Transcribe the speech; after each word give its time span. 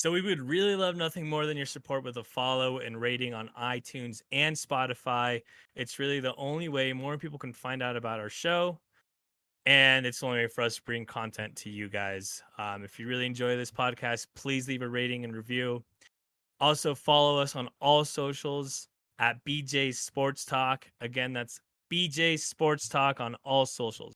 So 0.00 0.10
we 0.10 0.22
would 0.22 0.40
really 0.40 0.76
love 0.76 0.96
nothing 0.96 1.28
more 1.28 1.44
than 1.44 1.58
your 1.58 1.66
support 1.66 2.04
with 2.04 2.16
a 2.16 2.24
follow 2.24 2.78
and 2.78 2.98
rating 2.98 3.34
on 3.34 3.50
iTunes 3.60 4.22
and 4.32 4.56
Spotify. 4.56 5.42
It's 5.74 5.98
really 5.98 6.20
the 6.20 6.34
only 6.36 6.70
way 6.70 6.94
more 6.94 7.18
people 7.18 7.38
can 7.38 7.52
find 7.52 7.82
out 7.82 7.96
about 7.96 8.18
our 8.18 8.30
show. 8.30 8.80
And 9.66 10.06
it's 10.06 10.20
the 10.20 10.26
only 10.28 10.38
way 10.38 10.46
for 10.46 10.62
us 10.62 10.76
to 10.76 10.82
bring 10.84 11.04
content 11.04 11.54
to 11.56 11.68
you 11.68 11.90
guys. 11.90 12.42
Um, 12.56 12.82
if 12.82 12.98
you 12.98 13.08
really 13.08 13.26
enjoy 13.26 13.58
this 13.58 13.70
podcast, 13.70 14.28
please 14.34 14.66
leave 14.66 14.80
a 14.80 14.88
rating 14.88 15.24
and 15.24 15.36
review. 15.36 15.84
Also, 16.60 16.94
follow 16.94 17.38
us 17.38 17.54
on 17.54 17.68
all 17.78 18.02
socials 18.02 18.88
at 19.18 19.44
BJ 19.44 19.94
Sports 19.94 20.46
Talk. 20.46 20.90
Again, 21.02 21.34
that's 21.34 21.60
BJ 21.92 22.40
Sports 22.40 22.88
Talk 22.88 23.20
on 23.20 23.36
all 23.44 23.66
socials. 23.66 24.14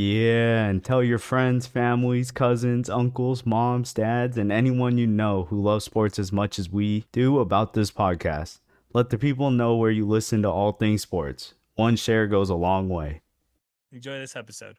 Yeah, 0.00 0.64
and 0.64 0.82
tell 0.82 1.02
your 1.04 1.18
friends, 1.18 1.66
families, 1.66 2.30
cousins, 2.30 2.88
uncles, 2.88 3.44
moms, 3.44 3.92
dads, 3.92 4.38
and 4.38 4.50
anyone 4.50 4.96
you 4.96 5.06
know 5.06 5.44
who 5.50 5.60
loves 5.60 5.84
sports 5.84 6.18
as 6.18 6.32
much 6.32 6.58
as 6.58 6.70
we 6.70 7.04
do 7.12 7.38
about 7.38 7.74
this 7.74 7.90
podcast. 7.90 8.60
Let 8.94 9.10
the 9.10 9.18
people 9.18 9.50
know 9.50 9.76
where 9.76 9.90
you 9.90 10.06
listen 10.06 10.40
to 10.40 10.48
all 10.48 10.72
things 10.72 11.02
sports. 11.02 11.52
One 11.74 11.96
share 11.96 12.26
goes 12.26 12.48
a 12.48 12.54
long 12.54 12.88
way. 12.88 13.20
Enjoy 13.92 14.18
this 14.18 14.36
episode. 14.36 14.78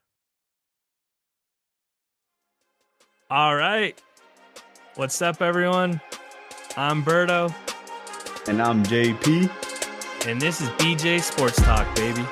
All 3.30 3.56
right. 3.56 4.02
What's 4.96 5.22
up, 5.22 5.40
everyone? 5.40 6.02
I'm 6.76 7.04
Berto, 7.04 7.54
And 8.48 8.60
I'm 8.60 8.82
JP. 8.86 9.52
and 10.28 10.42
this 10.42 10.62
is 10.62 10.70
BJ 10.70 11.22
Sports 11.22 11.62
Talk, 11.62 11.96
baby. 11.96 12.26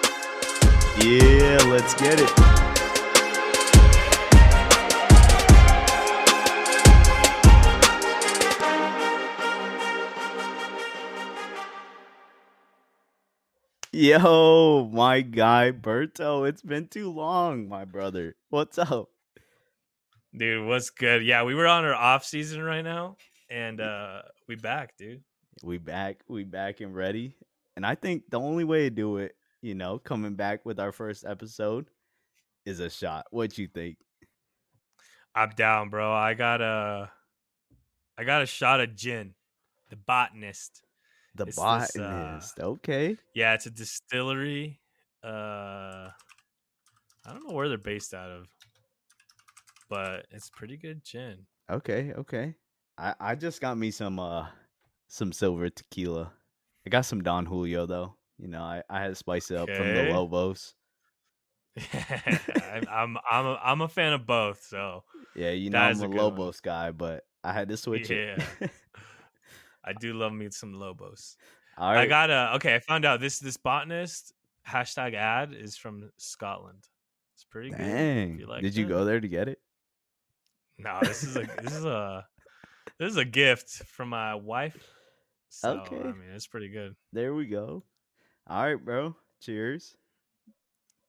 Yeah, 1.05 1.59
let's 1.67 1.93
get 1.93 2.19
it. 2.19 2.68
Yo, 13.91 14.87
my 14.93 15.21
guy 15.21 15.71
Berto, 15.71 16.47
it's 16.47 16.61
been 16.61 16.87
too 16.87 17.11
long, 17.11 17.67
my 17.67 17.85
brother. 17.85 18.35
What's 18.49 18.77
up? 18.77 19.09
Dude, 20.37 20.67
what's 20.67 20.91
good? 20.91 21.25
Yeah, 21.25 21.41
we 21.41 21.55
were 21.55 21.65
on 21.65 21.85
our 21.85 21.95
off 21.95 22.23
season 22.23 22.61
right 22.61 22.83
now, 22.83 23.17
and 23.49 23.81
uh 23.81 24.21
we 24.47 24.55
back, 24.55 24.95
dude. 24.95 25.23
We 25.63 25.79
back, 25.79 26.19
we 26.27 26.43
back 26.43 26.81
and 26.81 26.95
ready. 26.95 27.35
And 27.75 27.83
I 27.83 27.95
think 27.95 28.29
the 28.29 28.39
only 28.39 28.63
way 28.63 28.81
to 28.83 28.89
do 28.91 29.17
it, 29.17 29.33
you 29.63 29.73
know, 29.73 29.97
coming 29.97 30.35
back 30.35 30.67
with 30.67 30.79
our 30.79 30.91
first 30.91 31.25
episode 31.25 31.87
is 32.67 32.79
a 32.79 32.91
shot. 32.91 33.25
What 33.31 33.57
you 33.57 33.67
think? 33.67 33.97
I'm 35.33 35.49
down, 35.49 35.89
bro. 35.89 36.13
I 36.13 36.35
got 36.35 36.61
a 36.61 37.09
I 38.19 38.23
got 38.23 38.43
a 38.43 38.45
shot 38.45 38.81
of 38.81 38.95
gin. 38.95 39.33
The 39.89 39.95
botanist. 39.95 40.83
The 41.33 41.45
It's 41.45 41.65
this, 41.65 41.97
uh, 41.97 42.49
botanist. 42.49 42.59
okay. 42.59 43.17
Yeah, 43.33 43.55
it's 43.55 43.65
a 43.67 43.71
distillery. 43.71 44.81
Uh 45.23 46.11
I 47.23 47.31
don't 47.33 47.43
know 47.47 47.53
where 47.53 47.69
they're 47.69 47.77
based 47.77 48.13
out 48.13 48.29
of. 48.31 48.49
But 49.89 50.27
it's 50.31 50.49
pretty 50.49 50.77
good 50.77 51.03
gin. 51.03 51.47
Okay, 51.69 52.13
okay. 52.13 52.55
I 52.97 53.15
I 53.19 53.35
just 53.35 53.61
got 53.61 53.77
me 53.77 53.91
some 53.91 54.19
uh 54.19 54.49
some 55.07 55.31
silver 55.31 55.69
tequila. 55.69 56.33
I 56.85 56.89
got 56.89 57.01
some 57.05 57.21
Don 57.23 57.45
Julio 57.45 57.85
though. 57.85 58.17
You 58.37 58.47
know, 58.47 58.61
I 58.63 58.83
I 58.89 59.01
had 59.01 59.09
to 59.09 59.15
spice 59.15 59.51
it 59.51 59.57
up 59.57 59.75
from 59.75 59.93
the 59.93 60.01
Okay. 60.01 60.03
Lobos. 60.03 60.75
I'm 61.93 62.87
I'm 62.89 63.17
I'm 63.29 63.45
a, 63.45 63.59
I'm 63.63 63.81
a 63.81 63.87
fan 63.87 64.13
of 64.13 64.25
both, 64.25 64.63
so 64.63 65.03
Yeah, 65.33 65.51
you 65.51 65.69
know 65.69 65.79
I'm 65.81 66.01
a 66.01 66.07
good 66.07 66.25
one. 66.25 66.43
Lobos 66.43 66.59
guy, 66.61 66.91
but 66.91 67.25
I 67.43 67.53
had 67.53 67.69
to 67.69 67.77
switch 67.77 68.11
it. 68.11 68.25
I 69.89 69.93
do 69.93 70.13
love 70.13 70.31
me 70.31 70.47
some 70.51 70.73
Lobos. 70.73 71.35
All 71.77 71.89
I 71.89 72.05
got 72.05 72.29
a 72.29 72.55
okay. 72.55 72.75
I 72.75 72.79
found 72.79 73.05
out 73.05 73.19
this 73.19 73.39
this 73.39 73.57
botanist 73.57 74.33
hashtag 74.67 75.15
ad 75.15 75.53
is 75.53 75.75
from 75.75 76.11
Scotland. 76.17 76.87
It's 77.35 77.43
pretty 77.43 77.71
good. 77.71 77.79
Dang. 77.79 78.37
you 78.37 78.47
like 78.47 78.61
Did 78.61 78.75
you 78.75 78.85
go 78.85 79.03
there 79.05 79.19
to 79.19 79.27
get 79.27 79.47
it? 79.47 79.59
No, 80.77 80.99
this 81.01 81.23
is 81.23 81.35
a 81.35 81.47
this 81.61 81.73
is 81.73 81.85
a 81.85 82.25
this 82.99 83.11
is 83.11 83.17
a 83.17 83.25
gift 83.25 83.69
from 83.87 84.09
my 84.09 84.35
wife. 84.35 84.77
So, 85.49 85.79
Okay. 85.79 85.99
I 85.99 86.11
mean, 86.11 86.29
it's 86.35 86.45
pretty 86.45 86.69
good. 86.69 86.95
There 87.11 87.33
we 87.33 87.47
go. 87.47 87.83
All 88.45 88.63
right, 88.63 88.75
bro. 88.75 89.15
Cheers. 89.41 89.95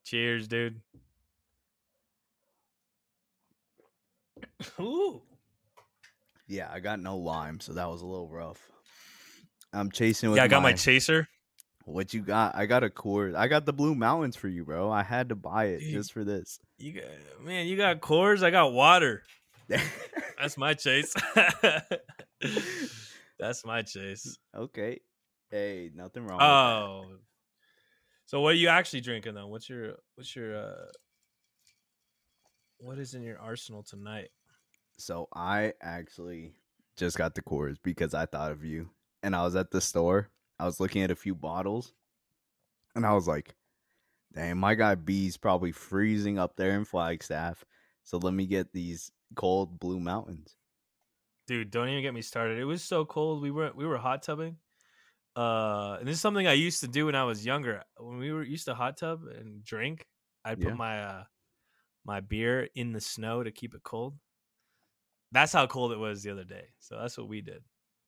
Cheers, 0.04 0.48
dude. 0.48 0.80
Ooh. 4.80 5.22
Yeah, 6.50 6.68
I 6.68 6.80
got 6.80 6.98
no 6.98 7.16
lime, 7.16 7.60
so 7.60 7.74
that 7.74 7.88
was 7.88 8.02
a 8.02 8.06
little 8.06 8.28
rough. 8.28 8.58
I'm 9.72 9.88
chasing 9.88 10.30
with 10.30 10.38
Yeah, 10.38 10.42
I 10.42 10.48
got 10.48 10.64
my 10.64 10.72
chaser. 10.72 11.28
What 11.84 12.12
you 12.12 12.22
got? 12.22 12.56
I 12.56 12.66
got 12.66 12.82
a 12.82 12.88
Coors. 12.88 13.36
I 13.36 13.46
got 13.46 13.66
the 13.66 13.72
Blue 13.72 13.94
Mountains 13.94 14.34
for 14.34 14.48
you, 14.48 14.64
bro. 14.64 14.90
I 14.90 15.04
had 15.04 15.28
to 15.28 15.36
buy 15.36 15.66
it 15.66 15.78
Dude. 15.78 15.92
just 15.92 16.12
for 16.12 16.24
this. 16.24 16.58
You 16.76 16.94
got 16.94 17.04
man, 17.44 17.68
you 17.68 17.76
got 17.76 18.00
Coors. 18.00 18.42
I 18.42 18.50
got 18.50 18.72
water. 18.72 19.22
That's 20.40 20.58
my 20.58 20.74
chase. 20.74 21.14
That's 23.38 23.64
my 23.64 23.82
chase. 23.82 24.36
okay. 24.52 24.98
Hey, 25.52 25.92
nothing 25.94 26.26
wrong. 26.26 26.42
Oh. 26.42 27.04
So 28.26 28.40
what 28.40 28.54
are 28.54 28.58
you 28.58 28.68
actually 28.68 29.02
drinking 29.02 29.34
though? 29.34 29.46
What's 29.46 29.68
your 29.68 29.94
what's 30.16 30.34
your 30.34 30.56
uh 30.56 30.86
what 32.78 32.98
is 32.98 33.14
in 33.14 33.22
your 33.22 33.38
arsenal 33.38 33.84
tonight? 33.84 34.30
So 35.00 35.28
I 35.34 35.74
actually 35.80 36.54
just 36.96 37.16
got 37.18 37.34
the 37.34 37.42
Coors 37.42 37.78
because 37.82 38.14
I 38.14 38.26
thought 38.26 38.52
of 38.52 38.64
you, 38.64 38.90
and 39.22 39.34
I 39.36 39.42
was 39.44 39.56
at 39.56 39.70
the 39.70 39.80
store. 39.80 40.30
I 40.58 40.66
was 40.66 40.80
looking 40.80 41.02
at 41.02 41.10
a 41.10 41.16
few 41.16 41.34
bottles, 41.34 41.94
and 42.94 43.06
I 43.06 43.12
was 43.14 43.26
like, 43.28 43.56
"Damn, 44.32 44.58
my 44.58 44.74
guy 44.76 44.96
B's 44.96 45.36
probably 45.36 45.72
freezing 45.72 46.38
up 46.38 46.56
there 46.56 46.76
in 46.78 46.84
Flagstaff." 46.86 47.64
So 48.04 48.18
let 48.18 48.34
me 48.34 48.46
get 48.46 48.72
these 48.72 49.12
cold 49.36 49.80
Blue 49.80 50.00
Mountains. 50.00 50.58
Dude, 51.46 51.70
don't 51.70 51.88
even 51.88 52.02
get 52.02 52.14
me 52.14 52.22
started. 52.22 52.58
It 52.58 52.64
was 52.64 52.82
so 52.82 53.04
cold. 53.04 53.42
We 53.42 53.50
were 53.50 53.72
we 53.74 53.86
were 53.86 53.98
hot 53.98 54.22
tubbing. 54.22 54.58
Uh 55.36 55.96
and 56.00 56.08
this 56.08 56.16
is 56.16 56.20
something 56.22 56.46
I 56.46 56.54
used 56.54 56.80
to 56.80 56.88
do 56.88 57.06
when 57.06 57.16
I 57.16 57.24
was 57.24 57.46
younger. 57.46 57.84
When 57.98 58.18
we 58.18 58.32
were 58.32 58.44
used 58.44 58.66
to 58.66 58.74
hot 58.74 58.98
tub 58.98 59.24
and 59.26 59.64
drink, 59.64 60.08
I'd 60.44 60.60
put 60.60 60.72
Yeah. 60.72 60.74
my 60.74 61.02
uh 61.02 61.24
my 62.04 62.20
beer 62.20 62.68
in 62.74 62.92
the 62.92 63.00
snow 63.00 63.42
to 63.44 63.52
keep 63.52 63.74
it 63.74 63.82
cold. 63.84 64.18
That's 65.32 65.52
how 65.52 65.66
cold 65.66 65.92
it 65.92 65.98
was 65.98 66.22
the 66.22 66.30
other 66.30 66.44
day. 66.44 66.64
So 66.78 66.98
that's 67.00 67.16
what 67.16 67.28
we 67.28 67.40
did. 67.40 67.62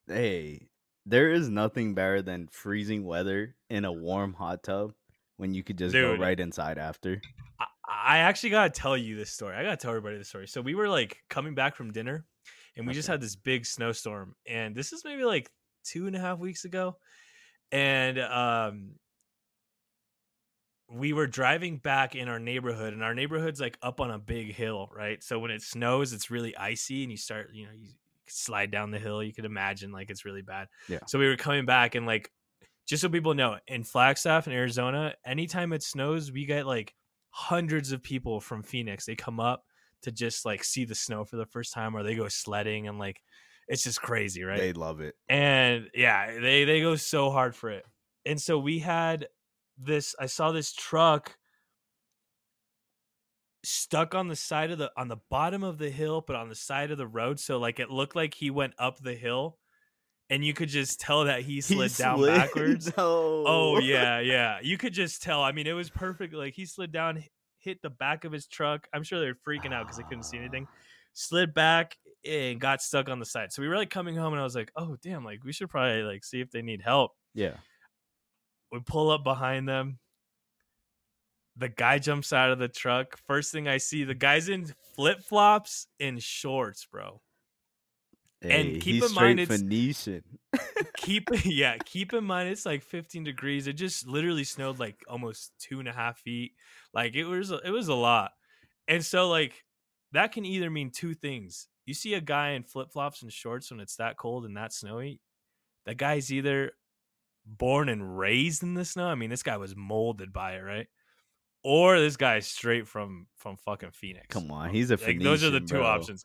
Hey, 0.07 0.69
there 1.07 1.31
is 1.31 1.49
nothing 1.49 1.95
better 1.95 2.23
than 2.23 2.49
freezing 2.51 3.05
weather 3.05 3.57
in 3.71 3.85
a 3.85 3.93
warm 3.93 4.35
hot 4.35 4.63
tub 4.63 4.93
when 5.37 5.55
you 5.55 5.63
could 5.63 5.79
just 5.79 5.93
Dude. 5.93 6.19
go 6.19 6.23
right 6.23 6.39
inside 6.39 6.79
after. 6.79 7.21
I, 7.61 7.67
I 7.89 8.19
actually 8.19 8.51
gotta 8.51 8.71
tell 8.71 8.97
you 8.97 9.17
this 9.17 9.31
story. 9.31 9.57
I 9.57 9.63
gotta 9.63 9.77
tell 9.77 9.91
everybody 9.91 10.19
this 10.19 10.29
story. 10.29 10.47
So 10.49 10.61
we 10.61 10.75
were 10.75 10.89
like 10.89 11.19
coming 11.29 11.55
back 11.55 11.77
from 11.77 11.93
dinner, 11.93 12.25
and 12.77 12.87
we 12.87 12.93
just 12.93 13.09
had 13.09 13.21
this 13.21 13.37
big 13.37 13.67
snowstorm, 13.67 14.35
and 14.47 14.75
this 14.75 14.93
is 14.93 15.05
maybe 15.05 15.25
like 15.25 15.51
two 15.85 16.07
and 16.07 16.17
a 16.17 16.21
half 16.21 16.39
weeks 16.39 16.65
ago, 16.65 16.97
and 17.71 18.19
um, 18.19 18.93
we 20.95 21.13
were 21.13 21.27
driving 21.27 21.79
back 21.79 22.15
in 22.15 22.29
our 22.29 22.39
neighborhood, 22.39 22.93
and 22.93 23.03
our 23.03 23.15
neighborhood's 23.15 23.61
like 23.61 23.79
up 23.83 24.01
on 24.01 24.11
a 24.11 24.19
big 24.19 24.55
hill, 24.55 24.91
right? 24.95 25.23
So 25.23 25.39
when 25.39 25.51
it 25.51 25.63
snows, 25.63 26.13
it's 26.13 26.31
really 26.31 26.57
icy, 26.57 27.03
and 27.03 27.11
you 27.11 27.17
start, 27.17 27.51
you 27.53 27.65
know, 27.65 27.73
you 27.75 27.89
slide 28.29 28.71
down 28.71 28.91
the 28.91 28.99
hill. 28.99 29.23
You 29.23 29.33
could 29.33 29.45
imagine 29.45 29.93
like 29.93 30.11
it's 30.11 30.25
really 30.25 30.43
bad. 30.43 30.69
Yeah. 30.89 30.99
So 31.07 31.19
we 31.19 31.27
were 31.27 31.37
coming 31.37 31.65
back, 31.67 31.95
and 31.95 32.07
like, 32.07 32.31
just 32.87 33.03
so 33.03 33.09
people 33.09 33.35
know, 33.35 33.59
in 33.67 33.85
Flagstaff 33.85 34.47
in 34.47 34.53
Arizona, 34.53 35.15
anytime 35.25 35.73
it 35.73 35.83
snows, 35.83 36.31
we 36.33 36.45
get 36.45 36.67
like 36.67 36.95
hundreds 37.31 37.93
of 37.93 38.03
people 38.03 38.41
from 38.41 38.63
Phoenix. 38.63 39.07
They 39.07 39.15
come 39.17 39.41
up 39.41 39.65
to 40.03 40.13
just 40.13 40.45
like 40.45 40.65
see 40.65 40.85
the 40.85 40.95
snow 40.95 41.25
for 41.25 41.37
the 41.37 41.47
first 41.47 41.73
time, 41.73 41.97
or 41.97 42.03
they 42.03 42.15
go 42.17 42.29
sledding, 42.29 42.89
and 42.89 42.99
like, 42.99 43.21
it's 43.69 43.85
just 43.85 44.03
crazy, 44.03 44.43
right? 44.43 44.59
They 44.59 44.73
love 44.73 45.01
it. 45.01 45.15
and 45.29 45.89
yeah 45.95 46.39
they 46.41 46.65
they 46.65 46.81
go 46.81 46.97
so 46.97 47.31
hard 47.31 47.55
for 47.55 47.71
it 47.71 47.85
and 48.27 48.41
so 48.41 48.59
we 48.59 48.79
had 48.81 49.27
this 49.85 50.15
i 50.21 50.27
saw 50.27 50.53
this 50.53 50.73
truck 50.73 51.37
stuck 53.65 54.15
on 54.15 54.29
the 54.29 54.37
side 54.37 54.71
of 54.71 54.79
the 54.79 54.91
on 54.97 55.09
the 55.09 55.19
bottom 55.31 55.63
of 55.63 55.79
the 55.79 55.91
hill 55.91 56.23
but 56.27 56.35
on 56.35 56.49
the 56.49 56.55
side 56.55 56.91
of 56.91 56.99
the 56.99 57.07
road 57.07 57.39
so 57.39 57.59
like 57.59 57.79
it 57.79 57.91
looked 57.91 58.17
like 58.17 58.35
he 58.35 58.51
went 58.51 58.73
up 58.79 58.99
the 59.01 59.15
hill 59.15 59.57
and 60.31 60.45
you 60.45 60.53
could 60.53 60.69
just 60.69 61.01
tell 61.01 61.25
that 61.25 61.43
he 61.43 61.61
slid 61.61 61.95
down 61.97 62.19
slid? 62.19 62.35
backwards 62.37 62.91
oh, 62.99 63.43
No. 63.45 63.45
oh 63.47 63.79
yeah 63.79 64.19
yeah 64.19 64.59
you 64.63 64.77
could 64.77 64.93
just 64.93 65.23
tell 65.23 65.43
i 65.43 65.53
mean 65.53 65.67
it 65.69 65.75
was 65.75 65.91
perfect 65.91 66.35
like 66.35 66.55
he 66.55 66.67
slid 66.67 66.91
down 66.91 67.23
hit 67.59 67.81
the 67.83 67.91
back 67.91 68.25
of 68.25 68.33
his 68.33 68.47
truck 68.49 68.89
i'm 68.93 69.05
sure 69.05 69.21
they're 69.21 69.37
freaking 69.47 69.73
out 69.73 69.85
because 69.87 69.97
they 69.97 70.03
couldn't 70.05 70.25
see 70.25 70.39
anything 70.39 70.67
slid 71.13 71.55
back 71.55 71.97
and 72.27 72.61
got 72.61 72.83
stuck 72.83 73.09
on 73.09 73.21
the 73.21 73.27
side 73.27 73.53
so 73.53 73.63
we 73.63 73.69
were 73.69 73.77
like 73.77 73.91
coming 73.91 74.17
home 74.17 74.33
and 74.33 74.41
i 74.41 74.45
was 74.45 74.57
like 74.57 74.73
oh 74.75 74.97
damn 75.03 75.25
like 75.25 75.45
we 75.45 75.53
should 75.53 75.69
probably 75.71 76.03
like 76.03 76.25
see 76.25 76.41
if 76.41 76.51
they 76.51 76.63
need 76.63 76.83
help 76.83 77.13
Yeah. 77.35 77.55
We 78.73 78.81
pull 78.81 79.11
up 79.11 79.23
behind 79.23 79.69
them. 79.69 79.99
The 81.57 81.69
guy 81.69 81.99
jumps 81.99 82.33
out 82.33 82.51
of 82.51 82.59
the 82.59 82.69
truck. 82.69 83.19
First 83.27 83.53
thing 83.53 83.69
i 83.69 83.77
see 83.77 84.05
the 84.05 84.15
guy's 84.15 84.49
in 84.49 84.73
flip-flops 84.97 85.87
and 86.01 86.21
shorts 86.21 86.87
bro. 86.91 87.21
Hey, 88.41 88.79
keep 88.81 88.95
he's 88.95 89.11
in 89.11 89.15
mind 89.15 89.39
it's- 89.39 89.61
Phoenician. 89.61 90.25
keep 90.97 91.29
yeah 91.45 91.77
keep 91.85 92.13
in 92.13 92.25
mind 92.25 92.49
it's 92.49 92.67
like 92.67 92.83
15 92.83 93.23
degrees. 93.23 93.67
It 93.67 93.75
just 93.75 94.09
literally 94.09 94.45
snowed 94.45 94.79
like 94.81 94.97
almost 95.09 95.53
two 95.61 95.79
and 95.79 95.89
a 95.89 95.93
half 95.93 96.19
feet. 96.19 96.53
Like 96.95 97.15
it 97.15 97.25
was 97.27 97.51
it 97.51 97.71
was 97.71 97.89
a 97.89 97.95
lot. 97.95 98.33
And 98.89 99.05
so 99.05 99.29
like 99.29 99.63
that 100.13 100.33
can 100.33 100.45
either 100.47 100.71
mean 100.71 100.91
two 100.91 101.15
things. 101.15 101.69
You 101.85 101.95
see 101.95 102.15
a 102.15 102.21
guy 102.21 102.51
in 102.51 102.63
flip-flops 102.63 103.23
and 103.23 103.33
shorts 103.33 103.71
when 103.71 103.81
it's 103.81 103.97
that 103.97 104.17
cold 104.17 104.45
and 104.47 104.57
that 104.57 104.73
snowy 104.73 105.21
that 105.85 105.97
guy's 105.99 106.33
either 106.33 106.73
born 107.45 107.89
and 107.89 108.19
raised 108.19 108.63
in 108.63 108.75
the 108.75 108.85
snow 108.85 109.07
i 109.09 109.15
mean 109.15 109.31
this 109.31 109.43
guy 109.43 109.57
was 109.57 109.75
molded 109.77 110.33
by 110.33 110.55
it 110.55 110.61
right 110.61 110.89
or 111.63 111.99
this 111.99 112.17
guy's 112.17 112.47
straight 112.47 112.87
from 112.89 113.27
from 113.37 113.57
fucking 113.57 113.91
phoenix 113.93 114.27
Come 114.29 114.51
on, 114.51 114.71
he's 114.71 114.91
a 114.91 114.97
like 114.97 115.21
those 115.21 115.45
are 115.45 115.51
the 115.51 115.61
two 115.61 115.77
bro. 115.77 115.87
options. 115.87 116.25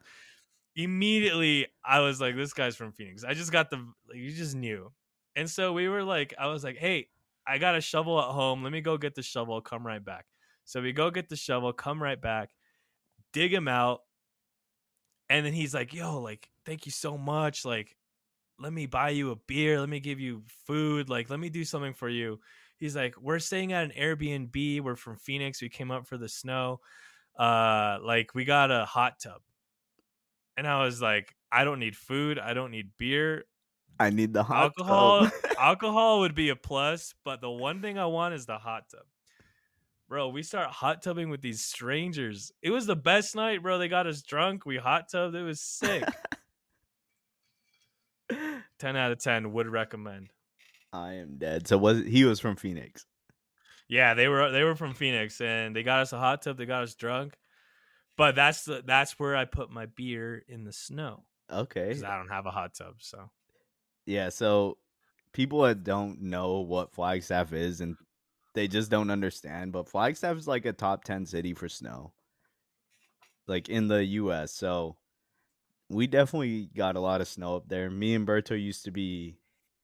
Immediately, 0.75 1.67
I 1.83 2.01
was 2.01 2.21
like, 2.21 2.35
"This 2.35 2.53
guy's 2.53 2.75
from 2.75 2.91
Phoenix." 2.91 3.23
I 3.23 3.33
just 3.33 3.51
got 3.51 3.71
the, 3.71 3.77
like, 4.07 4.17
you 4.17 4.31
just 4.31 4.55
knew, 4.55 4.93
and 5.35 5.49
so 5.49 5.73
we 5.73 5.87
were 5.89 6.03
like, 6.03 6.35
I 6.37 6.47
was 6.47 6.63
like, 6.63 6.77
"Hey, 6.77 7.09
I 7.47 7.57
got 7.57 7.75
a 7.75 7.81
shovel 7.81 8.19
at 8.19 8.31
home. 8.31 8.61
Let 8.63 8.71
me 8.71 8.81
go 8.81 8.97
get 8.97 9.15
the 9.15 9.23
shovel. 9.23 9.59
Come 9.61 9.85
right 9.87 10.03
back." 10.03 10.27
So 10.65 10.81
we 10.81 10.91
go 10.93 11.09
get 11.09 11.29
the 11.29 11.35
shovel, 11.35 11.73
come 11.73 12.01
right 12.01 12.19
back, 12.21 12.51
dig 13.33 13.53
him 13.53 13.67
out, 13.67 14.01
and 15.29 15.45
then 15.45 15.53
he's 15.53 15.73
like, 15.73 15.93
"Yo, 15.93 16.19
like, 16.21 16.49
thank 16.65 16.85
you 16.85 16.91
so 16.91 17.17
much. 17.17 17.65
Like, 17.65 17.97
let 18.59 18.73
me 18.73 18.85
buy 18.85 19.09
you 19.09 19.31
a 19.31 19.35
beer. 19.35 19.79
Let 19.79 19.89
me 19.89 19.99
give 19.99 20.19
you 20.19 20.43
food. 20.65 21.09
Like, 21.09 21.29
let 21.29 21.39
me 21.39 21.49
do 21.49 21.63
something 21.63 21.93
for 21.93 22.09
you." 22.09 22.39
He's 22.77 22.95
like, 22.95 23.19
"We're 23.19 23.39
staying 23.39 23.73
at 23.73 23.83
an 23.85 23.91
Airbnb. 23.97 24.81
We're 24.81 24.95
from 24.95 25.17
Phoenix. 25.17 25.61
We 25.61 25.69
came 25.69 25.91
up 25.91 26.07
for 26.07 26.17
the 26.17 26.29
snow. 26.29 26.81
Uh, 27.37 27.99
like, 28.03 28.33
we 28.35 28.45
got 28.45 28.71
a 28.71 28.85
hot 28.85 29.19
tub." 29.19 29.41
And 30.55 30.67
I 30.67 30.83
was 30.83 31.01
like, 31.01 31.35
"I 31.51 31.63
don't 31.63 31.79
need 31.79 31.95
food. 31.95 32.39
I 32.39 32.53
don't 32.53 32.71
need 32.71 32.91
beer. 32.97 33.45
I 33.99 34.09
need 34.11 34.33
the 34.33 34.43
hot 34.43 34.73
Alcohol, 34.77 35.21
tub. 35.25 35.31
alcohol 35.57 36.19
would 36.19 36.35
be 36.35 36.49
a 36.49 36.55
plus, 36.55 37.13
but 37.23 37.41
the 37.41 37.49
one 37.49 37.81
thing 37.81 37.97
I 37.97 38.05
want 38.05 38.33
is 38.33 38.45
the 38.45 38.57
hot 38.57 38.89
tub." 38.89 39.05
Bro, 40.09 40.29
we 40.29 40.41
start 40.41 40.69
hot 40.69 41.01
tubbing 41.01 41.29
with 41.29 41.41
these 41.41 41.63
strangers. 41.63 42.51
It 42.61 42.69
was 42.71 42.85
the 42.85 42.95
best 42.95 43.35
night, 43.35 43.61
bro. 43.61 43.77
They 43.77 43.89
got 43.89 44.07
us 44.07 44.21
drunk. 44.21 44.65
We 44.65 44.77
hot 44.77 45.09
tubbed. 45.11 45.35
It 45.35 45.43
was 45.43 45.61
sick. 45.61 46.03
10 48.79 48.95
out 48.95 49.11
of 49.11 49.19
10 49.19 49.51
would 49.53 49.67
recommend. 49.67 50.29
I 50.93 51.13
am 51.13 51.37
dead. 51.37 51.67
So 51.67 51.77
was 51.77 52.03
he 52.03 52.23
was 52.23 52.39
from 52.39 52.55
Phoenix? 52.55 53.05
Yeah, 53.89 54.13
they 54.13 54.27
were 54.27 54.51
they 54.51 54.63
were 54.63 54.75
from 54.75 54.93
Phoenix 54.93 55.39
and 55.41 55.75
they 55.75 55.83
got 55.83 55.99
us 55.99 56.13
a 56.13 56.17
hot 56.17 56.41
tub, 56.41 56.57
they 56.57 56.65
got 56.65 56.83
us 56.83 56.95
drunk. 56.95 57.35
But 58.17 58.35
that's 58.35 58.65
the 58.65 58.83
that's 58.85 59.19
where 59.19 59.35
I 59.35 59.45
put 59.45 59.69
my 59.69 59.85
beer 59.85 60.43
in 60.47 60.63
the 60.63 60.73
snow 60.73 61.25
Okay. 61.51 61.91
cuz 61.91 62.03
I 62.03 62.17
don't 62.17 62.29
have 62.29 62.45
a 62.45 62.51
hot 62.51 62.73
tub, 62.73 62.95
so. 62.99 63.29
Yeah, 64.05 64.29
so 64.29 64.77
people 65.33 65.61
that 65.63 65.83
don't 65.83 66.21
know 66.21 66.59
what 66.59 66.93
Flagstaff 66.93 67.53
is 67.53 67.81
and 67.81 67.95
they 68.53 68.67
just 68.67 68.89
don't 68.89 69.11
understand, 69.11 69.71
but 69.71 69.87
Flagstaff 69.87 70.37
is 70.37 70.47
like 70.47 70.65
a 70.65 70.73
top 70.73 71.03
10 71.03 71.25
city 71.25 71.53
for 71.53 71.69
snow. 71.69 72.13
Like 73.45 73.69
in 73.69 73.87
the 73.87 74.03
US. 74.03 74.51
So 74.51 74.97
we 75.89 76.07
definitely 76.07 76.69
got 76.75 76.95
a 76.95 76.99
lot 76.99 77.21
of 77.21 77.27
snow 77.27 77.55
up 77.55 77.67
there. 77.67 77.89
Me 77.89 78.15
and 78.15 78.27
Berto 78.27 78.61
used 78.61 78.85
to 78.85 78.91
be 78.91 79.37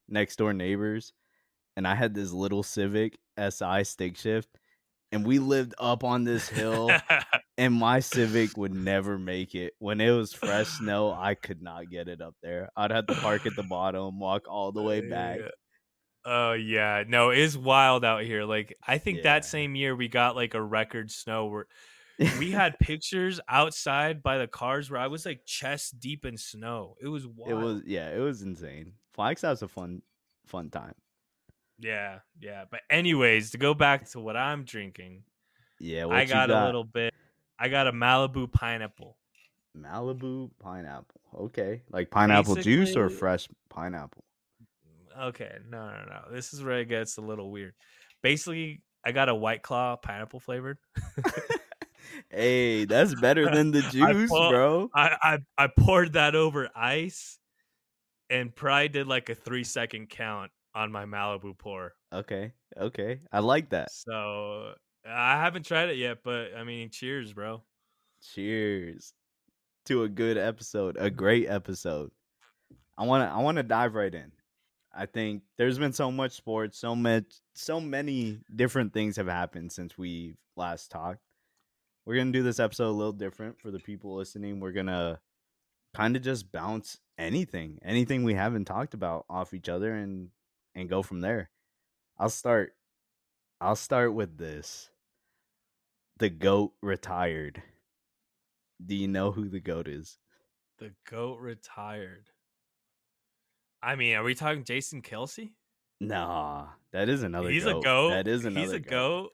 next 0.08 0.36
door 0.38 0.54
neighbors 0.54 1.14
and 1.76 1.88
I 1.88 1.96
had 1.96 2.14
this 2.14 2.32
little 2.32 2.64
Civic 2.64 3.18
SI 3.38 3.84
stick 3.84 4.18
shift 4.18 4.50
and 5.12 5.26
we 5.26 5.40
lived 5.40 5.74
up 5.80 6.04
on 6.04 6.24
this 6.24 6.48
hill 6.50 6.92
and 7.58 7.74
my 7.74 8.00
Civic 8.00 8.58
would 8.58 8.74
never 8.74 9.18
make 9.18 9.56
it. 9.56 9.74
When 9.80 10.02
it 10.02 10.12
was 10.12 10.34
fresh 10.34 10.68
snow, 10.68 11.12
I 11.12 11.36
could 11.36 11.62
not 11.62 11.90
get 11.90 12.08
it 12.08 12.22
up 12.22 12.36
there. 12.42 12.70
I'd 12.76 12.92
have 12.92 13.08
to 13.08 13.16
park 13.16 13.46
at 13.46 13.56
the 13.56 13.64
bottom, 13.70 14.20
walk 14.20 14.48
all 14.50 14.72
the 14.72 14.82
way 14.82 15.02
back. 15.02 15.40
Oh 16.26 16.54
yeah, 16.54 17.04
no, 17.08 17.32
it's 17.32 17.58
wild 17.58 18.06
out 18.06 18.24
here. 18.24 18.44
Like 18.46 18.78
I 18.88 18.98
think 18.98 19.18
Yeah. 19.18 19.24
that 19.24 19.46
same 19.46 19.76
year 19.76 19.96
we 19.96 20.08
got 20.08 20.36
like 20.36 20.54
a 20.54 20.62
record 20.62 21.12
snow 21.12 21.48
where 21.48 21.68
we 22.20 22.52
had 22.62 22.78
pictures 22.80 23.40
outside 23.48 24.22
by 24.24 24.38
the 24.38 24.48
cars 24.48 24.90
where 24.90 25.00
I 25.00 25.08
was 25.08 25.26
like 25.26 25.42
chest 25.46 26.00
deep 26.00 26.26
in 26.26 26.38
snow. 26.38 26.96
It 27.02 27.08
was 27.08 27.28
wild. 27.28 27.52
it 27.52 27.56
was 27.56 27.82
yeah, 27.86 28.10
it 28.10 28.20
was 28.20 28.42
insane. 28.42 28.94
Flagstaff's 29.14 29.62
a 29.62 29.68
fun 29.68 30.02
fun 30.46 30.70
time. 30.70 30.96
Yeah, 31.80 32.20
yeah. 32.40 32.66
But 32.70 32.82
anyways, 32.90 33.52
to 33.52 33.58
go 33.58 33.74
back 33.74 34.10
to 34.12 34.20
what 34.20 34.38
I'm 34.38 34.64
drinking, 34.64 35.24
Yeah, 35.80 36.06
what 36.06 36.18
I 36.18 36.22
you 36.24 36.30
got, 36.30 36.50
a 36.50 36.66
little 36.66 36.84
bit. 36.84 37.14
I 37.60 37.70
got 37.70 37.88
a 37.88 37.92
Malibu 37.92 38.52
pineapple. 38.52 39.18
Malibu 39.78 40.52
pineapple. 40.60 41.22
Okay. 41.36 41.82
Like 41.90 42.12
pineapple 42.12 42.56
juice 42.56 42.96
or 42.96 43.10
fresh 43.10 43.48
pineapple? 43.70 44.24
Okay, 45.20 45.52
no, 45.70 45.88
no, 45.88 46.06
no. 46.06 46.22
This 46.32 46.54
is 46.54 46.64
where 46.64 46.80
it 46.80 46.90
gets 46.90 47.18
a 47.18 47.22
little 47.22 47.52
weird. 47.52 47.74
Basically, 48.22 48.82
I 49.06 49.12
got 49.12 49.30
a 49.30 49.36
White 49.36 49.62
Claw 49.62 49.96
pineapple 49.96 50.40
flavored. 50.40 50.78
hey, 52.30 52.86
that's 52.86 53.16
better 53.20 53.50
than 53.54 53.72
the 53.72 53.80
I 53.80 54.14
juice, 54.14 54.30
bro. 54.30 54.90
I, 54.96 55.18
I 55.58 55.64
I 55.64 55.68
poured 55.68 56.14
that 56.14 56.36
over 56.36 56.70
ice, 56.76 57.38
and 58.30 58.54
probably 58.56 58.90
did 58.90 59.08
like 59.08 59.30
a 59.30 59.36
three 59.36 59.64
second 59.64 60.10
count 60.10 60.52
on 60.76 60.92
my 60.92 61.06
Malibu 61.06 61.58
pour. 61.58 61.94
Okay. 62.12 62.54
Okay. 62.78 63.22
I 63.32 63.40
like 63.40 63.70
that. 63.70 63.92
So 63.92 64.74
I 65.08 65.42
haven't 65.42 65.66
tried 65.66 65.90
it 65.90 65.98
yet, 65.98 66.20
but 66.24 66.56
I 66.58 66.64
mean, 66.64 66.90
cheers, 66.90 67.34
bro. 67.34 67.62
Cheers 68.34 69.14
to 69.86 70.04
a 70.04 70.10
good 70.10 70.38
episode, 70.38 70.98
a 71.00 71.10
great 71.10 71.48
episode. 71.50 72.12
I 72.98 73.06
want 73.06 73.28
to 73.28 73.34
I 73.34 73.40
want 73.42 73.58
to 73.58 73.64
dive 73.64 73.96
right 73.96 74.14
in. 74.14 74.32
I 74.96 75.08
think 75.08 75.42
there's 75.58 75.80
been 75.80 75.94
so 75.94 76.12
much 76.12 76.34
sports, 76.34 76.78
so 76.78 76.96
much 76.96 77.26
so 77.56 77.80
many 77.82 78.40
different 78.56 78.94
things 78.94 79.18
have 79.18 79.28
happened 79.28 79.72
since 79.72 79.98
we 79.98 80.36
last 80.56 80.92
talked. 80.92 81.20
We're 82.06 82.16
going 82.16 82.34
to 82.34 82.40
do 82.40 82.44
this 82.44 82.60
episode 82.60 82.90
a 82.90 82.92
little 82.92 83.14
different 83.14 83.60
for 83.60 83.72
the 83.72 83.80
people 83.80 84.16
listening. 84.16 84.60
We're 84.60 84.74
going 84.74 84.88
to 84.88 85.20
kind 85.96 86.16
of 86.16 86.22
just 86.22 86.52
bounce 86.52 86.98
anything, 87.18 87.80
anything 87.84 88.24
we 88.24 88.34
haven't 88.34 88.66
talked 88.66 88.94
about 88.94 89.26
off 89.30 89.54
each 89.54 89.70
other 89.70 89.94
and 89.94 90.30
and 90.76 90.90
go 90.90 91.02
from 91.02 91.22
there. 91.22 91.50
I'll 92.18 92.30
start 92.30 92.74
I'll 93.62 93.76
start 93.76 94.14
with 94.14 94.38
this. 94.38 94.90
The 96.18 96.30
goat 96.30 96.74
retired. 96.82 97.62
Do 98.86 98.96
you 98.96 99.08
know 99.08 99.32
who 99.32 99.48
the 99.48 99.60
goat 99.60 99.88
is? 99.88 100.18
The 100.80 100.92
goat 101.10 101.40
retired. 101.40 102.30
I 103.82 103.96
mean, 103.96 104.16
are 104.16 104.24
we 104.24 104.36
talking 104.36 104.64
Jason 104.64 105.02
Kelce? 105.02 105.52
Nah, 106.00 106.68
that 106.92 107.08
is 107.08 107.24
another. 107.24 107.50
He's 107.50 107.64
goat. 107.64 107.80
a 107.80 107.82
goat. 107.82 108.10
That 108.10 108.28
is 108.28 108.46
another. 108.46 108.66
He's 108.66 108.74
a 108.74 108.80
goat. 108.80 109.32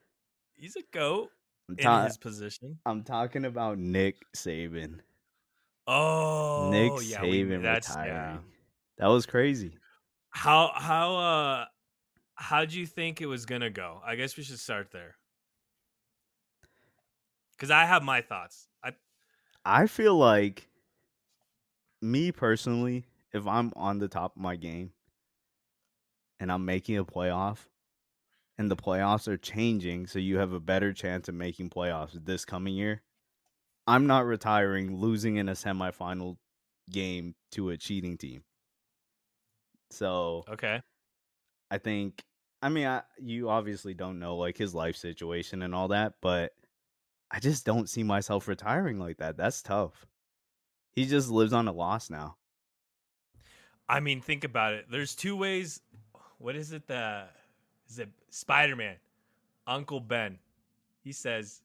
He's 0.55 0.75
a 0.75 0.83
goat 0.93 1.29
I'm, 1.83 1.99
in 2.01 2.05
his 2.05 2.17
position. 2.17 2.79
I'm 2.85 3.03
talking 3.03 3.45
about 3.45 3.77
Nick 3.77 4.17
Saban. 4.35 4.99
Oh, 5.87 6.69
Nick 6.71 6.91
yeah, 7.07 7.21
we- 7.21 7.43
Saban 7.43 7.61
that's 7.63 7.89
retiring. 7.89 8.13
yeah. 8.13 8.37
That 8.97 9.07
was 9.07 9.25
crazy. 9.25 9.77
How 10.31 10.71
how 10.75 11.15
uh 11.15 11.65
how'd 12.35 12.71
you 12.71 12.85
think 12.85 13.21
it 13.21 13.25
was 13.25 13.45
gonna 13.45 13.69
go? 13.69 14.01
I 14.05 14.15
guess 14.15 14.37
we 14.37 14.43
should 14.43 14.59
start 14.59 14.91
there. 14.91 15.15
Cause 17.57 17.71
I 17.71 17.85
have 17.85 18.03
my 18.03 18.21
thoughts. 18.21 18.67
I 18.83 18.93
I 19.65 19.87
feel 19.87 20.15
like 20.15 20.69
me 22.01 22.31
personally, 22.31 23.05
if 23.33 23.47
I'm 23.47 23.71
on 23.75 23.99
the 23.99 24.07
top 24.07 24.35
of 24.35 24.41
my 24.41 24.55
game 24.55 24.91
and 26.39 26.51
I'm 26.51 26.65
making 26.65 26.97
a 26.97 27.05
playoff 27.05 27.57
and 28.59 28.69
the 28.69 28.75
playoffs 28.75 29.27
are 29.29 29.37
changing 29.37 30.05
so 30.05 30.19
you 30.19 30.37
have 30.37 30.51
a 30.51 30.59
better 30.59 30.91
chance 30.91 31.29
of 31.29 31.33
making 31.33 31.69
playoffs 31.69 32.13
this 32.25 32.43
coming 32.43 32.75
year, 32.75 33.01
I'm 33.87 34.05
not 34.05 34.25
retiring 34.25 34.97
losing 34.97 35.37
in 35.37 35.47
a 35.47 35.53
semifinal 35.53 36.35
game 36.91 37.35
to 37.53 37.69
a 37.69 37.77
cheating 37.77 38.17
team. 38.17 38.43
So 39.91 40.43
okay. 40.49 40.81
I 41.71 41.77
think 41.77 42.21
I 42.61 42.67
mean 42.67 42.85
I, 42.85 43.01
you 43.17 43.49
obviously 43.49 43.93
don't 43.93 44.19
know 44.19 44.35
like 44.35 44.57
his 44.57 44.75
life 44.75 44.97
situation 44.97 45.61
and 45.61 45.73
all 45.73 45.87
that, 45.87 46.15
but 46.21 46.51
I 47.31 47.39
just 47.39 47.65
don't 47.65 47.89
see 47.89 48.03
myself 48.03 48.47
retiring 48.49 48.99
like 48.99 49.17
that. 49.17 49.37
That's 49.37 49.61
tough. 49.61 50.05
He 50.91 51.05
just 51.05 51.29
lives 51.29 51.53
on 51.53 51.69
a 51.69 51.71
loss 51.71 52.09
now. 52.09 52.35
I 53.87 54.01
mean, 54.01 54.19
think 54.19 54.43
about 54.43 54.73
it. 54.73 54.85
There's 54.91 55.15
two 55.15 55.37
ways. 55.37 55.79
What 56.39 56.55
is 56.57 56.73
it? 56.73 56.87
The 56.87 57.29
is 57.89 57.99
it 57.99 58.09
Spider 58.29 58.75
Man? 58.75 58.95
Uncle 59.67 59.99
Ben. 59.99 60.39
He 61.03 61.11
says, 61.11 61.61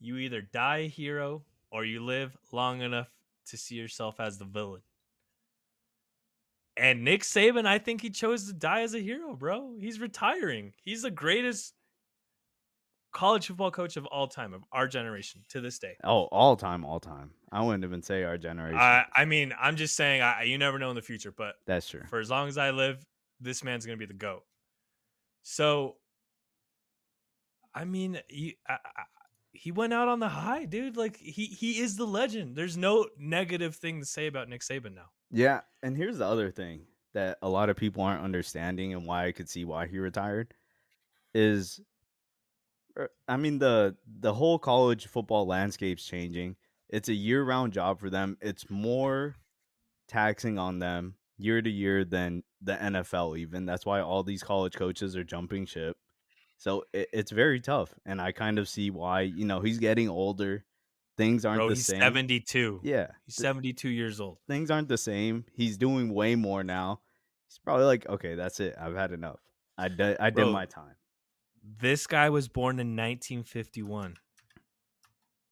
"You 0.00 0.16
either 0.18 0.40
die 0.40 0.78
a 0.78 0.88
hero 0.88 1.44
or 1.70 1.84
you 1.84 2.04
live 2.04 2.36
long 2.52 2.80
enough 2.80 3.08
to 3.46 3.56
see 3.56 3.76
yourself 3.76 4.20
as 4.20 4.38
the 4.38 4.44
villain." 4.44 4.82
And 6.76 7.04
Nick 7.04 7.22
Saban, 7.22 7.66
I 7.66 7.78
think 7.78 8.02
he 8.02 8.10
chose 8.10 8.46
to 8.46 8.52
die 8.52 8.82
as 8.82 8.94
a 8.94 8.98
hero, 9.00 9.34
bro. 9.34 9.76
He's 9.78 9.98
retiring. 9.98 10.74
He's 10.82 11.02
the 11.02 11.10
greatest 11.10 11.74
college 13.12 13.46
football 13.46 13.70
coach 13.70 13.96
of 13.96 14.04
all 14.06 14.26
time 14.28 14.52
of 14.52 14.62
our 14.72 14.86
generation 14.86 15.42
to 15.48 15.62
this 15.62 15.78
day. 15.78 15.96
Oh, 16.04 16.24
all 16.24 16.54
time, 16.54 16.84
all 16.84 17.00
time. 17.00 17.30
I 17.50 17.62
wouldn't 17.62 17.82
even 17.84 18.02
say 18.02 18.24
our 18.24 18.36
generation. 18.36 18.78
I 18.78 19.06
I 19.14 19.24
mean, 19.24 19.54
I'm 19.58 19.76
just 19.76 19.96
saying, 19.96 20.20
I, 20.20 20.42
you 20.42 20.58
never 20.58 20.78
know 20.78 20.90
in 20.90 20.96
the 20.96 21.02
future, 21.02 21.32
but 21.32 21.54
That's 21.64 21.88
true. 21.88 22.02
for 22.10 22.18
as 22.18 22.28
long 22.28 22.48
as 22.48 22.58
I 22.58 22.72
live, 22.72 23.06
this 23.40 23.64
man's 23.64 23.86
gonna 23.86 23.96
be 23.96 24.04
the 24.06 24.12
goat. 24.12 24.44
So, 25.48 25.94
I 27.72 27.84
mean, 27.84 28.18
he, 28.26 28.56
I, 28.68 28.72
I, 28.72 29.02
he 29.52 29.70
went 29.70 29.92
out 29.92 30.08
on 30.08 30.18
the 30.18 30.28
high, 30.28 30.64
dude. 30.64 30.96
Like 30.96 31.16
he 31.18 31.46
he 31.46 31.78
is 31.78 31.94
the 31.94 32.04
legend. 32.04 32.56
There's 32.56 32.76
no 32.76 33.06
negative 33.16 33.76
thing 33.76 34.00
to 34.00 34.06
say 34.06 34.26
about 34.26 34.48
Nick 34.48 34.62
Saban 34.62 34.96
now. 34.96 35.10
Yeah, 35.30 35.60
and 35.84 35.96
here's 35.96 36.18
the 36.18 36.26
other 36.26 36.50
thing 36.50 36.86
that 37.14 37.38
a 37.42 37.48
lot 37.48 37.70
of 37.70 37.76
people 37.76 38.02
aren't 38.02 38.24
understanding 38.24 38.92
and 38.92 39.06
why 39.06 39.26
I 39.26 39.32
could 39.32 39.48
see 39.48 39.64
why 39.64 39.86
he 39.86 40.00
retired 40.00 40.52
is 41.32 41.80
er, 42.98 43.12
I 43.28 43.36
mean 43.36 43.60
the 43.60 43.94
the 44.18 44.34
whole 44.34 44.58
college 44.58 45.06
football 45.06 45.46
landscape's 45.46 46.04
changing. 46.04 46.56
It's 46.88 47.08
a 47.08 47.14
year-round 47.14 47.72
job 47.72 48.00
for 48.00 48.10
them. 48.10 48.36
It's 48.40 48.68
more 48.68 49.36
taxing 50.08 50.58
on 50.58 50.80
them 50.80 51.14
year 51.38 51.62
to 51.62 51.70
year 51.70 52.04
than 52.04 52.42
the 52.62 52.74
NFL 52.74 53.38
even. 53.38 53.66
That's 53.66 53.86
why 53.86 54.00
all 54.00 54.22
these 54.22 54.42
college 54.42 54.74
coaches 54.74 55.16
are 55.16 55.24
jumping 55.24 55.66
ship. 55.66 55.96
So 56.58 56.84
it, 56.92 57.08
it's 57.12 57.30
very 57.30 57.60
tough 57.60 57.94
and 58.06 58.20
I 58.20 58.32
kind 58.32 58.58
of 58.58 58.68
see 58.68 58.90
why, 58.90 59.22
you 59.22 59.44
know, 59.44 59.60
he's 59.60 59.78
getting 59.78 60.08
older. 60.08 60.64
Things 61.16 61.44
aren't 61.44 61.58
Bro, 61.58 61.68
the 61.70 61.74
he's 61.74 61.86
same. 61.86 62.00
72. 62.00 62.80
Yeah. 62.82 63.08
He's 63.24 63.36
72 63.36 63.88
years 63.88 64.20
old. 64.20 64.38
things 64.46 64.70
aren't 64.70 64.88
the 64.88 64.98
same. 64.98 65.44
He's 65.54 65.78
doing 65.78 66.12
way 66.12 66.34
more 66.34 66.62
now. 66.62 67.00
He's 67.48 67.58
probably 67.58 67.84
like, 67.84 68.06
okay, 68.08 68.34
that's 68.34 68.60
it. 68.60 68.74
I've 68.80 68.94
had 68.94 69.12
enough. 69.12 69.40
I 69.78 69.88
did. 69.88 70.16
I 70.18 70.30
did 70.30 70.36
Bro. 70.36 70.52
my 70.52 70.66
time. 70.66 70.96
This 71.80 72.06
guy 72.06 72.30
was 72.30 72.48
born 72.48 72.78
in 72.80 72.96
1951. 72.96 74.16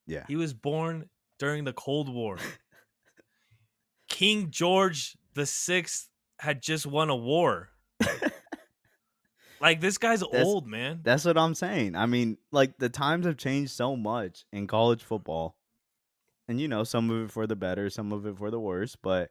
Yeah. 0.07 0.25
He 0.29 0.37
was 0.37 0.55
born 0.55 1.09
during 1.39 1.65
the 1.65 1.73
Cold 1.73 2.13
War. 2.13 2.39
King 4.09 4.51
George 4.51 5.17
the 5.35 5.47
Sixth 5.47 6.09
had 6.45 6.63
just 6.63 6.87
won 6.87 7.11
a 7.11 7.17
war. 7.17 7.71
Like 9.61 9.81
this 9.81 9.97
guy's 9.97 10.21
That's- 10.21 10.45
old, 10.45 10.67
man. 10.67 11.01
That's 11.03 11.25
what 11.25 11.39
I'm 11.39 11.55
saying. 11.55 11.97
I 11.97 12.05
mean, 12.05 12.37
like 12.53 12.77
the 12.77 12.91
times 12.91 13.25
have 13.25 13.39
changed 13.39 13.71
so 13.71 13.97
much 13.97 14.45
in 14.53 14.67
college 14.67 15.03
football, 15.03 15.57
and 16.47 16.61
you 16.61 16.69
know, 16.69 16.85
some 16.85 17.09
of 17.09 17.25
it 17.25 17.31
for 17.31 17.47
the 17.47 17.57
better, 17.57 17.89
some 17.89 18.13
of 18.13 18.27
it 18.27 18.37
for 18.37 18.51
the 18.51 18.61
worse. 18.61 18.95
But 18.95 19.31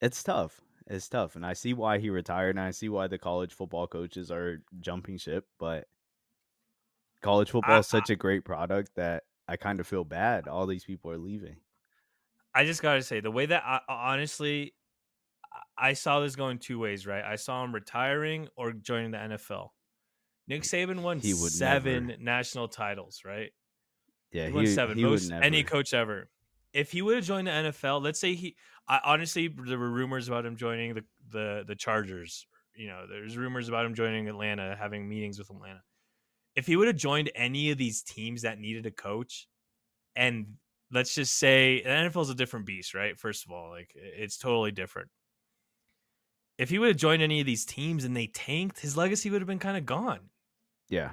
it's 0.00 0.24
tough. 0.24 0.60
It's 0.88 1.08
tough, 1.08 1.36
and 1.36 1.46
I 1.46 1.52
see 1.52 1.72
why 1.72 1.98
he 1.98 2.10
retired, 2.10 2.56
and 2.56 2.60
I 2.60 2.72
see 2.72 2.88
why 2.88 3.06
the 3.06 3.18
college 3.18 3.52
football 3.52 3.86
coaches 3.86 4.32
are 4.32 4.60
jumping 4.80 5.18
ship. 5.18 5.46
But 5.60 5.86
college 7.22 7.50
football 7.50 7.78
is 7.78 7.86
such 7.86 8.10
a 8.10 8.16
great 8.16 8.44
product 8.44 8.96
that 8.96 9.22
I 9.46 9.56
kind 9.56 9.78
of 9.78 9.86
feel 9.86 10.04
bad. 10.04 10.48
All 10.48 10.66
these 10.66 10.84
people 10.84 11.12
are 11.12 11.18
leaving. 11.18 11.58
I 12.52 12.64
just 12.64 12.82
gotta 12.82 13.02
say 13.02 13.20
the 13.20 13.30
way 13.30 13.46
that 13.46 13.62
I 13.64 13.80
honestly, 13.88 14.74
I 15.76 15.94
saw 15.94 16.20
this 16.20 16.36
going 16.36 16.58
two 16.58 16.78
ways. 16.78 17.06
Right, 17.06 17.24
I 17.24 17.36
saw 17.36 17.64
him 17.64 17.74
retiring 17.74 18.48
or 18.56 18.72
joining 18.72 19.12
the 19.12 19.18
NFL. 19.18 19.68
Nick 20.48 20.62
Saban 20.62 21.02
won 21.02 21.20
He 21.20 21.32
would 21.32 21.52
seven 21.52 22.08
never. 22.08 22.22
national 22.22 22.68
titles. 22.68 23.22
Right, 23.24 23.50
Yeah, 24.32 24.46
he 24.46 24.52
won 24.52 24.66
seven, 24.66 24.98
he 24.98 25.04
most 25.04 25.30
any 25.30 25.62
coach 25.62 25.94
ever. 25.94 26.28
If 26.72 26.92
he 26.92 27.02
would 27.02 27.16
have 27.16 27.24
joined 27.24 27.48
the 27.48 27.52
NFL, 27.52 28.02
let's 28.02 28.20
say 28.20 28.34
he, 28.34 28.56
I 28.88 29.00
honestly 29.04 29.48
there 29.48 29.78
were 29.78 29.90
rumors 29.90 30.28
about 30.28 30.44
him 30.44 30.56
joining 30.56 30.94
the 30.94 31.04
the 31.30 31.64
the 31.66 31.74
Chargers. 31.74 32.46
You 32.76 32.88
know, 32.88 33.06
there's 33.08 33.36
rumors 33.36 33.68
about 33.68 33.86
him 33.86 33.94
joining 33.94 34.28
Atlanta, 34.28 34.76
having 34.78 35.08
meetings 35.08 35.38
with 35.38 35.50
Atlanta. 35.50 35.82
If 36.56 36.66
he 36.66 36.76
would 36.76 36.86
have 36.88 36.96
joined 36.96 37.30
any 37.34 37.70
of 37.70 37.78
these 37.78 38.02
teams 38.02 38.42
that 38.42 38.58
needed 38.58 38.86
a 38.86 38.90
coach, 38.90 39.48
and 40.16 40.54
let's 40.92 41.14
just 41.14 41.36
say 41.36 41.82
the 41.82 41.88
NFL 41.88 42.22
is 42.22 42.30
a 42.30 42.34
different 42.34 42.66
beast, 42.66 42.94
right? 42.94 43.18
First 43.18 43.44
of 43.44 43.52
all, 43.52 43.70
like 43.70 43.92
it's 43.94 44.38
totally 44.38 44.72
different. 44.72 45.08
If 46.60 46.68
he 46.68 46.78
would 46.78 46.88
have 46.88 46.98
joined 46.98 47.22
any 47.22 47.40
of 47.40 47.46
these 47.46 47.64
teams 47.64 48.04
and 48.04 48.14
they 48.14 48.26
tanked, 48.26 48.80
his 48.80 48.94
legacy 48.94 49.30
would 49.30 49.40
have 49.40 49.48
been 49.48 49.58
kind 49.58 49.78
of 49.78 49.86
gone. 49.86 50.20
Yeah, 50.90 51.12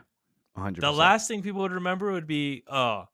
hundred. 0.53 0.81
The 0.81 0.91
last 0.91 1.29
thing 1.29 1.41
people 1.41 1.61
would 1.61 1.71
remember 1.71 2.11
would 2.11 2.27
be, 2.27 2.63
oh, 2.69 3.05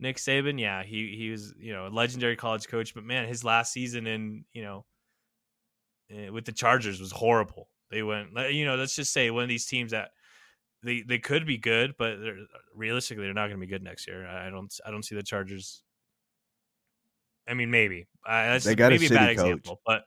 Nick 0.00 0.16
Saban. 0.16 0.60
Yeah, 0.60 0.82
he 0.82 1.14
he 1.16 1.30
was 1.30 1.54
you 1.56 1.72
know 1.72 1.86
a 1.86 1.88
legendary 1.88 2.34
college 2.34 2.66
coach, 2.66 2.94
but 2.94 3.04
man, 3.04 3.28
his 3.28 3.44
last 3.44 3.72
season 3.72 4.08
in 4.08 4.44
you 4.52 4.62
know 4.62 4.86
eh, 6.10 6.30
with 6.30 6.44
the 6.44 6.52
Chargers 6.52 6.98
was 6.98 7.12
horrible. 7.12 7.68
They 7.92 8.02
went, 8.02 8.30
you 8.50 8.64
know, 8.64 8.74
let's 8.74 8.96
just 8.96 9.12
say 9.12 9.30
one 9.30 9.44
of 9.44 9.48
these 9.48 9.66
teams 9.66 9.92
that 9.92 10.10
they 10.82 11.02
they 11.02 11.20
could 11.20 11.46
be 11.46 11.58
good, 11.58 11.94
but 11.96 12.20
they're, 12.20 12.38
realistically 12.74 13.22
they're 13.22 13.34
not 13.34 13.46
going 13.46 13.60
to 13.60 13.64
be 13.64 13.70
good 13.70 13.84
next 13.84 14.08
year. 14.08 14.26
I 14.26 14.50
don't 14.50 14.74
I 14.84 14.90
don't 14.90 15.04
see 15.04 15.14
the 15.14 15.22
Chargers. 15.22 15.84
I 17.48 17.54
mean, 17.54 17.70
maybe 17.70 18.08
uh, 18.26 18.46
that's 18.46 18.64
They 18.64 18.74
got 18.74 18.90
a 18.90 18.96
maybe 18.96 19.06
a, 19.06 19.10
bad 19.10 19.36
coach. 19.36 19.46
example, 19.46 19.80
but 19.86 20.02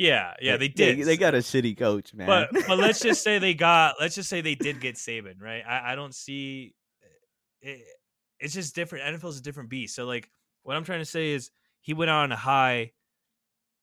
yeah, 0.00 0.32
yeah, 0.40 0.56
they 0.56 0.68
did. 0.68 1.04
They, 1.04 1.18
got 1.18 1.34
a 1.34 1.38
shitty 1.38 1.76
coach, 1.76 2.14
man. 2.14 2.26
But 2.26 2.66
but 2.66 2.78
let's 2.78 3.00
just 3.00 3.22
say 3.22 3.38
they 3.38 3.52
got 3.52 3.96
let's 4.00 4.14
just 4.14 4.30
say 4.30 4.40
they 4.40 4.54
did 4.54 4.80
get 4.80 4.94
Saban, 4.94 5.42
right? 5.42 5.62
I, 5.66 5.92
I 5.92 5.94
don't 5.94 6.14
see 6.14 6.74
it, 7.60 7.82
it's 8.38 8.54
just 8.54 8.74
different. 8.74 9.20
NFL's 9.20 9.38
a 9.38 9.42
different 9.42 9.68
beast. 9.68 9.94
So 9.94 10.06
like 10.06 10.30
what 10.62 10.74
I'm 10.74 10.84
trying 10.84 11.00
to 11.00 11.04
say 11.04 11.32
is 11.32 11.50
he 11.82 11.92
went 11.92 12.10
out 12.10 12.22
on 12.22 12.32
a 12.32 12.36
high 12.36 12.92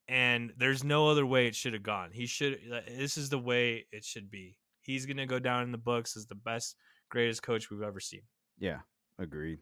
and 0.07 0.53
there's 0.57 0.83
no 0.83 1.07
other 1.07 1.25
way 1.25 1.45
it 1.45 1.55
should 1.55 1.73
have 1.73 1.83
gone. 1.83 2.09
He 2.11 2.25
should 2.25 2.61
this 2.87 3.17
is 3.17 3.29
the 3.29 3.37
way 3.37 3.85
it 3.91 4.03
should 4.03 4.31
be. 4.31 4.57
He's 4.81 5.05
going 5.05 5.17
to 5.17 5.27
go 5.27 5.37
down 5.37 5.63
in 5.63 5.71
the 5.71 5.77
books 5.77 6.17
as 6.17 6.25
the 6.25 6.33
best 6.33 6.77
greatest 7.09 7.43
coach 7.43 7.69
we've 7.69 7.83
ever 7.83 7.99
seen. 7.99 8.21
yeah, 8.57 8.79
agreed. 9.19 9.59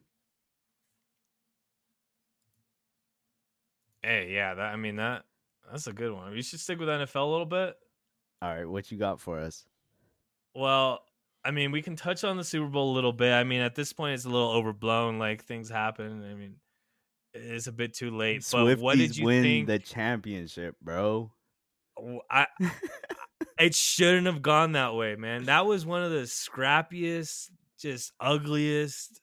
Hey, 4.02 4.32
yeah, 4.34 4.54
that 4.54 4.72
I 4.72 4.78
mean 4.78 4.96
that 4.98 5.24
that's 5.72 5.88
a 5.88 5.94
good 5.94 6.12
one. 6.12 6.32
We 6.32 6.42
should 6.42 6.60
stick 6.60 6.80
with 6.80 6.90
NFL 6.90 7.16
a 7.16 7.32
little 7.32 7.46
bit. 7.46 7.76
All 8.42 8.50
right, 8.50 8.66
what 8.66 8.92
you 8.92 8.98
got 8.98 9.20
for 9.20 9.40
us? 9.40 9.66
Well, 10.54 11.02
I 11.44 11.52
mean, 11.52 11.72
we 11.72 11.82
can 11.82 11.96
touch 11.96 12.24
on 12.24 12.38
the 12.38 12.44
Super 12.44 12.68
Bowl 12.68 12.92
a 12.92 12.96
little 12.96 13.14
bit. 13.14 13.32
I 13.32 13.44
mean, 13.44 13.62
at 13.62 13.76
this 13.76 13.94
point, 13.94 14.16
it's 14.16 14.26
a 14.26 14.30
little 14.30 14.52
overblown. 14.52 15.20
Like 15.20 15.44
things 15.44 15.70
happen. 15.70 16.24
I 16.30 16.34
mean, 16.34 16.56
it's 17.34 17.68
a 17.68 17.72
bit 17.72 17.94
too 17.94 18.12
late. 18.12 18.46
But 18.52 18.80
what 18.80 18.98
did 18.98 19.16
you 19.16 19.26
win 19.26 19.44
think? 19.44 19.68
the 19.68 19.80
championship, 19.80 20.76
bro? 20.82 21.32
I 22.30 22.48
it 23.60 23.76
shouldn't 23.76 24.28
have 24.28 24.42
gone 24.42 24.74
that 24.74 24.96
way, 24.96 25.16
man. 25.16 25.46
That 25.46 25.66
was 25.66 25.86
one 25.86 26.04
of 26.04 26.12
the 26.12 26.24
scrappiest, 26.24 27.50
just 27.80 28.12
ugliest, 28.20 29.22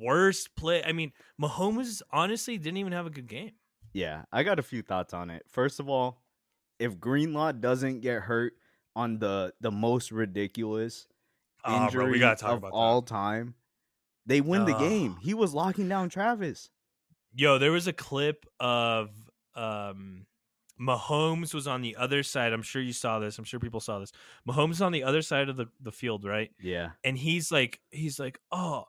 worst 0.00 0.54
play. 0.56 0.82
I 0.84 0.92
mean, 0.92 1.12
Mahomes 1.40 2.02
honestly 2.10 2.58
didn't 2.58 2.78
even 2.78 2.92
have 2.92 3.06
a 3.06 3.10
good 3.10 3.28
game. 3.28 3.52
Yeah, 3.92 4.24
I 4.32 4.42
got 4.42 4.58
a 4.58 4.62
few 4.62 4.82
thoughts 4.82 5.12
on 5.14 5.30
it. 5.30 5.44
First 5.48 5.80
of 5.80 5.88
all, 5.88 6.22
if 6.78 6.98
Greenlaw 7.00 7.52
doesn't 7.52 8.00
get 8.00 8.22
hurt 8.22 8.54
on 8.96 9.18
the 9.18 9.54
the 9.60 9.70
most 9.70 10.12
ridiculous 10.12 11.06
Oh, 11.64 11.84
injury 11.84 12.04
bro, 12.04 12.10
we 12.12 12.18
gotta 12.18 12.36
talk 12.40 12.52
of 12.52 12.58
about 12.58 12.72
all 12.72 13.02
that. 13.02 13.08
time, 13.08 13.54
they 14.26 14.40
win 14.40 14.64
the 14.64 14.74
game. 14.74 15.16
He 15.20 15.34
was 15.34 15.52
locking 15.54 15.88
down 15.88 16.08
Travis. 16.08 16.70
Yo, 17.34 17.58
there 17.58 17.72
was 17.72 17.86
a 17.86 17.92
clip 17.92 18.46
of 18.58 19.10
um 19.54 20.26
Mahomes 20.80 21.52
was 21.52 21.66
on 21.66 21.82
the 21.82 21.96
other 21.96 22.22
side. 22.22 22.52
I'm 22.54 22.62
sure 22.62 22.80
you 22.80 22.94
saw 22.94 23.18
this. 23.18 23.38
I'm 23.38 23.44
sure 23.44 23.60
people 23.60 23.80
saw 23.80 23.98
this. 23.98 24.12
Mahomes 24.48 24.72
is 24.72 24.82
on 24.82 24.92
the 24.92 25.04
other 25.04 25.20
side 25.20 25.50
of 25.50 25.56
the, 25.58 25.66
the 25.78 25.92
field, 25.92 26.24
right? 26.24 26.50
Yeah, 26.58 26.92
And 27.04 27.18
he's 27.18 27.52
like, 27.52 27.80
he's 27.90 28.18
like, 28.18 28.40
oh, 28.50 28.84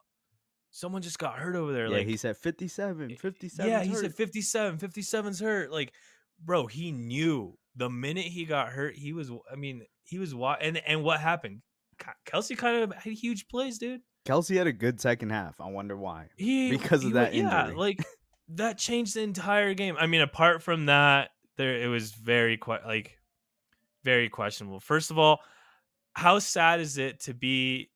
someone 0.72 1.02
just 1.02 1.20
got 1.20 1.38
hurt 1.38 1.56
over 1.56 1.72
there. 1.74 1.88
yeah. 1.88 1.98
like, 1.98 2.08
he 2.08 2.18
said 2.18 2.38
57, 2.38 3.16
57. 3.18 3.70
yeah, 3.72 3.84
he 3.84 3.94
said 3.96 4.14
57. 4.16 4.80
57's 4.80 5.40
hurt. 5.40 5.72
Like, 5.72 5.94
bro, 6.44 6.66
he 6.68 6.92
knew 6.92 7.58
the 7.76 7.90
minute 7.90 8.26
he 8.26 8.46
got 8.46 8.70
hurt, 8.70 8.96
he 8.96 9.14
was. 9.14 9.30
I 9.52 9.56
mean, 9.56 9.84
he 10.04 10.18
was. 10.20 10.34
wa- 10.36 10.58
And 10.60 10.78
and 10.86 11.04
what 11.04 11.20
happened? 11.20 11.62
Kelce 12.26 12.58
kind 12.58 12.84
of 12.84 12.94
had 12.96 13.14
huge 13.14 13.48
plays, 13.48 13.78
dude. 13.78 14.02
Kelce 14.26 14.56
had 14.58 14.68
a 14.68 14.74
good 14.74 15.00
second 15.00 15.30
half. 15.30 15.60
I 15.62 15.70
wonder 15.70 15.96
why. 15.98 16.30
He 16.38 16.70
Because 16.72 17.02
of 17.04 17.10
he 17.10 17.14
that 17.14 17.34
Yeah, 17.34 17.62
injury. 17.64 17.78
like 17.78 18.04
that 18.50 18.78
changed 18.78 19.16
the 19.16 19.22
entire 19.22 19.74
game. 19.74 19.96
I 20.00 20.08
mean, 20.08 20.22
apart 20.22 20.64
from 20.64 20.88
that, 20.88 21.30
there 21.58 21.76
it 21.82 21.88
was 21.88 22.12
very 22.12 22.60
like 22.86 23.18
very 24.04 24.30
questionable. 24.30 24.80
First 24.80 25.12
of 25.12 25.18
all, 25.20 25.40
how 26.14 26.40
sad 26.40 26.80
is 26.80 26.98
it 26.98 27.22
to 27.22 27.34
be 27.34 27.90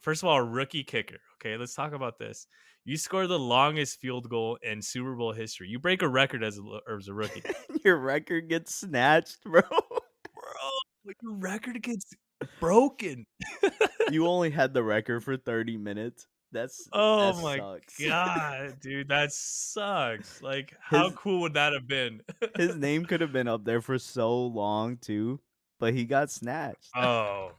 first 0.00 0.22
of 0.22 0.28
all 0.28 0.38
a 0.38 0.44
rookie 0.44 0.84
kicker? 0.84 1.18
Okay, 1.44 1.56
let's 1.58 1.74
talk 1.74 1.92
about 1.92 2.18
this. 2.18 2.46
You 2.86 2.96
score 2.96 3.26
the 3.26 3.38
longest 3.38 4.00
field 4.00 4.28
goal 4.30 4.56
in 4.62 4.80
Super 4.80 5.14
Bowl 5.14 5.32
history. 5.32 5.68
You 5.68 5.78
break 5.78 6.00
a 6.02 6.08
record 6.08 6.42
as 6.42 6.58
a 6.58 6.92
as 6.94 7.08
a 7.08 7.14
rookie, 7.14 7.42
Your 7.84 7.98
record 7.98 8.48
gets 8.48 8.74
snatched, 8.74 9.42
bro. 9.44 9.60
bro. 9.60 11.12
Your 11.22 11.34
record 11.36 11.82
gets 11.82 12.12
broken. 12.60 13.26
you 14.10 14.26
only 14.26 14.50
had 14.50 14.72
the 14.72 14.82
record 14.82 15.22
for 15.22 15.36
30 15.36 15.76
minutes. 15.76 16.26
That's 16.52 16.88
Oh 16.92 17.32
that 17.32 17.42
my 17.42 17.56
sucks. 17.58 17.98
God, 18.06 18.76
dude, 18.80 19.08
that 19.08 19.32
sucks. 19.32 20.40
Like, 20.40 20.74
how 20.80 21.08
His- 21.08 21.16
cool 21.18 21.40
would 21.42 21.54
that 21.54 21.72
have 21.74 21.86
been? 21.88 22.22
His 22.56 22.76
name 22.76 23.04
could 23.04 23.20
have 23.20 23.32
been 23.32 23.48
up 23.48 23.64
there 23.64 23.80
for 23.82 23.98
so 23.98 24.46
long 24.46 24.96
too, 24.96 25.40
but 25.80 25.92
he 25.94 26.04
got 26.04 26.30
snatched. 26.30 26.90
Oh. 26.96 27.52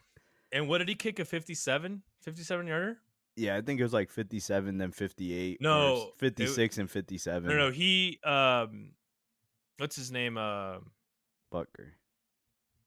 And 0.51 0.67
what 0.69 0.77
did 0.79 0.87
he 0.89 0.95
kick 0.95 1.19
a 1.19 1.25
57? 1.25 2.01
57 2.21 2.65
yarder? 2.67 2.97
Yeah, 3.35 3.55
I 3.57 3.61
think 3.61 3.79
it 3.79 3.83
was 3.83 3.93
like 3.93 4.09
57, 4.09 4.77
then 4.77 4.91
58. 4.91 5.59
No, 5.61 5.95
s- 5.95 6.07
56 6.17 6.77
and 6.77 6.89
57. 6.89 7.49
No, 7.49 7.55
no, 7.57 7.71
he 7.71 8.19
um 8.23 8.91
what's 9.77 9.95
his 9.95 10.11
name? 10.11 10.37
Uh 10.37 10.77
Butker. 11.53 11.91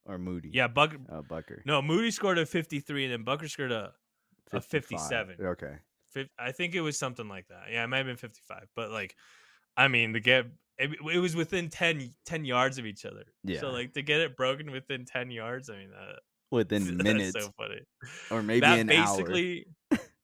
Or 0.06 0.16
Moody. 0.18 0.50
yeah, 0.54 0.68
Buck 0.68 0.94
Uh, 1.10 1.20
Butker. 1.22 1.60
No, 1.66 1.82
Moody 1.82 2.10
scored 2.10 2.38
a 2.38 2.46
53 2.46 3.04
and 3.04 3.12
then 3.12 3.24
Butker 3.24 3.48
scored 3.50 3.72
a 3.72 3.92
a 4.52 4.60
57. 4.60 5.36
Okay. 5.40 5.76
I 6.38 6.52
think 6.52 6.74
it 6.74 6.80
was 6.80 6.98
something 6.98 7.28
like 7.28 7.46
that. 7.48 7.64
Yeah, 7.70 7.84
it 7.84 7.88
might 7.88 7.98
have 7.98 8.06
been 8.06 8.16
55, 8.16 8.68
but 8.74 8.90
like 8.90 9.14
I 9.76 9.88
mean, 9.88 10.14
to 10.14 10.20
get 10.20 10.46
it, 10.78 10.90
it 11.12 11.18
was 11.18 11.36
within 11.36 11.68
10, 11.68 12.14
10 12.24 12.44
yards 12.44 12.78
of 12.78 12.86
each 12.86 13.04
other. 13.04 13.24
Yeah. 13.44 13.60
So 13.60 13.70
like 13.70 13.92
to 13.94 14.02
get 14.02 14.20
it 14.20 14.36
broken 14.36 14.70
within 14.70 15.04
10 15.04 15.30
yards, 15.30 15.68
I 15.68 15.76
mean, 15.76 15.90
that, 15.90 16.20
Within 16.50 16.84
that's 16.96 17.02
minutes. 17.04 17.32
so 17.44 17.52
funny. 17.58 17.80
or 18.30 18.42
maybe 18.42 18.60
that 18.60 18.78
an 18.78 18.90
hour. 18.90 19.16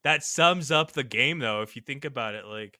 That 0.05 0.23
sums 0.23 0.71
up 0.71 0.93
the 0.93 1.03
game 1.03 1.39
though 1.39 1.61
if 1.61 1.75
you 1.75 1.81
think 1.81 2.05
about 2.05 2.33
it 2.33 2.45
like 2.45 2.79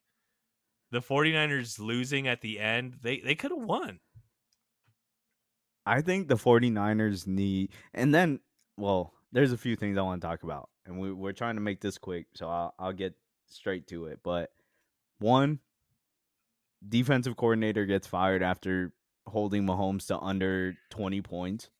the 0.90 1.02
49ers 1.02 1.78
losing 1.78 2.26
at 2.26 2.40
the 2.40 2.58
end 2.58 2.96
they 3.02 3.20
they 3.20 3.34
could 3.34 3.50
have 3.50 3.60
won 3.60 4.00
I 5.86 6.00
think 6.02 6.26
the 6.26 6.34
49ers 6.34 7.28
need, 7.28 7.70
and 7.94 8.12
then, 8.12 8.40
well, 8.76 9.14
there's 9.30 9.52
a 9.52 9.56
few 9.56 9.76
things 9.76 9.96
I 9.96 10.02
want 10.02 10.20
to 10.20 10.26
talk 10.26 10.42
about, 10.42 10.68
and 10.84 10.98
we, 10.98 11.12
we're 11.12 11.32
trying 11.32 11.54
to 11.54 11.60
make 11.60 11.80
this 11.80 11.96
quick, 11.96 12.26
so 12.34 12.48
I'll, 12.48 12.74
I'll 12.76 12.92
get 12.92 13.14
straight 13.46 13.86
to 13.88 14.06
it. 14.06 14.18
But 14.24 14.50
one, 15.20 15.60
defensive 16.86 17.36
coordinator 17.36 17.86
gets 17.86 18.08
fired 18.08 18.42
after 18.42 18.92
holding 19.28 19.64
Mahomes 19.64 20.08
to 20.08 20.18
under 20.18 20.74
20 20.90 21.22
points 21.22 21.70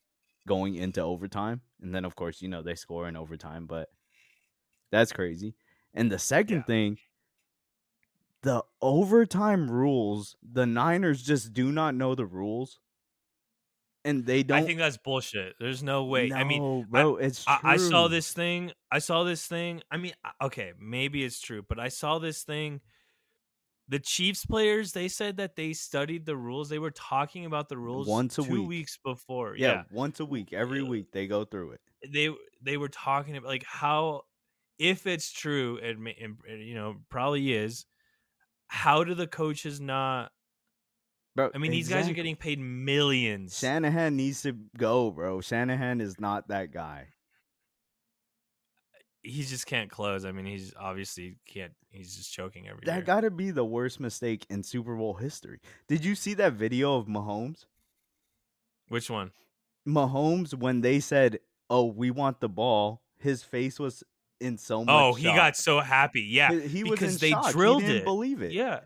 going 0.46 0.76
into 0.76 1.02
overtime. 1.02 1.62
And 1.82 1.92
then, 1.92 2.04
of 2.04 2.14
course, 2.14 2.40
you 2.40 2.48
know, 2.48 2.62
they 2.62 2.76
score 2.76 3.08
in 3.08 3.16
overtime, 3.16 3.66
but 3.66 3.88
that's 4.96 5.12
crazy. 5.12 5.54
And 5.94 6.10
the 6.10 6.18
second 6.18 6.62
Yeah. 6.62 6.66
thing, 6.66 6.98
the 8.42 8.64
overtime 8.80 9.70
rules, 9.70 10.36
the 10.42 10.64
Niners 10.66 11.22
just 11.22 11.52
do 11.52 11.70
not 11.72 11.94
know 11.94 12.14
the 12.14 12.26
rules. 12.26 12.80
And 14.04 14.24
they 14.24 14.42
don't 14.42 14.60
i 14.60 14.60
think 14.60 14.78
that's 14.78 14.96
bullshit 14.96 15.54
there's 15.58 15.82
no 15.82 16.04
way 16.04 16.32
i 16.36 16.44
mean 16.44 16.60
no, 16.62 16.84
bro, 16.88 17.16
it's 17.16 17.46
I, 17.46 17.58
I 17.64 17.76
saw 17.78 18.08
this 18.08 18.32
thing 18.32 18.72
i 18.90 18.98
saw 18.98 19.24
this 19.24 19.46
thing 19.46 19.82
i 19.90 19.96
mean 19.96 20.12
okay 20.42 20.72
maybe 20.78 21.24
it's 21.24 21.40
true 21.40 21.62
but 21.68 21.78
i 21.78 21.88
saw 21.88 22.18
this 22.18 22.42
thing 22.44 22.80
the 23.88 23.98
chiefs 23.98 24.44
players 24.44 24.92
they 24.92 25.08
said 25.08 25.36
that 25.36 25.56
they 25.56 25.72
studied 25.72 26.26
the 26.26 26.36
rules 26.36 26.68
they 26.68 26.78
were 26.78 26.90
talking 26.90 27.44
about 27.46 27.68
the 27.68 27.78
rules 27.78 28.24
Once 28.24 28.38
a 28.38 28.44
two 28.44 28.64
week. 28.64 28.66
weeks 28.66 28.98
before 29.04 29.56
Yeah, 29.56 29.74
yeah 29.74 29.84
once 29.90 30.20
a 30.20 30.26
week, 30.26 30.52
every 30.52 30.82
Yeah. 30.82 30.90
week 30.90 31.12
they 31.12 31.26
go 31.28 31.44
through 31.44 31.72
it. 31.72 31.82
they 32.12 32.30
they 32.60 32.76
were 32.76 32.88
talking 32.88 33.36
about 33.36 33.48
like 33.48 33.64
how 33.64 34.22
if 34.78 35.06
it's 35.06 35.32
true 35.32 35.78
and, 35.82 35.98
ma- 36.00 36.10
and 36.20 36.36
and, 36.48 36.62
you 36.62 36.74
know 36.74 36.96
probably 37.08 37.52
is 37.52 37.86
how 38.68 39.04
do 39.04 39.14
the 39.14 39.26
coaches 39.26 39.80
not 39.80 40.30
Bro, 41.34 41.50
i 41.54 41.58
mean 41.58 41.70
these 41.70 41.88
guys 41.88 42.08
are 42.08 42.14
getting 42.14 42.36
paid 42.36 42.58
millions 42.58 43.58
Shanahan 43.58 44.16
needs 44.16 44.42
to 44.42 44.52
go, 44.76 45.10
bro. 45.10 45.40
Shanahan 45.40 46.00
is 46.00 46.18
not 46.18 46.48
that 46.48 46.72
guy. 46.72 47.08
he 49.22 49.42
just 49.42 49.66
can't 49.66 49.90
close 49.90 50.24
i 50.24 50.32
mean 50.32 50.46
he's 50.46 50.72
obviously 50.78 51.36
can't 51.46 51.72
he's 51.90 52.16
just 52.16 52.32
choking 52.32 52.68
every 52.68 52.82
That 52.86 52.96
year. 52.96 53.02
got 53.04 53.20
to 53.22 53.30
be 53.30 53.50
the 53.50 53.64
worst 53.64 53.98
mistake 54.00 54.46
in 54.50 54.62
Super 54.62 54.94
Bowl 54.94 55.14
history. 55.14 55.58
Did 55.88 56.04
you 56.04 56.14
see 56.14 56.34
that 56.34 56.52
video 56.52 56.96
of 56.96 57.06
Mahomes? 57.06 57.64
which 58.88 59.10
one 59.10 59.32
Mahomes 59.86 60.52
when 60.54 60.80
they 60.80 61.00
said, 61.00 61.38
"Oh, 61.70 61.86
we 61.86 62.10
want 62.10 62.40
the 62.40 62.48
ball," 62.48 63.02
his 63.18 63.42
face 63.44 63.78
was 63.78 64.02
in 64.40 64.58
so 64.58 64.84
much. 64.84 64.88
oh 64.94 65.14
he 65.14 65.24
shock. 65.24 65.36
got 65.36 65.56
so 65.56 65.80
happy 65.80 66.22
yeah 66.30 66.52
He- 66.52 66.68
he 66.68 66.84
was 66.84 66.92
because 66.98 67.18
they 67.18 67.30
shock. 67.30 67.52
Drilled 67.52 67.82
didn't 67.82 67.96
it 67.96 68.04
believe 68.04 68.42
it. 68.42 68.52
yeah 68.52 68.80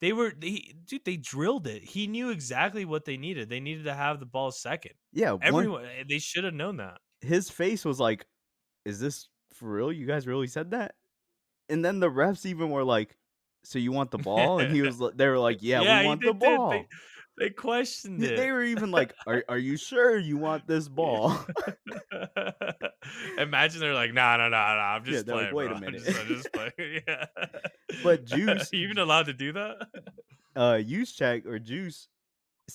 they 0.00 0.12
were 0.12 0.32
they 0.36 0.74
dude 0.86 1.04
they 1.04 1.16
drilled 1.16 1.66
it 1.66 1.82
he 1.82 2.06
knew 2.06 2.30
exactly 2.30 2.84
what 2.84 3.04
they 3.04 3.16
needed 3.16 3.48
they 3.48 3.60
needed 3.60 3.84
to 3.84 3.94
have 3.94 4.20
the 4.20 4.26
ball 4.26 4.50
second 4.50 4.92
yeah. 5.12 5.36
everyone 5.42 5.84
eh, 5.84 6.04
they 6.08 6.18
should 6.18 6.44
have 6.44 6.54
known 6.54 6.76
that 6.78 6.98
his 7.22 7.48
face 7.50 7.84
was 7.84 7.98
like, 7.98 8.26
"Is 8.84 9.00
this 9.00 9.28
for 9.54 9.70
real? 9.70 9.90
You 9.90 10.06
guys 10.06 10.26
really 10.26 10.46
said 10.46 10.72
that?" 10.72 10.94
And 11.70 11.82
then 11.84 11.98
the 11.98 12.10
refs 12.10 12.44
even 12.44 12.68
were 12.70 12.84
like, 12.84 13.16
"So 13.64 13.78
you 13.78 13.90
want 13.90 14.10
the 14.10 14.18
ball?" 14.18 14.60
And 14.60 14.70
he 14.70 14.82
was, 14.88 15.02
they 15.14 15.26
were 15.26 15.38
like, 15.38 15.58
"Yeah, 15.62 15.80
we 16.00 16.06
want 16.06 16.20
they 16.20 16.26
the 16.28 16.32
did. 16.34 16.40
ball." 16.56 16.70
They, 16.70 16.86
they 17.38 17.50
questioned 17.50 18.22
it. 18.22 18.36
They 18.36 18.50
were 18.50 18.64
even 18.64 18.90
like, 18.90 19.14
"Are 19.26 19.44
are 19.48 19.58
you 19.58 19.76
sure 19.76 20.18
you 20.18 20.36
want 20.38 20.66
this 20.66 20.88
ball?" 20.88 21.36
Imagine 23.38 23.80
they're 23.80 23.94
like, 23.94 24.12
no, 24.12 24.36
no, 24.36 24.44
no, 24.44 24.48
no. 24.50 24.56
I'm 24.56 25.04
just 25.04 25.26
like, 25.28 25.50
playing. 25.50 25.54
"Wait 25.54 25.64
a 25.66 25.68
bro. 25.68 25.74
I'm 25.76 25.80
minute." 25.80 26.04
just, 26.04 26.20
I'm 26.20 26.26
just 26.28 26.52
playing. 26.52 26.72
Yeah. 27.06 27.26
But 28.02 28.24
Juice- 28.24 28.70
you 28.72 28.80
even 28.80 28.98
allowed 28.98 29.26
to 29.26 29.32
do 29.32 29.52
that? 29.52 29.76
uh, 30.56 30.78
Juszczyk 30.82 31.46
or 31.46 31.58
Juice 31.58 32.08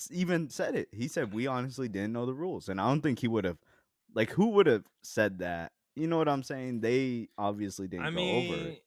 even 0.10 0.50
said 0.50 0.76
it. 0.76 0.88
He 0.92 1.08
said 1.08 1.34
we 1.34 1.48
honestly 1.48 1.90
didn't 1.90 2.14
know 2.14 2.26
the 2.26 2.34
rules, 2.34 2.70
and 2.70 2.80
I 2.80 2.88
don't 2.88 3.02
think 3.02 3.20
he 3.20 3.28
would 3.28 3.46
have. 3.46 3.58
Like, 4.14 4.32
who 4.32 4.48
would 4.50 4.68
have 4.68 4.84
said 5.04 5.40
that? 5.40 5.72
You 5.96 6.08
know 6.08 6.18
what 6.18 6.30
I'm 6.30 6.44
saying? 6.44 6.82
They 6.82 7.30
obviously 7.38 7.88
didn't 7.88 8.06
I 8.06 8.10
go 8.10 8.16
mean, 8.16 8.54
over 8.54 8.68
it. 8.70 8.84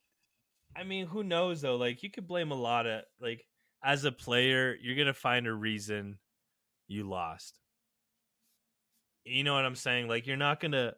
I 0.77 0.85
mean, 0.85 1.07
who 1.07 1.23
knows 1.23 1.63
though? 1.63 1.77
Like, 1.77 2.03
you 2.03 2.11
could 2.11 2.27
blame 2.27 2.51
a 2.51 2.55
lot 2.57 2.87
of 2.87 3.03
like 3.21 3.45
as 3.85 4.05
a 4.05 4.13
player, 4.13 4.77
you're 4.81 4.97
gonna 4.97 5.13
find 5.15 5.47
a 5.47 5.53
reason 5.53 6.19
you 6.89 7.05
lost. 7.09 7.61
You 9.25 9.45
know 9.45 9.55
what 9.55 9.65
I'm 9.65 9.75
saying? 9.77 10.09
Like, 10.09 10.27
you're 10.27 10.37
not 10.37 10.61
gonna. 10.61 10.95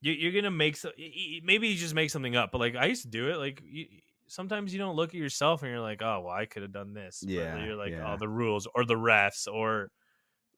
you- 0.00 0.12
You're 0.12 0.32
gonna 0.32 0.50
make 0.50 0.76
so 0.76 0.90
y- 0.98 1.12
y- 1.14 1.40
maybe 1.42 1.68
you 1.68 1.76
just 1.76 1.94
make 1.94 2.10
something 2.10 2.36
up, 2.36 2.52
but 2.52 2.58
like 2.58 2.76
I 2.76 2.86
used 2.86 3.02
to 3.02 3.08
do 3.08 3.28
it. 3.30 3.38
Like 3.38 3.60
you, 3.64 3.86
sometimes 4.28 4.72
you 4.72 4.78
don't 4.78 4.94
look 4.96 5.10
at 5.10 5.14
yourself 5.14 5.62
and 5.62 5.70
you're 5.70 5.80
like, 5.80 6.02
oh 6.02 6.20
well, 6.26 6.34
I 6.34 6.46
could 6.46 6.62
have 6.62 6.72
done 6.72 6.92
this. 6.94 7.20
But 7.22 7.30
Yeah, 7.32 7.64
you're 7.64 7.76
like, 7.76 7.92
oh, 7.94 7.96
yeah. 7.96 8.12
oh, 8.14 8.16
the 8.16 8.28
rules 8.28 8.68
or 8.74 8.84
the 8.84 8.94
refs 8.94 9.46
or 9.52 9.90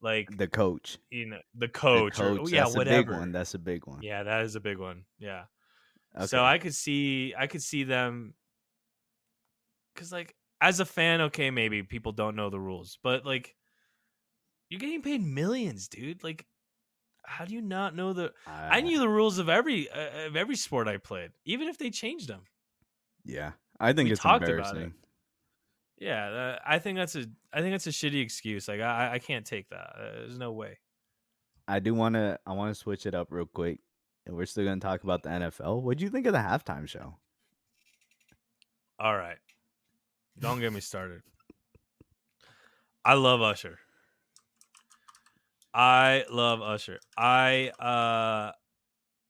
like 0.01 0.35
The 0.37 0.47
coach, 0.47 0.97
you 1.09 1.25
know 1.27 1.39
the 1.55 1.67
the 1.67 1.69
coach, 1.69 2.19
or, 2.19 2.39
oh, 2.39 2.47
yeah, 2.47 2.63
that's 2.63 2.75
whatever. 2.75 2.99
a 2.99 3.03
big 3.03 3.19
one. 3.19 3.31
That's 3.31 3.53
a 3.53 3.59
big 3.59 3.85
one. 3.87 4.01
Yeah, 4.01 4.23
that 4.23 4.43
is 4.43 4.55
a 4.55 4.59
big 4.59 4.77
one. 4.77 5.05
Yeah. 5.17 5.45
Okay. 6.15 6.27
So 6.27 6.43
I 6.43 6.57
could 6.57 6.75
see 6.75 7.33
I 7.37 7.47
could 7.47 7.63
see 7.63 7.83
them 7.83 8.33
cuz 9.95 10.11
like 10.11 10.35
as 10.61 10.79
a 10.79 10.85
fan 10.85 11.21
okay 11.21 11.51
maybe 11.51 11.83
people 11.83 12.11
don't 12.11 12.35
know 12.35 12.49
the 12.49 12.59
rules, 12.59 12.97
but 13.03 13.25
like 13.25 13.55
you're 14.69 14.79
getting 14.79 15.01
paid 15.01 15.21
millions, 15.21 15.87
dude. 15.87 16.23
Like 16.23 16.45
how 17.25 17.45
do 17.45 17.53
you 17.53 17.61
not 17.61 17.95
know 17.95 18.13
the 18.13 18.33
I 18.69 18.81
Uh, 18.81 18.81
knew 18.81 18.99
the 18.99 19.09
rules 19.09 19.39
of 19.39 19.49
every 19.49 19.89
uh, 19.89 20.27
of 20.27 20.37
every 20.37 20.55
sport 20.55 20.87
I 20.89 20.97
played, 20.97 21.33
even 21.45 21.67
if 21.69 21.77
they 21.77 21.91
changed 21.91 22.27
them. 22.29 22.47
Yeah, 23.23 23.53
I 23.79 23.93
think 23.93 24.07
We 24.07 24.11
it's 24.11 24.21
talked 24.21 24.49
about 24.49 24.77
it. 24.77 24.91
Yeah, 25.97 26.25
uh, 26.29 26.59
I 26.65 26.79
think 26.79 26.97
that's 26.97 27.15
a 27.15 27.25
I 27.51 27.59
think 27.61 27.73
that's 27.73 27.87
a 27.87 27.91
shitty 27.91 28.21
excuse. 28.21 28.67
Like 28.67 28.79
I 28.79 29.13
I 29.15 29.19
can't 29.19 29.45
take 29.45 29.69
that. 29.69 29.95
Uh, 29.95 30.11
there's 30.13 30.37
no 30.37 30.53
way. 30.53 30.79
I 31.67 31.79
do 31.79 31.93
want 31.93 32.15
to. 32.15 32.39
I 32.45 32.51
want 32.53 32.71
to 32.71 32.75
switch 32.75 33.05
it 33.05 33.13
up 33.13 33.31
real 33.31 33.45
quick, 33.45 33.79
and 34.25 34.35
we're 34.35 34.45
still 34.45 34.65
going 34.65 34.79
to 34.79 34.85
talk 34.85 35.03
about 35.03 35.23
the 35.23 35.29
NFL. 35.31 35.79
What 35.79 35.97
do 35.97 36.03
you 36.03 36.09
think 36.09 36.25
of 36.25 36.33
the 36.33 36.39
halftime 36.39 36.87
show? 36.87 37.19
All 38.99 39.15
right. 39.17 39.39
Don't 40.39 40.59
get 40.59 40.71
me 40.73 40.79
started. 40.79 41.21
I 43.03 43.13
love 43.15 43.41
Usher. 43.41 43.79
I 45.73 46.25
love 46.29 46.61
Usher. 46.61 46.99
I 47.17 47.69
uh 47.79 48.53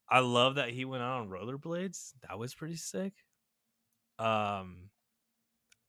I 0.09 0.19
love 0.19 0.55
that 0.55 0.69
he 0.69 0.85
went 0.85 1.03
out 1.03 1.21
on 1.21 1.29
rollerblades. 1.29 2.13
That 2.27 2.39
was 2.39 2.53
pretty 2.53 2.75
sick. 2.77 3.13
Um 4.17 4.89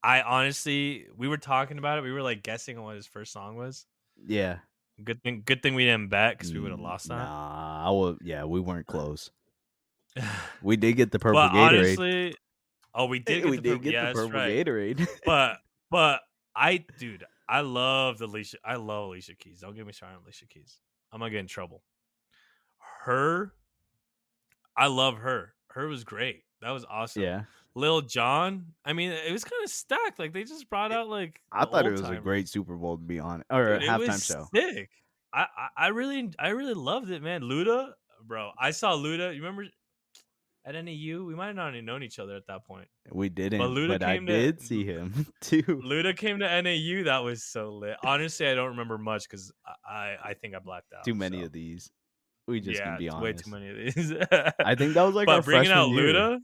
I 0.03 0.23
honestly 0.23 1.07
we 1.17 1.29
were 1.29 1.37
talking 1.39 1.79
about 1.79 1.99
it. 1.99 2.03
We 2.03 2.13
were 2.13 2.23
like 2.23 2.43
guessing 2.43 2.79
on 2.79 2.85
what 2.85 2.97
his 2.97 3.07
first 3.07 3.33
song 3.33 3.57
was. 3.57 3.87
Yeah, 4.27 4.61
Good 5.03 5.23
thing 5.23 5.43
good 5.45 5.63
thing 5.63 5.75
we 5.75 5.85
didn't 5.85 6.09
bet 6.11 6.35
because 6.39 6.55
we 6.55 6.61
would 6.61 6.71
have 6.71 6.81
Mm, 6.81 6.81
lost 6.81 7.09
that. 7.09 7.33
Nah, 7.33 7.87
I 7.87 7.91
will. 7.91 8.19
Yeah, 8.23 8.45
we 8.45 8.61
weren't 8.61 8.87
close. 8.87 9.31
We 10.61 10.77
did 10.77 10.95
get 10.97 11.11
the 11.13 11.19
purple 11.19 11.49
but 11.49 11.51
Gatorade. 11.51 12.01
honestly, 12.01 12.35
oh, 12.95 13.07
we 13.07 13.19
eh, 13.19 13.23
did. 13.25 13.43
Get 13.43 13.51
we 13.51 13.57
the 13.57 13.63
did 13.63 13.71
purple, 13.71 13.85
get 13.85 13.93
yeah, 13.93 14.09
the 14.09 14.15
purple 14.15 14.31
right. 14.33 14.67
Gatorade. 14.67 15.09
but 15.25 15.59
but 15.91 16.21
I 16.55 16.85
dude, 16.99 17.25
I 17.49 17.61
love 17.61 18.19
the 18.19 18.27
Alicia. 18.27 18.59
I 18.65 18.77
love 18.77 19.09
Alicia 19.09 19.35
Keys. 19.35 19.61
Don't 19.61 19.75
get 19.75 19.87
me 19.87 19.93
started 19.93 20.17
on 20.17 20.23
Alicia 20.23 20.47
Keys. 20.47 20.79
I'm 21.13 21.21
gonna 21.21 21.31
get 21.31 21.41
in 21.41 21.47
trouble. 21.47 21.83
Her, 23.05 23.53
I 24.77 24.87
love 24.87 25.19
her. 25.19 25.55
Her 25.69 25.89
was 25.89 26.05
great. 26.05 26.43
That 26.63 26.71
was 26.71 26.85
awesome. 26.89 27.23
yeah, 27.23 27.43
Lil 27.75 28.03
Jon. 28.03 28.67
I 28.85 28.93
mean, 28.93 29.13
it 29.13 29.33
was 29.33 29.45
kind 29.45 29.65
of 29.65 29.71
stacked. 29.71 30.19
Like 30.19 30.33
they 30.33 30.45
just 30.45 30.69
brought 30.69 30.93
eh, 30.93 30.97
out 30.97 31.09
like 31.09 31.41
I 31.53 31.65
thought 31.65 31.87
it 31.87 31.93
was 31.93 32.03
a 32.03 32.17
great 32.17 32.49
Super 32.49 32.77
Bowl 32.77 32.97
to 32.97 33.03
be 33.03 33.19
honest, 33.19 33.47
or 33.51 33.75
a 33.75 33.81
Dude, 33.81 33.89
it 33.89 33.91
halftime 33.91 34.09
was 34.09 34.25
show. 34.25 34.47
Sick. 34.55 34.91
I, 35.33 35.47
I 35.57 35.69
I 35.77 35.89
really 35.89 36.31
I 36.39 36.49
really 36.51 36.75
loved 36.75 37.11
it, 37.11 37.23
man. 37.23 37.43
Luda, 37.43 37.93
bro. 38.27 38.51
I 38.59 38.73
saw 38.73 38.93
Luda. 38.93 39.35
You 39.35 39.43
remember 39.43 39.67
at 40.65 40.75
NAU? 40.75 41.25
We 41.25 41.35
might 41.35 41.49
have 41.49 41.57
not 41.57 41.73
even 41.75 41.85
known 41.85 42.03
each 42.03 42.19
other 42.19 42.37
at 42.37 42.47
that 42.49 42.65
point. 42.65 42.89
We 43.11 43.29
didn't, 43.29 43.61
but, 43.61 43.71
Luda 43.71 44.03
I 44.03 44.17
came 44.17 44.27
to- 44.27 44.33
did 44.33 44.61
see 44.61 44.85
him 44.85 45.27
too. 45.41 45.63
Luda 45.63 46.17
came 46.17 46.39
to 46.41 46.63
NAU. 46.63 47.05
That 47.05 47.25
was 47.25 47.45
so 47.45 47.71
lit. 47.71 47.97
Honestly, 48.05 48.49
I 48.49 48.55
don't 48.55 48.71
remember 48.71 48.99
much 48.99 49.29
because 49.29 49.53
I, 49.67 49.93
I 49.93 50.17
I 50.31 50.35
think 50.35 50.55
I 50.55 50.59
blacked 50.59 50.93
out. 50.97 51.05
Too 51.05 51.15
many 51.15 51.41
so. 51.41 51.47
of 51.47 51.53
these. 51.53 51.91
We 52.47 52.61
just 52.61 52.81
yeah, 52.81 52.85
can 52.85 52.99
be 52.99 53.09
honest. 53.09 53.23
way 53.23 53.33
too 53.33 53.51
many 53.51 53.71
of 53.71 53.95
these. 53.95 54.13
I 54.65 54.75
think 54.75 54.95
that 54.95 55.03
was 55.03 55.15
like 55.15 55.27
but 55.27 55.37
our 55.37 55.43
bringing 55.43 55.71
freshman 55.71 55.79
out 55.79 55.89
year. 55.91 56.15
Luda. 56.15 56.39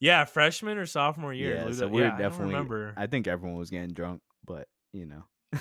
Yeah, 0.00 0.24
freshman 0.26 0.78
or 0.78 0.86
sophomore 0.86 1.32
year. 1.32 1.56
Yeah, 1.56 1.64
Luda, 1.64 1.74
so 1.74 1.88
we're 1.88 2.06
yeah, 2.06 2.14
I 2.14 2.18
definitely. 2.18 2.54
remember. 2.54 2.94
I 2.96 3.06
think 3.06 3.26
everyone 3.26 3.58
was 3.58 3.70
getting 3.70 3.92
drunk, 3.92 4.20
but 4.44 4.68
you 4.92 5.06
know. 5.06 5.24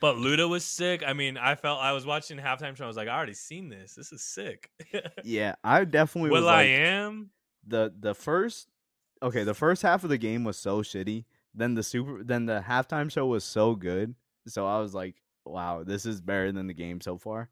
But 0.00 0.16
Luda 0.16 0.48
was 0.48 0.64
sick. 0.64 1.02
I 1.06 1.12
mean, 1.12 1.36
I 1.36 1.54
felt 1.54 1.80
I 1.80 1.92
was 1.92 2.04
watching 2.04 2.38
halftime 2.38 2.76
show. 2.76 2.84
I 2.84 2.86
was 2.86 2.96
like, 2.96 3.08
I 3.08 3.16
already 3.16 3.34
seen 3.34 3.68
this. 3.68 3.94
This 3.94 4.12
is 4.12 4.22
sick. 4.22 4.70
Yeah, 5.24 5.54
I 5.64 5.84
definitely 5.84 6.30
was 6.30 6.42
Will 6.42 6.48
I 6.48 6.62
like 6.62 6.68
am. 6.68 7.30
the 7.66 7.92
the 7.98 8.14
first. 8.14 8.68
Okay, 9.22 9.44
the 9.44 9.54
first 9.54 9.82
half 9.82 10.02
of 10.04 10.10
the 10.10 10.18
game 10.18 10.44
was 10.44 10.56
so 10.56 10.82
shitty. 10.82 11.24
Then 11.54 11.74
the 11.74 11.82
super. 11.82 12.22
Then 12.24 12.46
the 12.46 12.64
halftime 12.66 13.10
show 13.10 13.26
was 13.26 13.44
so 13.44 13.74
good. 13.74 14.14
So 14.46 14.66
I 14.66 14.78
was 14.80 14.94
like, 14.94 15.16
wow, 15.44 15.84
this 15.84 16.06
is 16.06 16.20
better 16.20 16.52
than 16.52 16.66
the 16.66 16.74
game 16.74 17.00
so 17.00 17.18
far. 17.18 17.50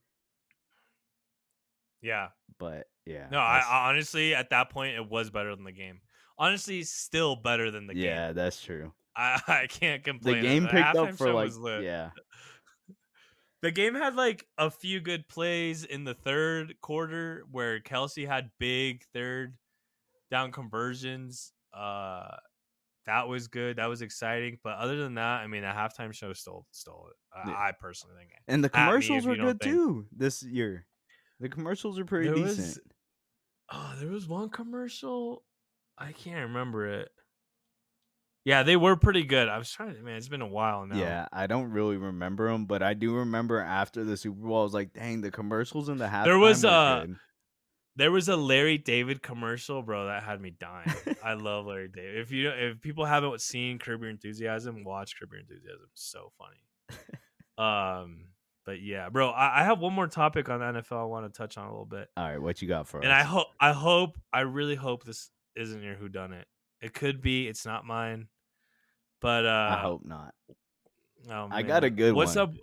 Yeah. 2.00 2.28
But 2.58 2.86
yeah. 3.06 3.26
No, 3.30 3.38
I, 3.38 3.62
I 3.66 3.88
honestly 3.88 4.34
at 4.34 4.50
that 4.50 4.70
point 4.70 4.96
it 4.96 5.08
was 5.08 5.30
better 5.30 5.54
than 5.54 5.64
the 5.64 5.72
game. 5.72 6.00
Honestly, 6.38 6.82
still 6.84 7.36
better 7.36 7.70
than 7.70 7.86
the 7.86 7.96
yeah, 7.96 8.02
game. 8.02 8.14
Yeah, 8.14 8.32
that's 8.32 8.62
true. 8.62 8.92
I, 9.18 9.40
I 9.48 9.66
can't 9.66 10.04
complain. 10.04 10.36
The 10.36 10.40
complain. 10.40 10.62
game 10.62 10.68
picked 10.70 10.96
up 10.96 11.14
for 11.16 11.32
like 11.32 11.46
was 11.46 11.58
lit. 11.58 11.82
yeah. 11.82 12.10
The 13.60 13.72
game 13.72 13.96
had 13.96 14.14
like 14.14 14.46
a 14.56 14.70
few 14.70 15.00
good 15.00 15.26
plays 15.28 15.82
in 15.84 16.04
the 16.04 16.14
third 16.14 16.74
quarter 16.80 17.42
where 17.50 17.80
Kelce 17.80 18.24
had 18.24 18.50
big 18.60 19.02
third 19.12 19.56
down 20.30 20.52
conversions. 20.52 21.52
Uh 21.76 22.36
that 23.06 23.26
was 23.26 23.48
good. 23.48 23.76
That 23.78 23.88
was 23.88 24.00
exciting. 24.02 24.58
But 24.62 24.76
other 24.76 24.96
than 25.02 25.14
that, 25.14 25.40
I 25.40 25.46
mean, 25.48 25.62
the 25.62 25.68
halftime 25.68 26.12
show 26.12 26.32
stole 26.34 26.66
stole 26.70 27.08
it. 27.10 27.16
I, 27.36 27.50
Yeah. 27.50 27.56
I 27.56 27.72
personally 27.72 28.14
think. 28.18 28.30
And 28.46 28.62
the 28.62 28.70
At 28.72 28.74
me 28.84 28.86
commercials 28.86 29.26
were 29.26 29.34
good 29.34 29.60
think- 29.60 29.74
too 29.74 30.06
this 30.16 30.42
year. 30.44 30.86
The 31.40 31.48
commercials 31.48 31.98
are 31.98 32.04
pretty 32.04 32.28
There 32.28 32.38
was- 32.40 32.56
decent. 32.56 32.92
Oh, 33.72 33.94
there 33.98 34.08
was 34.10 34.28
one 34.28 34.50
commercial. 34.50 35.42
I 35.98 36.12
can't 36.12 36.48
remember 36.48 36.86
it. 36.86 37.08
Yeah, 38.44 38.62
they 38.62 38.76
were 38.76 38.96
pretty 38.96 39.24
good. 39.24 39.48
I 39.48 39.58
was 39.58 39.70
trying 39.70 39.94
to 39.94 40.02
man, 40.02 40.16
it's 40.16 40.28
been 40.28 40.40
a 40.42 40.46
while 40.46 40.86
now. 40.86 40.96
Yeah, 40.96 41.26
I 41.32 41.46
don't 41.46 41.70
really 41.70 41.96
remember 41.96 42.50
them, 42.50 42.64
but 42.66 42.82
I 42.82 42.94
do 42.94 43.16
remember 43.16 43.60
after 43.60 44.04
the 44.04 44.16
Super 44.16 44.40
Bowl, 44.40 44.60
I 44.60 44.62
was 44.62 44.72
like, 44.74 44.92
"Dang, 44.94 45.20
the 45.20 45.30
commercials 45.30 45.88
in 45.88 45.98
the 45.98 46.08
half." 46.08 46.24
There 46.24 46.38
was, 46.38 46.64
uh, 46.64 47.06
There 47.96 48.12
was 48.12 48.28
a 48.28 48.36
Larry 48.36 48.78
David 48.78 49.22
commercial, 49.22 49.82
bro, 49.82 50.06
that 50.06 50.22
had 50.22 50.40
me 50.40 50.50
dying. 50.50 50.94
I 51.22 51.34
love 51.34 51.66
Larry 51.66 51.88
David. 51.88 52.18
If 52.20 52.30
you 52.30 52.48
if 52.48 52.80
people 52.80 53.04
haven't 53.04 53.40
seen 53.40 53.78
Curb 53.78 54.02
Your 54.02 54.10
Enthusiasm, 54.10 54.84
watch 54.84 55.18
Curb 55.18 55.32
Your 55.32 55.40
Enthusiasm. 55.40 55.88
It's 55.92 56.08
so 56.10 56.32
funny. 56.38 56.98
um, 57.58 58.26
but 58.64 58.80
yeah, 58.80 59.08
bro, 59.08 59.30
I, 59.30 59.62
I 59.62 59.64
have 59.64 59.80
one 59.80 59.92
more 59.94 60.06
topic 60.06 60.48
on 60.48 60.60
the 60.60 60.80
NFL 60.80 61.00
I 61.00 61.04
want 61.04 61.26
to 61.32 61.36
touch 61.36 61.58
on 61.58 61.66
a 61.66 61.70
little 61.70 61.86
bit, 61.86 62.08
All 62.16 62.24
right, 62.24 62.40
what 62.40 62.62
you 62.62 62.68
got 62.68 62.86
for 62.86 62.98
us? 62.98 63.04
and 63.04 63.12
I 63.12 63.22
hope 63.24 63.48
I 63.60 63.72
hope 63.72 64.16
I 64.32 64.40
really 64.40 64.76
hope 64.76 65.04
this 65.04 65.30
isn't 65.56 65.82
your 65.82 65.94
who 65.94 66.08
done 66.08 66.32
it. 66.32 66.46
It 66.80 66.94
could 66.94 67.20
be. 67.20 67.48
It's 67.48 67.66
not 67.66 67.84
mine. 67.84 68.28
But 69.20 69.46
uh, 69.46 69.68
I 69.76 69.80
hope 69.80 70.04
not. 70.04 70.32
oh, 71.30 71.48
I 71.50 71.62
got 71.62 71.82
a 71.84 71.90
good 71.90 72.14
What's 72.14 72.36
one. 72.36 72.50
up? 72.50 72.54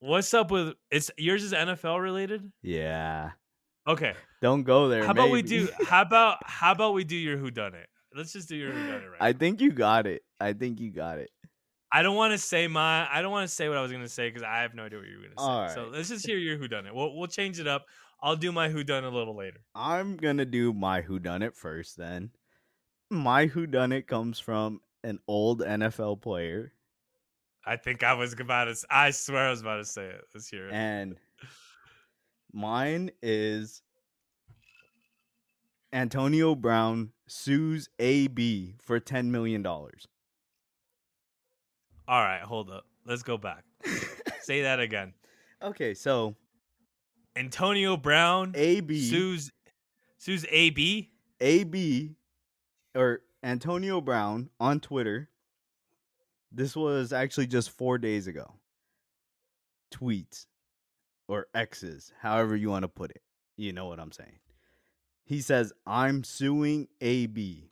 What's 0.00 0.32
up 0.32 0.50
with 0.50 0.74
it's 0.90 1.10
yours 1.16 1.42
is 1.42 1.52
NFL 1.52 2.00
related? 2.00 2.50
Yeah, 2.62 3.30
Okay. 3.86 4.14
don't 4.40 4.62
go 4.62 4.88
there. 4.88 5.04
How 5.04 5.10
about 5.10 5.30
we 5.30 5.42
do? 5.42 5.68
How 5.86 6.02
about 6.02 6.38
how 6.44 6.72
about 6.72 6.94
we 6.94 7.02
do 7.04 7.16
your 7.16 7.36
who 7.36 7.50
done 7.50 7.74
it? 7.74 7.88
Let's 8.14 8.32
just 8.32 8.48
do 8.48 8.56
your 8.56 8.70
who 8.72 8.86
done 8.86 9.02
it 9.02 9.06
right. 9.08 9.18
I 9.20 9.32
now. 9.32 9.38
think 9.38 9.60
you 9.60 9.72
got 9.72 10.06
it. 10.06 10.22
I 10.40 10.52
think 10.52 10.78
you 10.80 10.90
got 10.92 11.18
it. 11.18 11.30
I 11.90 12.02
don't 12.02 12.16
want 12.16 12.32
to 12.32 12.38
say 12.38 12.68
my. 12.68 13.08
I 13.12 13.22
don't 13.22 13.32
want 13.32 13.48
to 13.48 13.54
say 13.54 13.68
what 13.68 13.78
I 13.78 13.82
was 13.82 13.90
gonna 13.90 14.08
say 14.08 14.28
because 14.28 14.42
I 14.44 14.58
have 14.62 14.74
no 14.74 14.84
idea 14.84 14.98
what 15.00 15.08
you 15.08 15.16
were 15.16 15.22
gonna 15.22 15.34
say. 15.36 15.42
All 15.44 15.68
So 15.86 15.90
let's 15.92 16.08
just 16.10 16.26
hear 16.26 16.36
your 16.38 16.58
who 16.58 16.68
done 16.68 16.86
it. 16.86 16.94
We'll 16.94 17.16
we'll 17.16 17.26
change 17.26 17.58
it 17.58 17.66
up. 17.66 17.86
I'll 18.20 18.36
do 18.36 18.50
my 18.52 18.68
who 18.68 18.82
done 18.82 19.04
a 19.04 19.10
little 19.10 19.36
later. 19.36 19.60
I'm 19.74 20.16
gonna 20.16 20.44
do 20.44 20.72
my 20.72 21.02
who 21.02 21.18
done 21.18 21.42
it 21.42 21.56
first. 21.56 21.96
Then 21.96 22.30
my 23.10 23.46
who 23.46 23.66
done 23.66 23.92
it 23.92 24.06
comes 24.06 24.38
from 24.40 24.80
an 25.04 25.20
old 25.28 25.60
NFL 25.60 26.20
player, 26.20 26.72
I 27.64 27.76
think 27.76 28.02
I 28.02 28.14
was 28.14 28.32
about 28.32 28.64
to. 28.64 28.76
I 28.90 29.10
swear 29.10 29.46
I 29.46 29.50
was 29.50 29.60
about 29.60 29.76
to 29.76 29.84
say 29.84 30.06
it. 30.06 30.24
Let's 30.34 30.48
hear 30.48 30.68
it. 30.68 30.72
and 30.72 31.16
mine 32.52 33.10
is 33.22 33.82
Antonio 35.92 36.54
Brown 36.54 37.12
sues 37.26 37.88
AB 37.98 38.74
for 38.80 38.98
ten 38.98 39.30
million 39.30 39.62
dollars. 39.62 40.08
All 42.08 42.22
right, 42.22 42.40
hold 42.40 42.70
up. 42.70 42.86
Let's 43.04 43.22
go 43.22 43.36
back. 43.36 43.64
Say 44.40 44.62
that 44.62 44.80
again. 44.80 45.12
okay, 45.62 45.92
so 45.94 46.36
Antonio 47.38 47.96
Brown 47.96 48.52
AB 48.56 49.00
sues 49.00 49.52
sues 50.18 50.44
AB. 50.50 51.10
AB 51.40 52.16
or 52.96 53.20
Antonio 53.44 54.00
Brown 54.00 54.50
on 54.58 54.80
Twitter. 54.80 55.28
This 56.50 56.74
was 56.74 57.12
actually 57.12 57.46
just 57.46 57.70
four 57.70 57.96
days 57.96 58.26
ago. 58.26 58.54
Tweets 59.92 60.46
or 61.28 61.46
X's, 61.54 62.12
however 62.20 62.56
you 62.56 62.70
want 62.70 62.82
to 62.82 62.88
put 62.88 63.12
it. 63.12 63.22
You 63.56 63.72
know 63.72 63.86
what 63.86 64.00
I'm 64.00 64.10
saying. 64.10 64.40
He 65.24 65.40
says, 65.40 65.72
I'm 65.86 66.24
suing 66.24 66.88
AB 67.00 67.70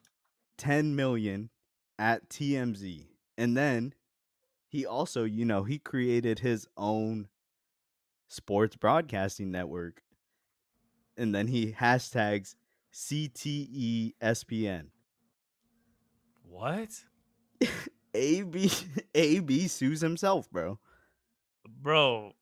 10 0.58 0.94
million 0.94 1.50
at 1.98 2.28
TMZ. 2.28 3.06
And 3.36 3.56
then 3.56 3.94
he 4.68 4.86
also, 4.86 5.24
you 5.24 5.44
know, 5.44 5.64
he 5.64 5.78
created 5.78 6.38
his 6.38 6.68
own 6.76 7.28
sports 8.28 8.76
broadcasting 8.76 9.50
network. 9.50 10.02
And 11.16 11.34
then 11.34 11.46
he 11.48 11.72
hashtags 11.72 12.54
E 13.10 14.12
CTESPN. 14.20 14.86
What, 16.48 16.88
AB 18.14 18.70
AB 19.14 19.68
sues 19.68 20.00
himself, 20.00 20.50
bro. 20.50 20.78
bro? 21.66 22.32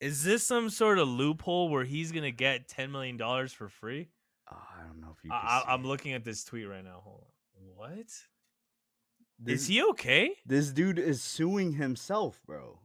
Is 0.00 0.24
this 0.24 0.44
some 0.44 0.70
sort 0.70 0.98
of 0.98 1.08
loophole 1.08 1.68
where 1.68 1.84
he's 1.84 2.12
gonna 2.12 2.30
get 2.30 2.68
ten 2.68 2.90
million 2.90 3.16
dollars 3.16 3.52
for 3.52 3.68
free? 3.68 4.08
Oh, 4.50 4.56
I 4.78 4.86
don't 4.86 5.00
know 5.00 5.14
if 5.16 5.24
you. 5.24 5.30
I, 5.32 5.38
can 5.40 5.48
I, 5.48 5.58
see 5.60 5.64
I'm 5.68 5.84
it. 5.84 5.86
looking 5.88 6.12
at 6.12 6.24
this 6.24 6.44
tweet 6.44 6.68
right 6.68 6.84
now. 6.84 7.00
Hold 7.04 7.20
on. 7.20 7.26
What 7.76 7.98
is 7.98 8.24
This, 9.38 9.66
he 9.66 9.82
okay? 9.90 10.36
This 10.46 10.70
dude 10.70 10.98
is 10.98 11.20
suing 11.22 11.72
himself, 11.72 12.40
bro. 12.46 12.78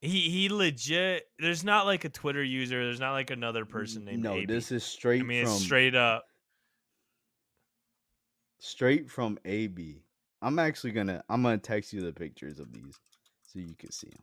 He 0.00 0.30
he 0.30 0.48
legit. 0.48 1.24
There's 1.38 1.64
not 1.64 1.86
like 1.86 2.04
a 2.04 2.08
Twitter 2.08 2.42
user. 2.42 2.84
There's 2.84 3.00
not 3.00 3.12
like 3.12 3.30
another 3.30 3.64
person 3.64 4.04
named. 4.04 4.22
no, 4.22 4.34
AB. 4.34 4.46
this 4.46 4.70
is 4.70 4.84
straight 4.84 5.22
I 5.22 5.24
mean, 5.24 5.44
from 5.44 5.54
it's 5.54 5.62
straight 5.62 5.94
up. 5.96 6.24
straight 8.60 9.10
from 9.10 9.38
AB. 9.44 10.02
I'm 10.40 10.58
actually 10.58 10.92
gonna 10.92 11.22
I'm 11.28 11.42
gonna 11.42 11.58
text 11.58 11.92
you 11.92 12.00
the 12.00 12.12
pictures 12.12 12.60
of 12.60 12.72
these 12.72 12.98
so 13.46 13.58
you 13.58 13.74
can 13.76 13.90
see 13.90 14.08
them. 14.08 14.22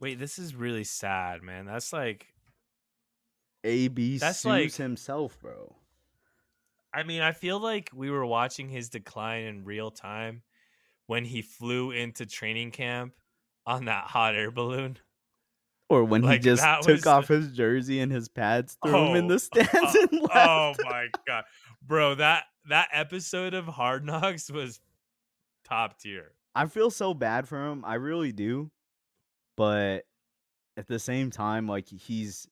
Wait, 0.00 0.18
this 0.18 0.38
is 0.38 0.54
really 0.54 0.84
sad, 0.84 1.42
man. 1.42 1.66
That's 1.66 1.92
like. 1.92 2.26
AB 3.62 4.16
That's 4.18 4.38
sues 4.40 4.48
like- 4.50 4.74
himself, 4.74 5.38
bro. 5.40 5.76
I 6.94 7.02
mean, 7.04 7.20
I 7.20 7.32
feel 7.32 7.60
like 7.60 7.90
we 7.94 8.10
were 8.10 8.24
watching 8.26 8.68
his 8.68 8.88
decline 8.88 9.44
in 9.44 9.64
real 9.64 9.90
time 9.92 10.42
when 11.06 11.24
he 11.26 11.42
flew 11.42 11.90
into 11.92 12.24
training 12.26 12.70
camp 12.72 13.12
on 13.66 13.84
that 13.86 14.04
hot 14.04 14.34
air 14.34 14.50
balloon. 14.50 14.98
Or 15.88 16.04
when 16.04 16.22
Like, 16.22 16.40
he 16.42 16.50
just 16.50 16.62
took 16.82 16.96
was- 16.96 17.06
off 17.06 17.28
his 17.28 17.52
jersey 17.52 18.00
and 18.00 18.12
his 18.12 18.28
pads, 18.28 18.76
threw 18.84 18.96
him 18.96 19.16
in 19.16 19.24
Oh, 19.24 19.28
the 19.28 19.34
oh, 19.34 19.38
stands, 19.38 19.72
oh, 19.96 20.06
and 20.10 20.20
left. 20.22 20.32
Oh 20.34 20.74
my 20.84 21.08
god, 21.26 21.44
bro! 21.82 22.14
That 22.14 22.44
that 22.68 22.88
episode 22.92 23.54
of 23.54 23.66
Hard 23.66 24.04
Knocks 24.04 24.50
was 24.50 24.80
top 25.64 25.98
tier. 25.98 26.32
I 26.54 26.66
feel 26.66 26.90
so 26.90 27.12
bad 27.14 27.48
for 27.48 27.68
him. 27.68 27.84
I 27.84 27.94
really 27.94 28.32
do. 28.32 28.70
But 29.56 30.04
at 30.76 30.86
the 30.86 30.98
same 31.00 31.30
time, 31.32 31.66
like 31.66 31.88
he's 31.88 32.46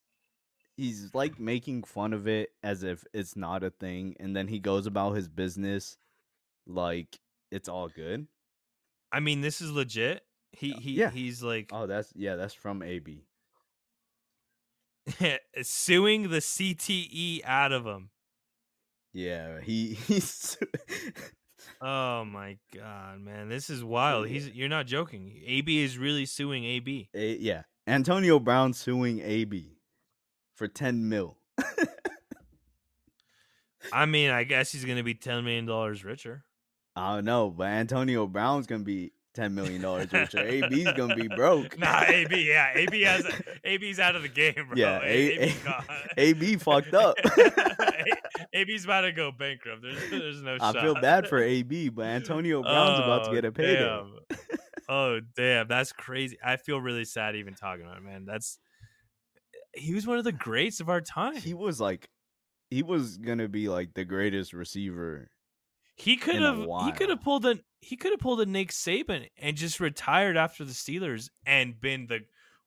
he's 0.77 1.11
like 1.15 1.39
making 1.39 1.85
fun 1.85 2.13
of 2.13 2.27
it 2.27 2.51
as 2.65 2.83
if 2.83 3.05
it's 3.15 3.37
not 3.37 3.63
a 3.63 3.71
thing, 3.71 4.17
and 4.19 4.35
then 4.35 4.49
he 4.49 4.59
goes 4.59 4.87
about 4.87 5.13
his 5.13 5.29
business 5.29 5.97
like 6.67 7.19
it's 7.53 7.69
all 7.69 7.89
good. 7.89 8.27
I 9.13 9.21
mean, 9.21 9.41
this 9.43 9.61
is 9.61 9.71
legit. 9.71 10.23
He 10.59 10.73
he 10.73 10.93
Yeah. 10.93 11.11
he's 11.11 11.43
like 11.43 11.71
Oh, 11.73 11.87
that's 11.87 12.13
yeah, 12.17 12.35
that's 12.37 12.55
from 12.55 12.83
AB. 12.83 13.25
suing 15.63 16.31
the 16.31 16.39
CTE 16.39 17.41
out 17.45 17.73
of 17.73 17.87
him. 17.87 18.11
Yeah, 19.13 19.61
he 19.61 19.95
he's 20.07 20.59
Oh 21.81 22.25
my 22.25 22.59
god, 22.75 23.21
man, 23.21 23.49
this 23.49 23.71
is 23.71 23.85
wild. 23.85 24.27
He's 24.29 24.49
you're 24.51 24.69
not 24.69 24.87
joking. 24.87 25.41
AB 25.47 25.83
is 25.83 25.97
really 25.97 26.27
suing 26.27 26.65
AB. 26.65 27.09
A- 27.15 27.37
yeah, 27.37 27.63
Antonio 27.87 28.39
Brown 28.41 28.73
suing 28.73 29.21
AB 29.21 29.79
for 30.57 30.67
ten 30.67 31.09
mil. 31.09 31.37
I 33.93 34.07
mean, 34.07 34.31
I 34.31 34.45
guess 34.45 34.73
he's 34.73 34.85
gonna 34.85 35.05
be 35.05 35.15
ten 35.15 35.45
million 35.45 35.67
dollars 35.67 36.05
richer. 36.05 36.45
I 36.97 37.15
don't 37.15 37.25
know, 37.25 37.49
but 37.51 37.69
Antonio 37.69 38.27
Brown's 38.27 38.67
gonna 38.67 38.83
be 38.83 39.13
ten 39.35 39.55
million 39.55 39.81
dollars 39.83 40.13
richer. 40.13 40.39
AB's 40.47 40.93
gonna 40.93 41.15
be 41.15 41.29
broke. 41.29 41.79
Nah, 41.79 42.03
AB, 42.07 42.49
yeah, 42.49 42.73
AB 42.75 43.03
has 43.03 43.27
AB's 43.65 43.99
out 44.01 44.17
of 44.17 44.23
the 44.23 44.29
game, 44.29 44.55
bro. 44.55 44.75
Yeah, 44.77 45.01
A- 45.03 45.39
AB's 45.45 45.57
A-. 45.67 46.21
AB 46.21 46.57
fucked 46.59 46.95
up. 46.95 47.17
AB's 48.55 48.85
about 48.85 49.03
to 49.03 49.13
go 49.13 49.31
bankrupt. 49.31 49.83
There's, 49.83 50.11
there's 50.11 50.43
no 50.43 50.55
I 50.61 50.73
shot. 50.73 50.81
feel 50.83 50.95
bad 50.95 51.29
for 51.29 51.43
AB, 51.43 51.91
but 51.91 52.07
Antonio 52.07 52.63
Brown's 52.63 52.99
about 53.01 53.25
to 53.25 53.31
Oh, 53.31 53.35
get 53.35 53.45
a 53.45 53.53
payday. 53.53 53.81
damn. 53.85 54.15
oh 54.89 55.21
damn, 55.37 55.69
that's 55.69 55.93
crazy. 55.93 56.39
I 56.45 56.57
feel 56.57 56.81
really 56.81 57.05
sad 57.05 57.37
even 57.37 57.55
talking 57.55 57.85
about 57.85 57.99
it, 57.99 58.03
man. 58.05 58.25
That's 58.25 58.59
he 59.75 59.95
was 59.95 60.07
one 60.07 60.19
of 60.19 60.25
the 60.25 60.33
greats 60.33 60.81
of 60.81 60.89
our 60.89 61.01
time. 61.01 61.37
He 61.37 61.55
was 61.55 61.81
like, 61.81 62.09
he 62.71 62.83
was 62.83 63.19
gonna 63.19 63.49
be 63.49 63.69
like 63.69 63.95
the 63.95 64.05
greatest 64.05 64.53
receiver. 64.53 65.31
He 65.99 66.17
could 66.17 66.41
have 66.43 66.59
he 66.85 66.93
could 66.93 67.11
have 67.11 67.23
pulled 67.23 67.45
a 67.45 67.59
he 67.81 67.97
could 67.97 68.13
have 68.13 68.21
pulled 68.21 68.41
a 68.41 68.47
Nick 68.47 68.71
Saban 68.71 69.29
and 69.37 69.57
just 69.57 69.81
retired 69.81 70.37
after 70.37 70.65
the 70.65 70.73
Steelers 70.73 71.29
and 71.45 71.81
been 71.81 72.07
the 72.07 72.21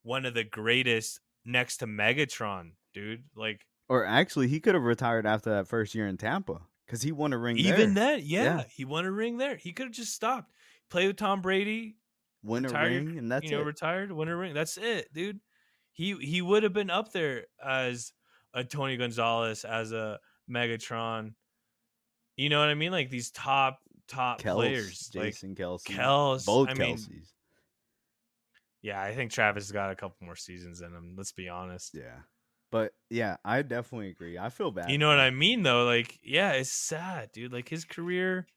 one 0.04 0.26
of 0.26 0.34
the 0.34 0.44
greatest 0.44 1.20
next 1.46 1.78
to 1.78 1.88
Megatron, 1.88 2.72
dude. 2.94 3.24
Like 3.36 3.66
Or 3.90 4.06
actually, 4.06 4.48
he 4.48 4.60
could 4.60 4.74
have 4.76 4.84
retired 4.84 5.26
after 5.26 5.50
that 5.52 5.68
first 5.68 5.96
year 5.96 6.08
in 6.08 6.18
Tampa 6.18 6.60
because 6.86 7.02
he 7.02 7.12
won 7.12 7.34
a 7.34 7.38
ring 7.38 7.58
even 7.58 7.94
there. 7.94 8.18
then, 8.18 8.22
yeah, 8.26 8.44
Yeah. 8.44 8.64
he 8.70 8.86
won 8.86 9.06
a 9.06 9.12
ring 9.12 9.38
there. 9.38 9.56
He 9.56 9.72
could 9.74 9.88
have 9.88 9.96
just 9.96 10.14
stopped, 10.14 10.52
played 10.90 11.08
with 11.08 11.18
Tom 11.18 11.42
Brady, 11.42 11.96
win 12.44 12.66
a 12.66 12.70
ring, 12.70 13.18
and 13.18 13.32
that's 13.32 13.46
you 13.46 13.52
know, 13.52 13.62
it. 13.62 13.66
retired, 13.66 14.12
win 14.12 14.28
a 14.28 14.36
ring. 14.36 14.54
That's 14.54 14.78
it, 14.78 15.14
dude. 15.14 15.40
He 15.94 16.16
he 16.18 16.42
would 16.42 16.64
have 16.64 16.74
been 16.74 16.90
up 16.90 17.12
there 17.14 17.46
as 17.66 18.12
a 18.54 18.64
Tony 18.64 18.98
Gonzalez, 18.98 19.64
as 19.66 19.92
a 19.94 20.20
Megatron. 20.50 21.34
You 22.42 22.50
know 22.50 22.60
what 22.60 22.70
I 22.70 22.74
mean? 22.74 22.92
Like 22.92 23.12
these 23.12 23.30
top 23.30 23.78
top 24.08 24.42
Kels, 24.42 24.56
players, 24.56 25.12
like 25.14 25.36
Kelce, 25.36 25.84
Kels. 25.84 26.44
both 26.44 26.70
I 26.70 26.74
mean, 26.74 26.98
Yeah, 28.82 29.00
I 29.00 29.14
think 29.14 29.32
Travis 29.32 29.66
has 29.66 29.72
got 29.72 29.92
a 29.92 29.96
couple 29.96 30.26
more 30.26 30.36
seasons 30.36 30.82
in 30.82 30.88
him. 30.88 31.14
Let's 31.16 31.34
be 31.34 31.50
honest. 31.50 31.92
yeah, 31.94 32.22
but 32.72 32.94
yeah, 33.12 33.38
I 33.46 33.62
definitely 33.62 34.10
agree. 34.10 34.40
I 34.40 34.50
feel 34.50 34.72
bad. 34.72 34.90
You 34.90 34.98
know 34.98 35.08
what 35.08 35.20
I 35.20 35.30
mean, 35.30 35.62
though? 35.62 35.86
Like, 35.86 36.18
yeah, 36.24 36.54
it's 36.54 36.74
sad, 36.74 37.30
dude. 37.32 37.54
Like 37.54 37.70
his 37.70 37.86
career. 37.86 38.48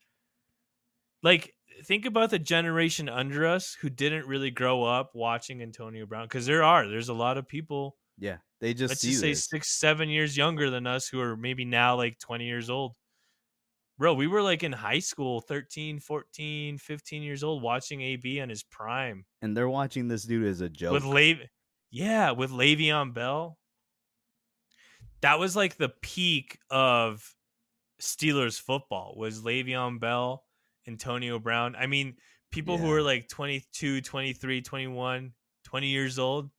Like, 1.22 1.52
think 1.84 2.06
about 2.06 2.30
the 2.30 2.38
generation 2.38 3.10
under 3.10 3.46
us 3.46 3.76
who 3.82 3.90
didn't 3.90 4.26
really 4.26 4.50
grow 4.50 4.82
up 4.82 5.10
watching 5.14 5.60
Antonio 5.60 6.06
Brown, 6.06 6.24
because 6.24 6.46
there 6.46 6.62
are. 6.62 6.88
There's 6.88 7.10
a 7.10 7.14
lot 7.14 7.36
of 7.36 7.46
people. 7.46 7.96
Yeah, 8.18 8.38
they 8.62 8.72
just 8.72 8.92
let's 8.92 9.02
just 9.02 9.20
say 9.20 9.32
this. 9.32 9.44
six, 9.44 9.78
seven 9.78 10.08
years 10.08 10.38
younger 10.38 10.70
than 10.70 10.86
us 10.86 11.06
who 11.06 11.20
are 11.20 11.36
maybe 11.36 11.66
now 11.66 11.96
like 11.96 12.18
20 12.18 12.46
years 12.46 12.70
old. 12.70 12.94
Bro, 13.96 14.14
we 14.14 14.26
were 14.26 14.42
like 14.42 14.62
in 14.64 14.72
high 14.72 14.98
school, 14.98 15.40
13, 15.40 16.00
14, 16.00 16.78
15 16.78 17.22
years 17.22 17.44
old, 17.44 17.62
watching 17.62 18.00
AB 18.02 18.40
on 18.40 18.48
his 18.48 18.62
prime. 18.64 19.24
and 19.40 19.56
they're 19.56 19.68
watching 19.68 20.08
this 20.08 20.24
dude 20.24 20.46
as 20.46 20.60
a 20.60 20.68
joke. 20.68 20.92
with 20.92 21.04
Lev, 21.04 21.36
yeah, 21.90 22.32
with 22.32 22.50
Le'Veon 22.50 23.14
Bell. 23.14 23.56
That 25.22 25.38
was 25.38 25.54
like 25.56 25.76
the 25.76 25.90
peak 26.02 26.58
of 26.70 27.34
Steelers 28.00 28.60
football. 28.60 29.14
Was 29.16 29.42
Le'Veon 29.42 30.00
Bell, 30.00 30.44
Antonio 30.86 31.38
Brown? 31.38 31.76
I 31.76 31.86
mean, 31.86 32.16
people 32.50 32.76
who 32.78 32.84
Yeah. 32.86 32.90
were 32.90 33.02
like 33.02 33.28
22, 33.28 34.00
23, 34.02 34.60
21, 34.60 35.32
20 35.64 35.86
years 35.88 36.18
old, 36.18 36.50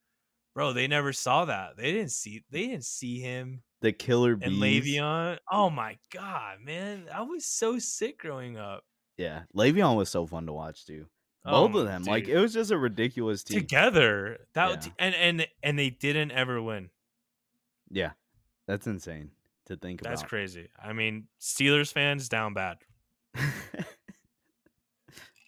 bro, 0.55 0.73
they 0.73 0.87
never 0.87 1.13
saw 1.13 1.45
that. 1.45 1.77
They 1.77 1.91
didn't 1.91 2.11
see. 2.11 2.43
They 2.49 2.67
didn't 2.67 2.85
see 2.85 3.19
him 3.19 3.61
the 3.81 3.91
killer 3.91 4.31
and. 4.41 4.53
Le'Veon. 4.55 5.37
Oh 5.51 5.69
my 5.69 5.97
god, 6.11 6.59
man, 6.63 7.05
I 7.13 7.21
was 7.21 7.45
so 7.45 7.77
sick 7.77 8.17
growing 8.17 8.57
up. 8.57 8.83
Yeah, 9.17 9.43
Le'Veon 9.55 9.95
was 9.95 10.09
so 10.09 10.25
fun 10.25 10.47
to 10.47 10.53
watch 10.53 10.85
too. 10.85 11.05
Oh, 11.47 11.67
Both 11.67 11.81
of 11.81 11.85
them, 11.87 12.01
like 12.03 12.27
it 12.27 12.39
was 12.39 12.53
just 12.55 12.71
a 12.71 12.77
ridiculous 12.77 13.43
team. 13.43 13.59
together. 13.59 14.39
That 14.55 14.87
Yeah. 14.87 14.91
and 14.97 15.13
and 15.15 15.47
and 15.61 15.77
they 15.77 15.91
didn't 15.91 16.31
ever 16.31 16.59
win. 16.59 16.89
Yeah, 17.91 18.13
that's 18.65 18.87
insane 18.87 19.29
to 19.67 19.75
think 19.77 20.01
That's 20.01 20.07
about. 20.07 20.19
That's 20.21 20.29
crazy. 20.29 20.69
I 20.83 20.93
mean, 20.93 21.27
Steelers 21.39 21.91
fans 21.93 22.29
down 22.29 22.55
bad. 22.55 22.77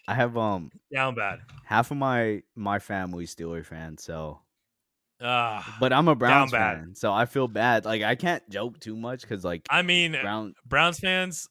I 0.07 0.13
have 0.13 0.37
um 0.37 0.71
Down 0.93 1.15
bad. 1.15 1.39
half 1.65 1.91
of 1.91 1.97
my 1.97 2.41
my 2.55 2.79
family 2.79 3.25
Steeler 3.25 3.65
fans, 3.65 4.03
so 4.03 4.39
Ah, 5.21 5.77
but 5.79 5.91
I'm 5.93 6.07
a 6.07 6.15
Browns 6.15 6.51
fan, 6.51 6.93
so 6.95 7.11
I 7.11 7.25
feel 7.25 7.47
bad. 7.47 7.85
Like 7.85 8.03
I 8.03 8.15
can't 8.15 8.47
joke 8.49 8.79
too 8.79 8.95
much 8.95 9.21
because 9.21 9.43
like 9.43 9.65
I 9.69 9.81
mean, 9.81 10.11
Brown. 10.21 10.53
Browns 10.65 10.99
fans 10.99 11.47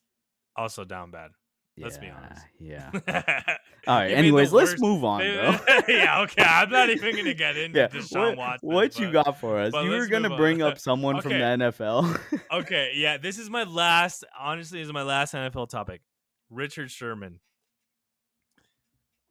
also 0.56 0.84
down 0.84 1.10
bad. 1.10 1.30
Let's 1.78 1.98
be 1.98 2.08
honest. 2.08 2.40
Yeah. 2.58 2.90
All 3.86 3.98
right. 3.98 4.10
Anyways, 4.10 4.50
let's 4.50 4.80
move 4.80 5.04
on, 5.04 5.20
bro. 5.20 5.58
yeah, 5.88 6.22
okay. 6.22 6.42
I'm 6.42 6.70
not 6.70 6.88
even 6.88 7.14
gonna 7.14 7.34
get 7.34 7.58
into 7.58 7.78
yeah. 7.78 7.88
Deshaun 7.88 8.28
What, 8.30 8.38
Watson. 8.38 8.68
what 8.70 8.98
you 8.98 9.06
but- 9.12 9.24
got 9.26 9.40
for 9.40 9.58
us? 9.60 9.74
You 9.74 9.90
were 9.90 10.06
gonna 10.06 10.30
move 10.30 10.32
on. 10.36 10.38
bring 10.38 10.62
up 10.62 10.78
someone 10.78 11.20
from 11.20 11.32
the 11.32 11.38
NFL. 11.38 12.18
Okay, 12.50 12.92
yeah. 12.94 13.18
This 13.18 13.38
is 13.38 13.50
my 13.50 13.64
last. 13.64 14.24
Honestly, 14.40 14.78
this 14.78 14.86
is 14.86 14.92
my 14.94 15.02
last 15.02 15.34
NFL 15.34 15.68
topic. 15.68 16.00
Richard 16.48 16.90
Sherman. 16.90 17.40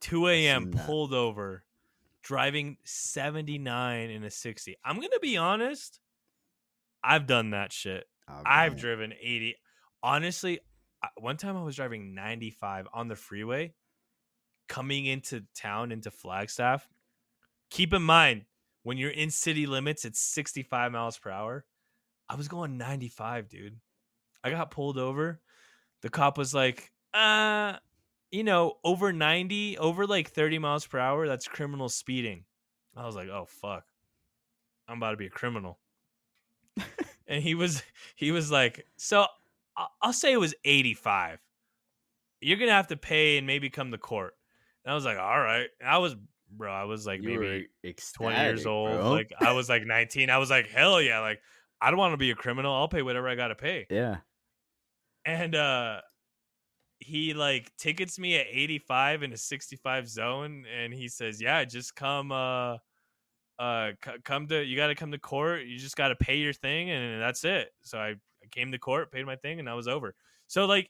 2 0.02 0.28
a.m. 0.28 0.72
pulled 0.86 1.14
over, 1.16 1.64
driving 2.26 2.78
79 2.84 4.10
in 4.10 4.24
a 4.24 4.32
60. 4.32 4.76
I'm 4.84 4.96
gonna 4.96 5.20
be 5.22 5.38
honest. 5.38 6.00
I've 7.04 7.28
done 7.28 7.52
that 7.52 7.72
shit. 7.72 8.06
Oh, 8.28 8.42
I've 8.44 8.76
driven 8.76 9.14
80. 9.14 9.56
Honestly, 10.02 10.60
one 11.18 11.38
time 11.38 11.56
I 11.56 11.64
was 11.64 11.76
driving 11.76 12.16
95 12.16 12.88
on 12.94 13.08
the 13.08 13.16
freeway 13.16 13.74
coming 14.68 15.06
into 15.06 15.44
town 15.56 15.92
into 15.92 16.10
Flagstaff. 16.10 16.90
Keep 17.70 17.94
in 17.94 18.02
mind, 18.02 18.46
when 18.82 18.98
you're 18.98 19.12
in 19.12 19.30
city 19.30 19.68
limits, 19.68 20.04
it's 20.04 20.20
65 20.20 20.92
miles 20.92 21.20
per 21.20 21.30
hour. 21.30 21.64
I 22.28 22.36
was 22.36 22.48
going 22.48 22.78
95, 22.78 23.50
dude. 23.50 23.78
I 24.44 24.50
got 24.50 24.72
pulled 24.72 24.98
over. 24.98 25.40
The 26.02 26.10
cop 26.10 26.40
was 26.40 26.56
like, 26.56 26.92
uh, 27.14 27.74
you 28.36 28.44
know, 28.44 28.74
over 28.84 29.14
90, 29.14 29.78
over 29.78 30.06
like 30.06 30.30
30 30.30 30.60
miles 30.60 30.86
per 30.86 31.00
hour, 31.00 31.26
that's 31.26 31.48
criminal 31.48 31.88
speeding. 31.88 32.44
I 32.94 33.06
was 33.06 33.16
like, 33.16 33.30
oh, 33.30 33.46
fuck. 33.48 33.86
I'm 34.90 34.98
about 34.98 35.12
to 35.12 35.18
be 35.18 35.28
a 35.28 35.30
criminal. 35.30 35.80
and 37.28 37.42
he 37.42 37.56
was 37.56 37.82
he 38.18 38.34
was 38.34 38.52
like, 38.52 38.86
so 38.98 39.26
I'll 40.02 40.12
say 40.12 40.34
it 40.34 40.40
was 40.40 40.54
85. 40.66 41.40
You're 42.42 42.58
gonna 42.58 42.74
have 42.74 42.88
to 42.88 42.98
pay 42.98 43.38
and 43.38 43.48
maybe 43.48 43.70
come 43.70 43.92
to 43.92 43.98
court. 43.98 44.34
And 44.84 44.92
I 44.92 44.96
was 44.96 45.06
like, 45.06 45.18
all 45.18 45.40
right. 45.40 45.68
And 45.80 45.90
I 45.90 46.00
was, 46.00 46.18
bro, 46.52 46.72
I 46.72 46.84
was 46.84 47.08
like 47.08 47.24
You 47.24 47.30
maybe 47.40 47.68
were 47.86 47.94
20 48.16 48.38
years 48.38 48.66
old. 48.66 48.92
bro. 48.92 49.12
Like 49.12 49.32
I 49.40 49.54
was 49.54 49.70
like 49.70 49.86
19. 49.86 50.30
I 50.30 50.40
was 50.40 50.50
like, 50.50 50.68
hell 50.68 51.02
yeah. 51.02 51.22
Like 51.22 51.40
I 51.80 51.90
don't 51.90 52.00
want 52.00 52.12
to 52.12 52.18
be 52.18 52.32
a 52.32 52.36
criminal. 52.36 52.74
I'll 52.74 52.90
pay 52.90 53.02
whatever 53.02 53.30
I 53.30 53.36
gotta 53.36 53.56
pay. 53.56 53.88
yeah. 53.90 54.18
And 55.24 55.56
uh 55.56 56.02
he 57.00 57.34
like 57.34 57.72
tickets 57.78 58.18
me 58.18 58.38
at 58.38 58.48
85 58.50 59.24
in 59.24 59.34
a 59.34 59.38
65 59.38 60.08
zone 60.08 60.66
and 60.74 60.94
he 60.94 61.08
says, 61.08 61.42
Yeah, 61.42 61.64
just 61.66 61.96
come 61.96 62.32
uh 62.32 62.78
uh 63.60 63.92
c- 64.04 64.22
come 64.24 64.48
to 64.48 64.64
you 64.64 64.76
gotta 64.76 64.96
come 64.96 65.12
to 65.12 65.20
court. 65.20 65.66
You 65.66 65.78
just 65.78 65.96
gotta 65.96 66.16
pay 66.16 66.38
your 66.38 66.54
thing 66.54 66.90
and 66.90 67.22
that's 67.22 67.44
it. 67.44 67.70
So 67.82 67.98
I, 67.98 68.10
I 68.10 68.48
came 68.52 68.72
to 68.72 68.80
court, 68.80 69.12
paid 69.12 69.26
my 69.26 69.36
thing, 69.36 69.60
and 69.60 69.70
I 69.70 69.74
was 69.74 69.88
over. 69.88 70.16
So 70.48 70.66
like 70.66 70.90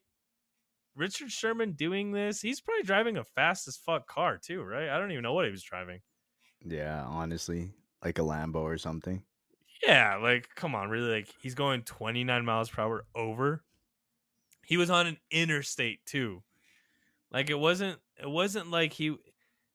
Richard 0.96 1.32
Sherman 1.32 1.74
doing 1.74 2.12
this, 2.12 2.42
he's 2.42 2.62
probably 2.62 2.84
driving 2.84 3.18
a 3.18 3.24
fast 3.24 3.68
as 3.68 3.78
fuck 3.78 4.08
car 4.08 4.38
too, 4.38 4.64
right? 4.64 4.90
I 4.90 4.98
don't 4.98 5.12
even 5.12 5.24
know 5.24 5.34
what 5.34 5.46
he 5.46 5.52
was 5.52 5.64
driving. 5.64 6.02
Yeah. 6.64 7.04
Honestly, 7.04 7.72
like 8.04 8.20
a 8.20 8.24
Lambo 8.24 8.62
or 8.62 8.78
something. 8.78 9.24
Yeah, 9.86 10.16
like 10.16 10.48
come 10.56 10.74
on, 10.74 10.90
really? 10.90 11.10
Like 11.10 11.34
he's 11.42 11.56
going 11.56 11.84
29 11.84 12.46
miles 12.46 12.70
per 12.70 12.82
hour 12.82 13.06
over. 13.14 13.64
He 14.66 14.78
was 14.78 14.90
on 14.90 15.08
an 15.08 15.18
interstate 15.32 16.06
too. 16.06 16.44
Like 17.32 17.50
it 17.50 17.60
wasn't 17.60 18.00
it 18.22 18.30
wasn't 18.30 18.72
like 18.72 18.94
he 18.94 19.16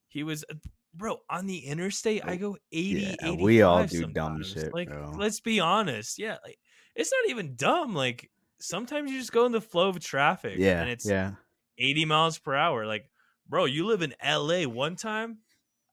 he 0.07 0.23
was 0.23 0.43
bro, 0.93 1.19
on 1.29 1.47
the 1.47 1.59
interstate 1.59 2.23
I 2.25 2.35
go 2.35 2.57
80 2.71 3.17
Yeah, 3.21 3.31
we 3.31 3.61
all 3.61 3.79
85 3.79 3.89
do 4.07 4.13
dumb 4.13 4.43
shit, 4.43 4.73
Like 4.73 4.89
bro. 4.89 5.13
let's 5.17 5.39
be 5.39 5.59
honest. 5.59 6.19
Yeah, 6.19 6.37
like 6.43 6.59
it's 6.95 7.11
not 7.11 7.29
even 7.29 7.55
dumb. 7.55 7.95
Like 7.95 8.29
sometimes 8.59 9.11
you 9.11 9.19
just 9.19 9.31
go 9.31 9.45
in 9.45 9.51
the 9.51 9.61
flow 9.61 9.89
of 9.89 9.99
traffic 9.99 10.55
Yeah. 10.57 10.81
and 10.81 10.89
it's 10.89 11.05
yeah. 11.07 11.31
80 11.77 12.05
miles 12.05 12.37
per 12.37 12.53
hour. 12.55 12.85
Like, 12.85 13.09
bro, 13.47 13.65
you 13.65 13.85
live 13.87 14.01
in 14.01 14.13
LA. 14.23 14.63
One 14.67 14.95
time 14.95 15.39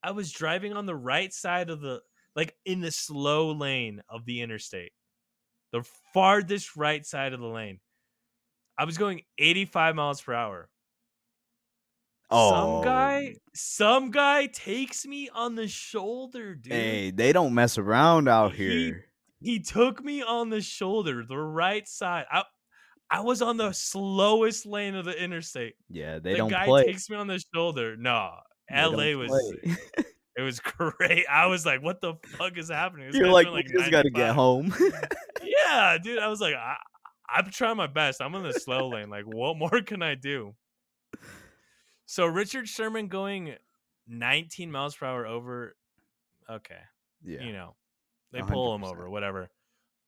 I 0.03 0.11
was 0.11 0.31
driving 0.33 0.73
on 0.75 0.87
the 0.87 0.97
right 0.97 1.33
side 1.33 1.71
of 1.71 1.81
the, 1.81 2.03
like 2.37 2.55
in 2.65 2.81
the 2.81 2.91
slow 2.91 3.53
lane 3.53 4.03
of 4.09 4.25
the 4.27 4.43
interstate, 4.43 4.93
the 5.73 5.83
farthest 6.13 6.77
right 6.77 7.07
side 7.07 7.33
of 7.33 7.41
the 7.41 7.47
lane. 7.47 7.81
I 8.79 8.85
was 8.85 8.97
going 8.97 9.23
85 9.39 9.95
miles 9.97 10.21
per 10.23 10.33
hour. 10.35 10.69
Oh, 12.31 12.51
Some 12.81 12.85
guy, 12.85 13.35
some 13.55 14.11
guy 14.11 14.47
takes 14.47 15.07
me 15.07 15.31
on 15.35 15.55
the 15.55 15.67
shoulder, 15.67 16.55
dude. 16.55 16.73
Hey, 16.73 17.11
they 17.11 17.33
don't 17.33 17.55
mess 17.55 17.79
around 17.79 18.29
out 18.29 18.53
He- 18.53 18.65
here. 18.87 19.05
He 19.41 19.61
took 19.61 20.03
me 20.05 20.23
on 20.23 20.51
the 20.51 20.61
shoulder, 20.61 21.25
the 21.25 21.39
right 21.39 21.87
side. 21.87 22.25
I, 22.31 22.43
I 23.09 23.21
was 23.21 23.41
on 23.41 23.57
the 23.57 23.73
slowest 23.73 24.67
lane 24.67 24.97
of 24.97 25.05
the 25.05 25.13
interstate. 25.23 25.75
Yeah, 25.89 26.19
they 26.19 26.33
the 26.33 26.39
don't 26.39 26.51
guy 26.51 26.67
play. 26.67 26.85
takes 26.87 27.09
me 27.09 27.17
on 27.17 27.29
the 27.29 27.41
shoulder. 27.55 27.97
No, 27.97 28.31
They 28.69 28.85
LA 28.85 29.17
was 29.19 29.31
it 30.37 30.43
was 30.43 30.59
great. 30.61 31.25
I 31.31 31.47
was 31.47 31.65
like, 31.65 31.83
what 31.85 32.01
the 32.01 32.15
fuck 32.37 32.59
is 32.59 32.69
happening? 32.69 33.07
This 33.13 33.17
You're 33.17 33.31
like, 33.31 33.47
doing, 33.47 33.65
we 33.65 33.79
just 33.79 33.91
gotta 33.93 34.11
get 34.11 34.35
home. 34.35 34.75
Yeah, 35.71 35.99
dude. 36.03 36.19
I 36.19 36.29
was 36.29 36.41
like, 36.41 36.55
I, 36.55 36.77
I'm 37.29 37.51
trying 37.51 37.77
my 37.77 37.87
best. 37.87 38.21
I'm 38.23 38.35
in 38.35 38.43
the 38.43 38.55
slow 38.55 38.89
lane. 38.89 39.11
Like, 39.11 39.25
what 39.25 39.57
more 39.57 39.81
can 39.87 40.03
I 40.03 40.15
do? 40.15 40.55
So 42.07 42.27
Richard 42.27 42.69
Sherman 42.69 43.09
going 43.09 43.55
19 44.07 44.71
miles 44.71 44.97
per 44.97 45.07
hour 45.07 45.27
over. 45.27 45.77
Okay, 46.49 46.81
yeah, 47.23 47.43
you 47.43 47.53
know, 47.53 47.75
they 48.33 48.41
pull 48.41 48.75
him 48.75 48.85
over, 48.85 49.11
whatever. 49.11 49.51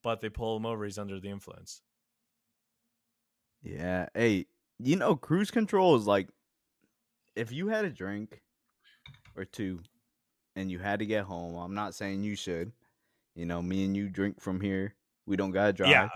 But 0.02 0.20
they 0.20 0.30
pull 0.30 0.56
him 0.56 0.64
over. 0.64 0.84
He's 0.84 0.98
under 0.98 1.20
the 1.20 1.28
influence. 1.28 1.82
yeah. 3.62 4.08
Hey, 4.14 4.46
you 4.78 4.96
know, 4.96 5.14
cruise 5.14 5.50
control 5.50 5.96
is 5.96 6.06
like 6.06 6.28
if 7.36 7.52
you 7.52 7.68
had 7.68 7.84
a 7.84 7.90
drink 7.90 8.40
or 9.36 9.44
two 9.44 9.80
and 10.56 10.70
you 10.70 10.78
had 10.78 10.98
to 11.00 11.06
get 11.06 11.24
home. 11.24 11.56
I'm 11.56 11.74
not 11.74 11.94
saying 11.94 12.22
you 12.22 12.36
should. 12.36 12.72
You 13.34 13.46
know, 13.46 13.62
me 13.62 13.84
and 13.84 13.96
you 13.96 14.08
drink 14.08 14.40
from 14.40 14.60
here. 14.60 14.94
We 15.30 15.36
don't 15.36 15.52
gotta 15.52 15.72
drive. 15.72 15.90
Yeah. 15.92 16.08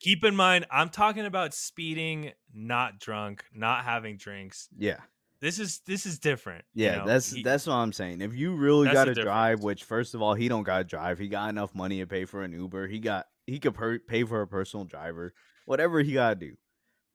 Keep 0.00 0.24
in 0.24 0.34
mind, 0.34 0.66
I'm 0.70 0.88
talking 0.88 1.26
about 1.26 1.52
speeding, 1.52 2.32
not 2.54 2.98
drunk, 2.98 3.44
not 3.54 3.84
having 3.84 4.16
drinks. 4.16 4.68
yeah. 4.76 5.00
This 5.42 5.58
is 5.58 5.80
this 5.86 6.06
is 6.06 6.18
different. 6.20 6.64
you 6.72 6.86
Yeah, 6.86 6.96
know? 6.98 7.06
that's 7.06 7.32
He- 7.32 7.42
that's 7.42 7.66
what 7.66 7.74
I'm 7.74 7.92
saying. 7.92 8.20
If 8.22 8.34
you 8.34 8.54
really 8.54 8.88
gotta 8.90 9.12
drive, 9.12 9.62
which 9.62 9.84
first 9.84 10.14
of 10.14 10.22
all, 10.22 10.34
he 10.34 10.48
don't 10.48 10.62
got 10.62 10.78
to 10.78 10.84
drive. 10.84 11.18
He 11.18 11.26
got 11.28 11.50
enough 11.50 11.74
money 11.74 11.98
to 11.98 12.06
pay 12.06 12.24
for 12.26 12.42
an 12.44 12.52
Uber. 12.52 12.86
He 12.86 12.98
got 13.00 13.26
he 13.46 13.58
could 13.58 13.74
per- 13.74 13.98
pay 13.98 14.22
for 14.24 14.40
a 14.40 14.46
personal 14.46 14.84
driver, 14.86 15.34
whatever 15.66 16.00
he 16.00 16.12
got 16.14 16.30
to 16.30 16.46
do. 16.46 16.56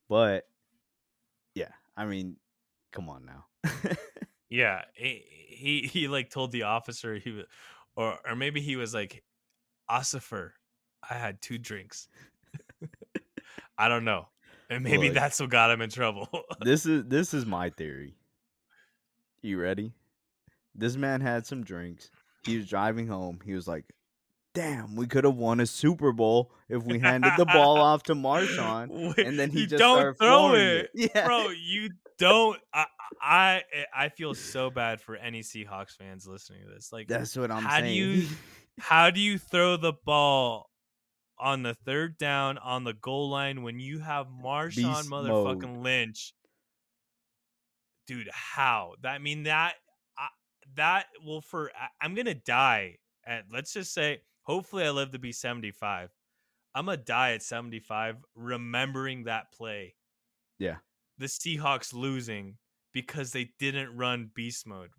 But 0.09 0.43
yeah, 1.55 1.71
I 1.95 2.05
mean, 2.05 2.35
come 2.91 3.09
on 3.09 3.25
now. 3.25 3.45
Yeah, 4.49 4.83
he, 4.93 5.23
he 5.49 5.81
he 5.91 6.07
like 6.07 6.29
told 6.29 6.51
the 6.53 6.63
officer 6.63 7.15
he 7.15 7.31
was, 7.31 7.45
or 7.95 8.17
or 8.25 8.35
maybe 8.35 8.61
he 8.61 8.75
was 8.77 8.93
like, 8.93 9.23
Ossifer, 9.89 10.51
I 11.09 11.15
had 11.15 11.41
two 11.41 11.57
drinks. 11.57 12.07
I 13.77 13.87
don't 13.89 14.05
know, 14.05 14.27
and 14.69 14.83
maybe 14.83 15.05
Look. 15.07 15.13
that's 15.13 15.39
what 15.39 15.49
got 15.49 15.69
him 15.71 15.81
in 15.81 15.89
trouble. 15.89 16.27
this 16.61 16.85
is 16.85 17.03
this 17.05 17.33
is 17.33 17.45
my 17.45 17.69
theory. 17.69 18.15
You 19.41 19.59
ready? 19.61 19.93
This 20.73 20.95
man 20.95 21.21
had 21.21 21.45
some 21.45 21.63
drinks. 21.63 22.09
He 22.43 22.57
was 22.57 22.67
driving 22.67 23.07
home. 23.07 23.39
He 23.45 23.53
was 23.53 23.67
like, 23.67 23.85
"Damn, 24.55 24.95
we 24.95 25.05
could 25.05 25.25
have 25.25 25.35
won 25.35 25.59
a 25.59 25.65
Super 25.67 26.11
Bowl 26.11 26.51
if 26.69 26.83
we 26.83 26.97
handed 26.99 27.33
the 27.37 27.45
ball 27.45 27.77
off 27.77 28.03
to 28.03 28.15
Marshawn." 28.15 29.15
And 29.17 29.37
then 29.37 29.51
he 29.51 29.61
you 29.61 29.67
just 29.67 29.79
don't 29.79 30.17
throw 30.17 30.55
it, 30.55 30.89
it. 30.95 31.11
Yeah. 31.15 31.25
bro. 31.27 31.49
You 31.49 31.91
don't. 32.17 32.59
I 32.73 32.85
I 33.21 33.61
I 33.95 34.09
feel 34.09 34.33
so 34.33 34.71
bad 34.71 35.01
for 35.01 35.15
any 35.15 35.41
Seahawks 35.41 35.95
fans 35.95 36.25
listening 36.27 36.63
to 36.67 36.73
this. 36.73 36.91
Like, 36.91 37.07
That's 37.07 37.35
what 37.35 37.51
I'm 37.51 37.61
How 37.63 37.77
do 37.79 37.85
saying. 37.85 37.95
you- 37.95 38.27
how 38.79 39.09
do 39.09 39.19
you 39.19 39.37
throw 39.39 39.75
the 39.77 39.93
ball 39.93 40.69
on 41.39 41.63
the 41.63 41.73
third 41.73 42.17
down 42.17 42.57
on 42.57 42.83
the 42.83 42.93
goal 42.93 43.29
line 43.29 43.63
when 43.63 43.79
you 43.79 43.99
have 43.99 44.27
Marshawn 44.27 44.75
Beast 44.75 45.09
motherfucking 45.09 45.83
Lynch? 45.83 46.33
Dude, 48.07 48.29
how? 48.31 48.93
That 49.01 49.13
I 49.13 49.17
mean 49.19 49.43
that 49.43 49.75
I, 50.17 50.27
that 50.75 51.07
will 51.25 51.41
for 51.41 51.71
I, 51.75 51.87
I'm 52.03 52.15
gonna 52.15 52.33
die 52.33 52.97
at 53.25 53.45
let's 53.51 53.73
just 53.73 53.93
say 53.93 54.21
hopefully 54.43 54.83
I 54.83 54.91
live 54.91 55.11
to 55.11 55.19
be 55.19 55.31
75. 55.31 56.09
I'm 56.73 56.85
gonna 56.85 56.97
die 56.97 57.33
at 57.33 57.43
75 57.43 58.17
remembering 58.35 59.25
that 59.25 59.51
play. 59.51 59.95
Yeah. 60.59 60.77
The 61.17 61.25
Seahawks 61.25 61.93
losing 61.93 62.57
because 62.93 63.31
they 63.31 63.51
didn't 63.59 63.95
run 63.95 64.31
beast 64.33 64.65
mode. 64.65 64.91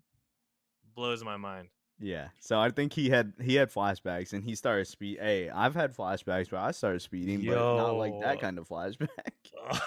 Blows 0.95 1.23
my 1.23 1.37
mind. 1.37 1.69
Yeah. 1.99 2.29
So 2.39 2.59
I 2.59 2.69
think 2.69 2.93
he 2.93 3.09
had 3.09 3.33
he 3.41 3.55
had 3.55 3.69
flashbacks 3.71 4.31
and 4.33 4.43
he 4.43 4.55
started 4.55 4.85
speed. 4.85 5.17
Hey, 5.19 5.49
I've 5.49 5.75
had 5.75 5.95
flashbacks, 5.95 6.49
but 6.49 6.59
I 6.59 6.71
started 6.71 7.01
speeding, 7.01 7.45
but 7.45 7.55
not 7.55 7.91
like 7.91 8.13
that 8.21 8.39
kind 8.39 8.57
of 8.57 8.67
flashback. 8.69 9.09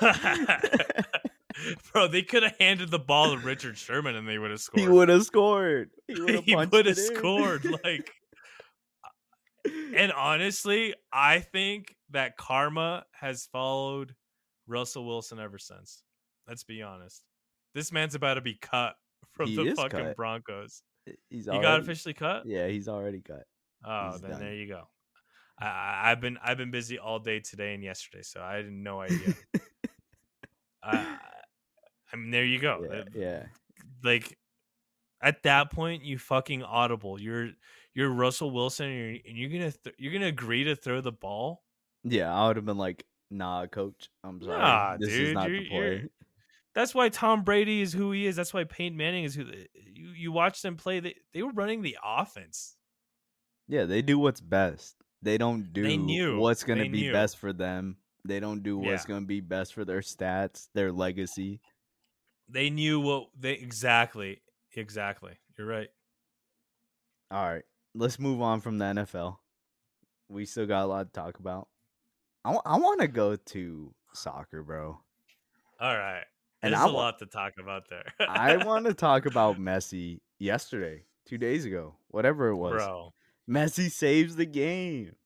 Bro, 1.93 2.09
they 2.09 2.23
could 2.23 2.43
have 2.43 2.57
handed 2.59 2.91
the 2.91 2.99
ball 2.99 3.33
to 3.33 3.39
Richard 3.39 3.77
Sherman 3.77 4.17
and 4.17 4.27
they 4.29 4.39
would 4.39 4.51
have 4.51 4.61
scored. 4.63 4.81
he 4.83 4.89
would 4.89 5.09
have 5.09 5.25
scored. 5.25 5.91
He 6.09 6.21
would 6.21 6.35
have 6.35 6.45
He 6.45 6.55
punched 6.55 6.73
would 6.73 6.87
have 6.87 6.99
it 6.99 7.11
in. 7.11 7.17
scored. 7.17 7.65
Like, 7.85 8.11
and 9.97 10.13
honestly, 10.13 10.95
I 11.13 11.41
think 11.41 11.95
that 12.11 12.37
karma 12.37 13.05
has 13.13 13.47
followed 13.53 14.15
Russell 14.67 15.07
Wilson 15.07 15.39
ever 15.39 15.59
since. 15.59 16.03
Let's 16.49 16.65
be 16.65 16.83
honest. 16.83 17.23
This 17.75 17.93
man's 17.93 18.15
about 18.15 18.35
to 18.35 18.41
be 18.41 18.55
cut 18.61 18.95
from 19.33 19.49
He 19.49 19.57
the 19.57 19.75
fucking 19.75 19.91
cut. 20.01 20.17
Broncos. 20.17 20.83
He's 21.29 21.45
He 21.45 21.51
already, 21.51 21.63
got 21.63 21.81
officially 21.81 22.15
cut. 22.15 22.47
Yeah, 22.47 22.69
he's 22.69 22.89
already 22.89 23.21
cut. 23.21 23.45
Oh, 23.85 24.13
he's 24.13 24.21
then 24.21 24.31
done. 24.33 24.41
there 24.41 24.55
you 24.55 24.69
go. 24.69 24.89
I, 25.59 26.11
I've 26.11 26.21
been 26.21 26.39
I've 26.43 26.57
been 26.57 26.71
busy 26.71 26.99
all 26.99 27.19
day 27.19 27.41
today 27.41 27.75
and 27.75 27.83
yesterday, 27.83 28.23
so 28.23 28.41
I 28.41 28.57
had 28.57 28.71
no 28.71 29.01
idea. 29.01 29.35
I, 30.83 31.19
I 32.13 32.17
mean, 32.17 32.31
there 32.31 32.45
you 32.45 32.59
go. 32.61 32.87
yeah, 32.91 32.99
Uh, 32.99 33.05
yeah. 33.15 33.43
Like 34.03 34.39
at 35.21 35.43
that 35.45 35.71
point, 35.71 36.05
you 36.05 36.19
fucking 36.19 36.63
audible. 36.63 37.21
You're 37.21 37.51
you're 37.95 38.11
Russell 38.11 38.51
Wilson, 38.51 38.87
and 38.87 38.97
you're, 38.97 39.19
and 39.29 39.39
you're 39.39 39.51
gonna 39.51 39.73
th- 39.73 39.97
you're 39.99 40.13
gonna 40.13 40.27
agree 40.27 40.65
to 40.65 40.75
throw 40.75 41.01
the 41.01 41.13
ball. 41.13 41.63
Yeah, 42.05 42.35
I 42.35 42.47
would 42.49 42.57
have 42.57 42.65
been 42.65 42.79
like, 42.79 43.05
"Nah, 43.31 43.67
coach, 43.67 44.09
I'm 44.25 44.43
sorry. 44.43 44.59
Nah, 44.59 44.97
this 44.99 45.11
is 45.13 45.35
not 45.35 45.49
the 45.49 45.69
play." 45.69 46.09
That's 46.75 46.95
why 46.95 47.09
Tom 47.11 47.43
Brady 47.43 47.83
is 47.83 47.93
who 47.93 48.13
he 48.13 48.27
is. 48.27 48.37
That's 48.37 48.55
why 48.55 48.65
Peyton 48.65 48.97
Manning 48.97 49.25
is 49.25 49.35
who 49.35 49.45
the, 49.45 49.67
you 49.75 50.09
you 50.11 50.33
watch 50.33 50.63
them 50.63 50.77
play. 50.77 51.01
They 51.01 51.15
they 51.35 51.43
were 51.43 51.53
running 51.53 51.83
the 51.83 51.99
offense. 52.03 52.77
Yeah, 53.69 53.85
they 53.85 54.03
do 54.03 54.19
what's 54.19 54.41
best. 54.41 54.97
They 55.21 55.39
don't 55.39 55.73
do 55.73 55.83
They 55.83 55.97
knew. 55.97 56.39
what's 56.39 56.65
gonna 56.65 56.89
be 56.89 57.03
knew. 57.03 57.13
best 57.13 57.39
for 57.39 57.53
them. 57.53 57.97
They 58.25 58.41
don't 58.41 58.63
do 58.63 58.79
what's 58.79 59.05
Yeah. 59.05 59.09
gonna 59.15 59.27
be 59.27 59.41
best 59.41 59.75
for 59.75 59.85
their 59.85 60.01
stats, 60.01 60.69
their 60.75 60.93
legacy. 60.93 61.61
They 62.49 62.71
knew 62.71 63.01
what 63.01 63.29
they 63.39 63.53
exactly 63.53 64.41
exactly. 64.75 65.39
You're 65.59 65.67
right. 65.67 65.89
All 67.31 67.45
right, 67.45 67.65
let's 67.95 68.19
move 68.19 68.41
on 68.43 68.61
from 68.61 68.79
the 68.79 68.87
NFL. 68.87 69.39
We 70.29 70.45
still 70.45 70.67
got 70.67 70.85
a 70.85 70.87
lot 70.87 71.07
to 71.07 71.13
talk 71.21 71.39
about. 71.39 71.69
I, 72.45 72.53
I 72.67 72.79
want 72.79 73.01
to 73.01 73.09
go 73.09 73.37
to 73.37 73.95
soccer, 74.15 74.63
bro. 74.63 74.99
All 75.81 75.97
right. 75.97 76.25
And 76.63 76.73
There's 76.73 76.83
I 76.83 76.89
a 76.89 76.93
lot 76.93 77.19
to 77.19 77.27
talk 77.27 77.55
about 77.59 77.89
there. 77.89 78.05
I 78.21 78.57
want 78.65 78.87
to 78.87 78.95
talk 78.95 79.27
about 79.27 79.59
Messi 79.59 80.21
yesterday, 80.39 81.03
two 81.27 81.39
days 81.39 81.65
ago, 81.65 81.97
whatever 82.09 82.49
it 82.49 82.57
was. 82.57 82.73
bro. 82.73 83.13
Messi 83.51 83.91
saves 83.91 84.37
the 84.37 84.47
game. 84.47 85.17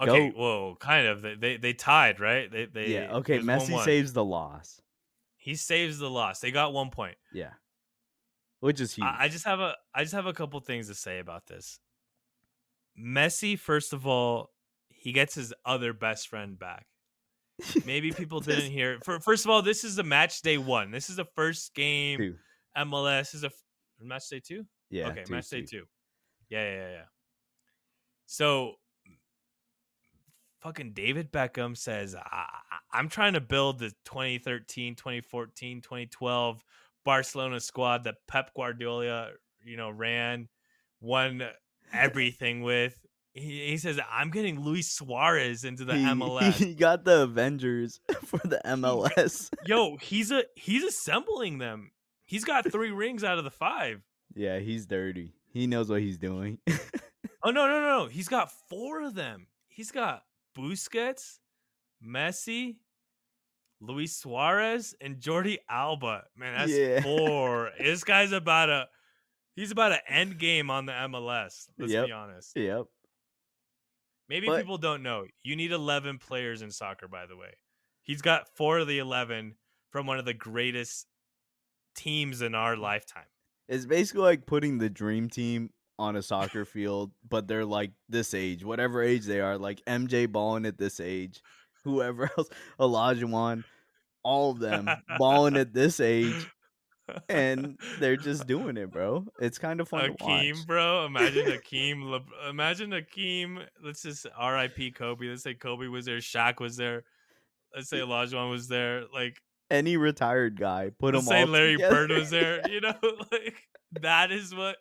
Okay, 0.00 0.30
Go. 0.30 0.38
whoa, 0.38 0.76
kind 0.80 1.06
of. 1.06 1.20
They 1.20 1.34
they, 1.34 1.56
they 1.58 1.72
tied, 1.74 2.20
right? 2.20 2.50
They 2.50 2.64
they 2.64 2.88
yeah, 2.88 3.16
okay. 3.16 3.40
Messi 3.40 3.70
1-1. 3.70 3.84
saves 3.84 4.12
the 4.14 4.24
loss. 4.24 4.80
He 5.36 5.54
saves 5.54 5.98
the 5.98 6.08
loss. 6.08 6.40
They 6.40 6.50
got 6.50 6.72
one 6.72 6.88
point. 6.88 7.16
Yeah, 7.34 7.50
which 8.60 8.80
is 8.80 8.94
huge. 8.94 9.06
I, 9.06 9.24
I 9.24 9.28
just 9.28 9.44
have 9.44 9.60
a 9.60 9.76
I 9.94 10.02
just 10.02 10.14
have 10.14 10.26
a 10.26 10.32
couple 10.32 10.58
things 10.60 10.88
to 10.88 10.94
say 10.94 11.18
about 11.18 11.46
this. 11.48 11.80
Messi, 12.98 13.58
first 13.58 13.92
of 13.92 14.06
all, 14.06 14.52
he 14.88 15.12
gets 15.12 15.34
his 15.34 15.52
other 15.66 15.92
best 15.92 16.28
friend 16.28 16.58
back. 16.58 16.86
Maybe 17.84 18.10
people 18.16 18.40
didn't 18.40 18.70
hear. 18.70 18.98
For 19.04 19.20
first 19.20 19.44
of 19.44 19.50
all, 19.50 19.62
this 19.62 19.84
is 19.84 19.96
the 19.96 20.02
match 20.04 20.42
day 20.42 20.58
one. 20.58 20.90
This 20.90 21.10
is 21.10 21.16
the 21.16 21.26
first 21.36 21.74
game. 21.74 22.18
Two. 22.18 22.34
MLS 22.76 23.34
is 23.34 23.42
a 23.44 23.48
f- 23.48 23.52
match 24.00 24.28
day 24.28 24.40
two. 24.40 24.64
Yeah. 24.90 25.08
okay, 25.08 25.24
two, 25.24 25.32
match 25.32 25.48
day 25.48 25.60
two. 25.62 25.66
two. 25.66 25.84
Yeah, 26.48 26.62
yeah, 26.64 26.76
yeah, 26.76 26.90
yeah. 26.90 27.04
So, 28.26 28.74
fucking 30.60 30.92
David 30.92 31.32
Beckham 31.32 31.76
says, 31.76 32.14
I, 32.14 32.20
I- 32.22 32.98
I'm 32.98 33.08
trying 33.08 33.34
to 33.34 33.40
build 33.40 33.78
the 33.78 33.90
2013, 34.04 34.96
2014, 34.96 35.80
2012 35.80 36.64
Barcelona 37.04 37.60
squad 37.60 38.04
that 38.04 38.16
Pep 38.26 38.52
Guardiola, 38.54 39.30
you 39.64 39.76
know, 39.76 39.90
ran, 39.90 40.48
won 41.00 41.42
everything 41.92 42.62
with. 42.62 42.98
He, 43.32 43.68
he 43.70 43.76
says, 43.78 43.98
I'm 44.10 44.30
getting 44.30 44.60
Luis 44.60 44.90
Suarez 44.90 45.64
into 45.64 45.84
the 45.84 45.94
He- 45.96 46.04
MLS. 46.04 46.54
He 46.54 46.74
got 46.74 47.04
the 47.04 47.22
Avengers 47.22 48.00
for 48.24 48.38
the 48.44 48.60
MLS. 48.64 49.48
Yo, 49.66 49.96
he's 49.98 50.30
a 50.32 50.44
he's 50.56 50.82
assembling 50.84 51.58
them. 51.58 51.92
He's 52.24 52.44
got 52.44 52.70
three 52.70 52.90
rings 52.90 53.22
out 53.24 53.38
of 53.38 53.44
the 53.44 53.50
five. 53.50 54.02
yeah, 54.34 54.58
he's 54.58 54.86
dirty. 54.86 55.34
He 55.52 55.66
knows 55.66 55.88
what 55.90 56.00
he's 56.00 56.18
doing. 56.18 56.58
Oh 57.42 57.50
no, 57.50 57.66
no, 57.66 57.80
no, 57.80 57.98
no. 58.02 58.06
He's 58.06 58.28
got 58.28 58.50
four 58.68 59.02
of 59.02 59.14
them. 59.14 59.46
He's 59.68 59.90
got 59.90 60.22
Busquets, 60.56 61.38
Messi, 62.06 62.76
Luis 63.80 64.16
Suarez, 64.16 64.94
and 65.00 65.16
Jordi 65.16 65.58
Alba. 65.68 66.24
Man, 66.36 66.54
that's 66.58 66.72
Yeah. 66.72 67.00
four. 67.00 67.70
this 67.78 68.04
guy's 68.04 68.32
about 68.32 68.68
a 68.68 68.88
he's 69.56 69.70
about 69.70 69.92
an 69.92 69.98
end 70.08 70.38
game 70.38 70.70
on 70.70 70.86
the 70.86 70.92
MLS. 70.92 71.66
Let's 71.78 71.92
Yep. 71.92 72.06
be 72.06 72.12
honest. 72.12 72.52
yep. 72.56 72.84
Maybe 74.30 74.46
But- 74.46 74.60
people 74.60 74.78
don't 74.78 75.02
know. 75.02 75.26
You 75.42 75.56
need 75.56 75.72
eleven 75.72 76.16
players 76.18 76.62
in 76.62 76.70
soccer, 76.70 77.08
by 77.08 77.26
the 77.26 77.36
way. 77.36 77.54
He's 78.02 78.22
got 78.22 78.48
four 78.56 78.78
of 78.78 78.86
the 78.88 78.98
11 78.98 79.56
from 79.90 80.06
one 80.06 80.18
of 80.18 80.24
the 80.24 80.32
greatest 80.34 81.06
teams 81.96 82.40
in 82.40 82.54
our 82.54 82.76
lifetime. 82.76 83.26
It's 83.68 83.86
basically 83.86 84.22
like 84.22 84.46
putting 84.46 84.78
the 84.78 84.88
dream 84.88 85.28
team 85.28 85.70
on 85.98 86.14
a 86.16 86.22
soccer 86.22 86.64
field, 86.64 87.10
but 87.28 87.46
they're 87.46 87.64
like 87.64 87.90
this 88.08 88.32
age, 88.32 88.64
whatever 88.64 89.02
age 89.02 89.24
they 89.26 89.40
are, 89.40 89.58
like 89.58 89.82
MJ 89.86 90.26
balling 90.30 90.64
at 90.64 90.78
this 90.78 90.98
age, 91.00 91.42
whoever 91.84 92.30
else, 92.38 92.48
Olajuwon, 92.78 93.64
all 94.22 94.52
of 94.52 94.60
them 94.60 94.88
balling 95.18 95.56
at 95.56 95.74
this 95.74 96.00
age, 96.00 96.50
and 97.28 97.78
they're 98.00 98.16
just 98.16 98.46
doing 98.46 98.76
it, 98.76 98.90
bro. 98.90 99.26
It's 99.40 99.58
kind 99.58 99.80
of 99.80 99.88
fun 99.88 100.14
Akeem, 100.14 100.66
bro. 100.66 101.04
Imagine 101.06 101.46
Akeem. 101.60 102.04
Le- 102.10 102.48
imagine 102.50 102.90
Akeem. 102.90 103.64
Let's 103.82 104.02
just 104.02 104.26
R.I.P. 104.36 104.92
Kobe. 104.92 105.26
Let's 105.26 105.42
say 105.42 105.54
Kobe 105.54 105.86
was 105.86 106.06
there. 106.06 106.18
Shaq 106.18 106.60
was 106.60 106.76
there. 106.76 107.04
Let's 107.74 107.88
say 107.88 107.98
Olajuwon 107.98 108.50
was 108.50 108.68
there. 108.68 109.04
Like, 109.12 109.36
Any 109.70 109.96
retired 109.96 110.58
guy, 110.58 110.90
put 110.98 111.14
let's 111.14 111.26
them 111.26 111.32
say 111.32 111.44
Larry 111.44 111.72
together. 111.76 111.94
Bird 111.94 112.10
was 112.10 112.30
there. 112.30 112.68
You 112.68 112.80
know, 112.80 112.94
like 113.32 113.54
that 114.00 114.32
is 114.32 114.54
what 114.54 114.76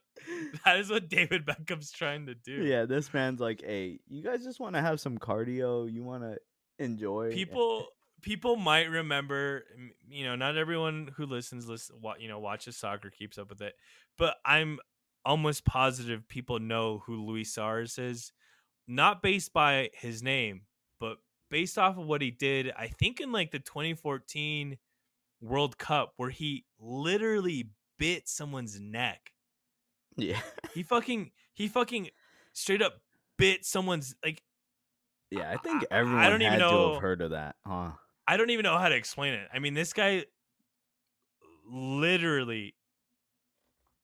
that 0.65 0.79
is 0.79 0.89
what 0.89 1.07
David 1.09 1.45
Beckham's 1.45 1.91
trying 1.91 2.25
to 2.27 2.35
do. 2.35 2.63
Yeah, 2.63 2.85
this 2.85 3.13
man's 3.13 3.39
like, 3.39 3.61
hey, 3.63 3.99
you 4.07 4.23
guys 4.23 4.43
just 4.43 4.59
want 4.59 4.75
to 4.75 4.81
have 4.81 4.99
some 4.99 5.17
cardio. 5.17 5.91
You 5.91 6.03
want 6.03 6.23
to 6.23 6.37
enjoy. 6.83 7.31
people 7.31 7.87
people 8.21 8.55
might 8.55 8.89
remember 8.89 9.63
you 10.09 10.25
know 10.25 10.35
not 10.35 10.57
everyone 10.57 11.09
who 11.15 11.25
listens 11.25 11.67
listen 11.67 11.95
you 12.19 12.27
know 12.27 12.39
watches 12.39 12.75
soccer 12.77 13.09
keeps 13.09 13.37
up 13.37 13.49
with 13.49 13.61
it 13.61 13.73
but 14.17 14.35
i'm 14.45 14.79
almost 15.25 15.65
positive 15.65 16.27
people 16.27 16.59
know 16.59 17.01
who 17.05 17.25
luis 17.25 17.53
Suarez 17.53 17.97
is 17.97 18.31
not 18.87 19.21
based 19.21 19.53
by 19.53 19.89
his 19.93 20.21
name 20.23 20.61
but 20.99 21.17
based 21.51 21.77
off 21.77 21.97
of 21.97 22.05
what 22.05 22.21
he 22.21 22.31
did 22.31 22.71
i 22.77 22.87
think 22.87 23.19
in 23.21 23.31
like 23.31 23.51
the 23.51 23.59
2014 23.59 24.77
world 25.41 25.77
cup 25.77 26.13
where 26.17 26.29
he 26.29 26.65
literally 26.79 27.69
bit 27.97 28.27
someone's 28.27 28.79
neck 28.79 29.31
Yeah, 30.17 30.39
he 30.73 30.83
fucking 30.93 31.31
he 31.53 31.67
fucking 31.67 32.09
straight 32.53 32.81
up 32.81 33.01
bit 33.37 33.65
someone's 33.65 34.15
like 34.23 34.41
yeah. 35.31 35.51
I 35.51 35.57
think 35.57 35.83
I- 35.91 35.95
I 35.95 35.99
everyone 35.99 36.23
don't 36.31 36.41
even 36.41 36.53
had 36.53 36.57
to 36.59 36.71
know- 36.71 36.93
have 36.93 37.01
heard 37.03 37.21
of 37.21 37.31
that, 37.31 37.55
huh? 37.65 37.91
I 38.29 38.37
don't 38.37 38.51
even 38.51 38.61
know 38.61 38.77
how 38.77 38.89
to 38.89 38.95
explain 38.95 39.33
it. 39.33 39.47
I 39.51 39.57
mean, 39.57 39.73
this 39.73 39.91
guy 39.91 40.25
literally 41.67 42.75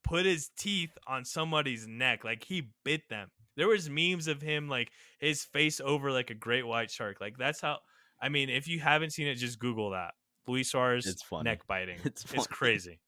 put 0.03 0.25
his 0.25 0.49
teeth 0.57 0.97
on 1.07 1.25
somebody's 1.25 1.85
neck, 1.87 2.23
like 2.23 2.43
he 2.43 2.69
bit 2.83 3.07
them. 3.07 3.29
There 3.55 3.67
was 3.67 3.87
memes 3.87 4.27
of 4.27 4.41
him 4.41 4.67
like 4.67 4.89
his 5.19 5.43
face 5.43 5.79
over 5.79 6.11
like 6.11 6.31
a 6.31 6.33
great 6.33 6.65
white 6.65 6.89
shark. 6.89 7.21
Like 7.21 7.37
that's 7.37 7.61
how. 7.61 7.77
I 8.19 8.29
mean, 8.29 8.49
if 8.49 8.67
you 8.67 8.79
haven't 8.79 9.11
seen 9.11 9.27
it, 9.27 9.35
just 9.35 9.59
Google 9.59 9.91
that. 9.91 10.15
Luis 10.47 10.71
Suarez 10.71 11.05
It's 11.05 11.21
funny. 11.21 11.43
neck 11.43 11.67
biting. 11.67 11.99
It's 12.03 12.25
It's, 12.33 12.47
crazy. 12.47 12.99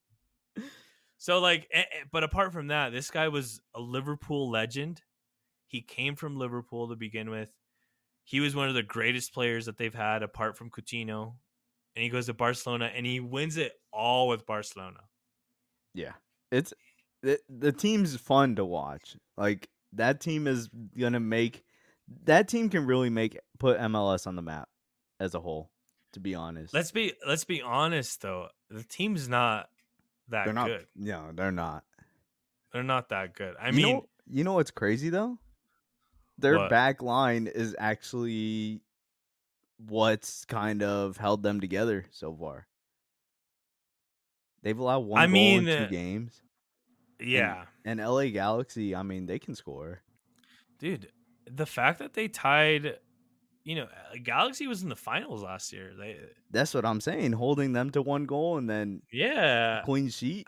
So 1.20 1.40
like, 1.40 1.68
eh, 1.74 1.80
eh, 1.80 2.04
but 2.12 2.24
apart 2.24 2.54
from 2.54 2.68
that, 2.68 2.92
this 2.92 3.10
guy 3.10 3.28
was 3.30 3.60
a 3.74 3.80
Liverpool 3.80 4.52
legend. 4.52 5.02
He 5.66 5.82
came 5.82 6.16
from 6.16 6.38
Liverpool 6.38 6.90
to 6.90 6.96
begin 6.96 7.32
with. 7.32 7.50
He 8.28 8.42
was 8.42 8.54
one 8.54 8.68
of 8.68 8.76
the 8.76 8.84
greatest 8.84 9.34
players 9.34 9.68
that 9.68 9.78
they've 9.78 9.96
had 9.96 10.22
apart 10.22 10.58
from 10.58 10.70
Coutinho. 10.70 11.36
And 11.96 12.04
he 12.04 12.10
goes 12.10 12.26
to 12.26 12.34
Barcelona 12.34 12.92
and 12.94 13.06
he 13.06 13.22
wins 13.22 13.56
it 13.56 13.72
all 13.94 14.28
with 14.28 14.46
Barcelona. 14.46 15.00
Yeah, 15.94 16.12
it's 16.52 16.74
the 17.24 17.40
the 17.48 17.72
team's 17.72 18.18
fun 18.18 18.58
to 18.58 18.66
watch. 18.66 19.16
Like 19.38 19.70
that 19.94 20.20
team 20.20 20.46
is 20.46 20.70
gonna 21.00 21.22
make 21.22 21.64
that 22.26 22.50
team 22.50 22.70
can 22.70 22.86
really 22.86 23.10
make 23.10 23.40
put 23.60 23.80
MLS 23.80 24.28
on 24.28 24.36
the 24.36 24.42
map 24.42 24.68
as 25.22 25.34
a 25.34 25.40
whole. 25.40 25.72
To 26.14 26.20
be 26.20 26.36
honest, 26.36 26.74
Let's 26.74 26.92
be 26.92 27.14
let's 27.26 27.46
be 27.46 27.62
honest 27.62 28.22
though. 28.22 28.50
The 28.70 28.84
team's 28.84 29.30
not 29.30 29.70
that 30.28 30.44
they're 30.46 30.54
not. 30.54 30.68
good. 30.68 30.86
No, 30.98 31.32
they're 31.34 31.52
not. 31.54 31.86
They're 32.74 32.84
not 32.84 33.08
that 33.10 33.34
good. 33.34 33.56
I 33.60 33.70
you 33.70 33.74
mean, 33.74 33.96
know, 33.96 34.06
you 34.30 34.44
know 34.44 34.54
what's 34.54 34.72
crazy 34.72 35.10
though? 35.10 35.40
Their 36.38 36.58
What? 36.58 36.70
back 36.70 37.02
line 37.02 37.48
is 37.48 37.76
actually 37.80 38.82
what's 39.78 40.46
kind 40.46 40.84
of 40.84 41.18
held 41.18 41.44
them 41.44 41.60
together 41.60 42.06
so 42.12 42.34
far. 42.34 42.68
They've 44.64 44.78
allowed 44.78 45.00
one 45.00 45.22
I 45.22 45.26
goal 45.26 45.34
mean, 45.34 45.68
in 45.68 45.78
two 45.78 45.84
uh, 45.86 45.88
games, 45.88 46.42
yeah. 47.20 47.66
and 47.86 48.00
LA 48.00 48.26
Galaxy. 48.26 48.96
I 48.96 49.04
mean, 49.04 49.26
they 49.26 49.40
can 49.40 49.56
score. 49.56 50.02
Dude, 50.80 51.12
the 51.50 51.66
fact 51.66 52.00
that 52.00 52.14
they 52.14 52.28
tied 52.28 52.98
you 53.68 53.76
know, 53.76 53.84
uh, 53.84 54.16
Galaxy 54.24 54.66
was 54.66 54.82
in 54.82 54.88
the 54.88 54.96
finals 54.96 55.44
last 55.44 55.74
year. 55.74 55.92
They 56.00 56.18
That's 56.52 56.74
what 56.74 56.86
I'm 56.86 57.02
saying. 57.02 57.34
Holding 57.34 57.74
them 57.74 57.90
to 57.92 58.02
one 58.02 58.26
goal 58.26 58.58
and 58.58 58.70
then 58.70 59.02
yeah. 59.12 59.82
clean 59.84 60.08
sheet. 60.10 60.48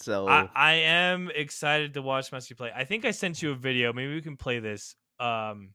So 0.00 0.26
I, 0.26 0.48
I 0.52 0.72
am 0.72 1.30
excited 1.32 1.94
to 1.94 2.02
watch 2.02 2.32
Messi 2.32 2.56
play. 2.56 2.72
I 2.74 2.82
think 2.82 3.04
I 3.04 3.12
sent 3.12 3.40
you 3.40 3.52
a 3.52 3.54
video. 3.54 3.92
Maybe 3.92 4.12
we 4.12 4.20
can 4.20 4.36
play 4.36 4.58
this. 4.58 4.96
Um, 5.20 5.74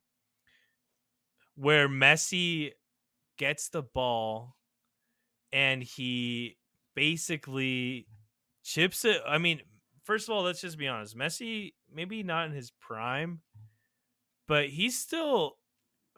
where 1.56 1.88
Messi 1.88 2.72
gets 3.38 3.70
the 3.70 3.82
ball 3.82 4.56
and 5.54 5.82
he 5.82 6.58
basically 6.96 8.08
chips 8.64 9.06
it. 9.06 9.22
I 9.28 9.38
mean, 9.38 9.62
first 10.04 10.28
of 10.28 10.36
all, 10.36 10.44
let's 10.44 10.62
just 10.62 10.78
be 10.78 10.88
honest. 10.88 11.18
Messi, 11.18 11.74
maybe 11.94 12.24
not 12.24 12.48
in 12.48 12.52
his 12.52 12.72
prime, 12.72 13.42
but 14.48 14.68
he's 14.68 15.00
still 15.00 15.58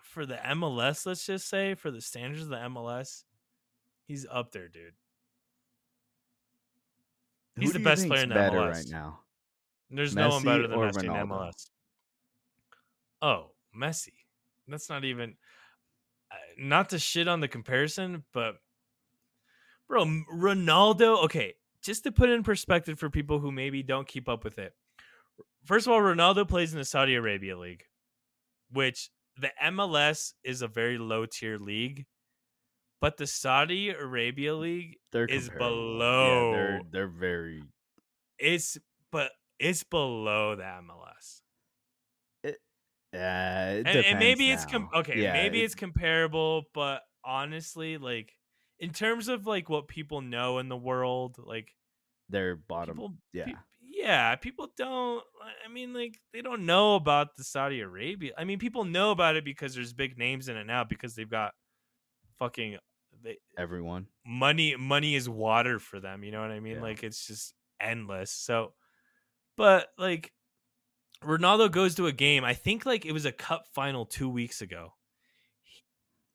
for 0.02 0.26
the 0.26 0.36
MLS. 0.36 1.06
Let's 1.06 1.26
just 1.26 1.48
say 1.50 1.76
for 1.76 1.92
the 1.92 2.02
standards 2.02 2.44
of 2.44 2.50
the 2.50 2.58
MLS, 2.58 3.24
he's 4.08 4.26
up 4.32 4.52
there, 4.52 4.68
dude. 4.68 4.94
who 7.56 7.62
he's 7.62 7.74
the 7.74 7.80
best 7.80 8.08
player 8.08 8.24
in 8.24 8.30
the 8.30 8.36
MLS. 8.36 8.72
right 8.72 8.86
now. 8.90 9.20
There's 9.90 10.16
no 10.16 10.30
one 10.30 10.44
better 10.44 10.68
than 10.68 10.80
Messi 10.80 11.04
in 11.04 11.10
Ronaldo? 11.10 11.28
MLS. 11.28 11.70
Oh, 13.22 13.52
Messi. 13.76 14.14
That's 14.68 14.90
not 14.90 15.04
even. 15.06 15.36
uh, 16.32 16.36
Not 16.58 16.90
to 16.90 17.00
shit 17.00 17.28
on 17.28 17.40
the 17.40 17.48
comparison, 17.48 18.24
but 18.34 18.56
bro, 19.88 20.06
Ronaldo. 20.34 21.24
Okay, 21.26 21.54
just 21.82 22.04
to 22.04 22.12
put 22.12 22.30
in 22.30 22.44
perspective 22.44 23.00
for 23.00 23.10
people 23.10 23.40
who 23.40 23.52
maybe 23.52 23.84
don't 23.84 24.08
keep 24.08 24.28
up 24.28 24.44
with 24.44 24.60
it. 24.60 24.74
First 25.66 25.88
of 25.88 25.94
all, 25.94 26.00
Ronaldo 26.00 26.48
plays 26.48 26.74
in 26.74 26.80
the 26.80 26.86
Saudi 26.86 27.16
Arabia 27.16 27.58
League, 27.58 27.84
which 28.72 29.10
the 29.40 29.52
MLS 29.66 30.34
is 30.44 30.62
a 30.62 30.68
very 30.68 30.98
low 30.98 31.26
tier 31.26 31.58
league, 31.58 32.06
but 33.02 33.18
the 33.18 33.28
Saudi 33.28 33.90
Arabia 33.90 34.56
League 34.56 34.98
They're 35.12 35.26
is 35.26 35.50
below. 35.50 36.52
Yeah, 36.52 36.58
they're 36.58 36.82
they're 36.92 37.08
very. 37.08 37.64
it's 38.40 38.78
but 39.12 39.32
it's 39.60 39.84
below 39.84 40.56
the 40.56 40.64
MLS. 40.64 41.42
Uh, 43.18 43.80
it 43.80 43.88
and, 43.88 44.06
and 44.06 44.20
maybe 44.20 44.46
depends 44.48 44.64
it's 44.64 44.72
com- 44.72 44.90
okay 44.94 45.22
Yeah, 45.22 45.34
maybe 45.34 45.62
it- 45.62 45.66
it's 45.66 45.76
comparable 45.76 46.64
but 46.74 47.02
honestly 47.26 47.98
like 47.98 48.34
in 48.80 48.92
terms 48.92 49.28
of 49.28 49.46
like 49.48 49.70
what 49.70 49.88
people 49.88 50.22
know 50.22 50.60
in 50.60 50.70
the 50.70 50.78
world 50.78 51.38
like 51.44 51.76
they're 52.30 52.56
bottom. 52.56 52.96
people 52.96 53.14
yeah. 53.34 53.46
pe- 53.46 53.54
yeah 53.90 54.36
people 54.36 54.70
don't 54.78 55.24
i 55.66 55.70
mean 55.72 55.94
like 55.94 56.20
they 56.34 56.42
don't 56.42 56.66
know 56.66 56.96
about 56.96 57.36
the 57.36 57.44
saudi 57.44 57.82
arabia 57.82 58.34
i 58.38 58.44
mean 58.44 58.60
people 58.60 58.86
know 58.86 59.12
about 59.12 59.36
it 59.36 59.44
because 59.44 59.74
there's 59.74 59.94
big 59.94 60.18
names 60.18 60.48
in 60.48 60.56
it 60.58 60.66
now 60.66 60.84
because 60.84 61.16
they've 61.16 61.30
got 61.30 61.54
fucking 62.38 62.78
they, 63.24 63.38
Everyone. 63.58 64.08
money 64.26 64.76
money 64.78 65.16
is 65.16 65.28
water 65.28 65.80
for 65.80 66.00
them 66.00 66.24
you 66.24 66.32
know 66.32 66.42
what 66.42 66.52
i 66.52 66.60
mean 66.60 66.76
Yeah. 66.76 66.82
like 66.84 67.04
it's 67.04 67.26
just 67.26 67.54
endless 67.82 68.30
so 68.32 68.74
but 69.56 69.88
like 69.98 70.32
ronaldo 71.24 71.70
goes 71.72 71.96
to 71.96 72.06
a 72.08 72.12
game 72.12 72.44
i 72.44 72.54
think 72.54 72.86
like 72.86 73.06
it 73.06 73.12
was 73.12 73.26
a 73.26 73.32
cup 73.32 73.66
final 73.74 74.06
two 74.06 74.30
weeks 74.30 74.62
ago 74.62 74.94
He- 75.64 75.84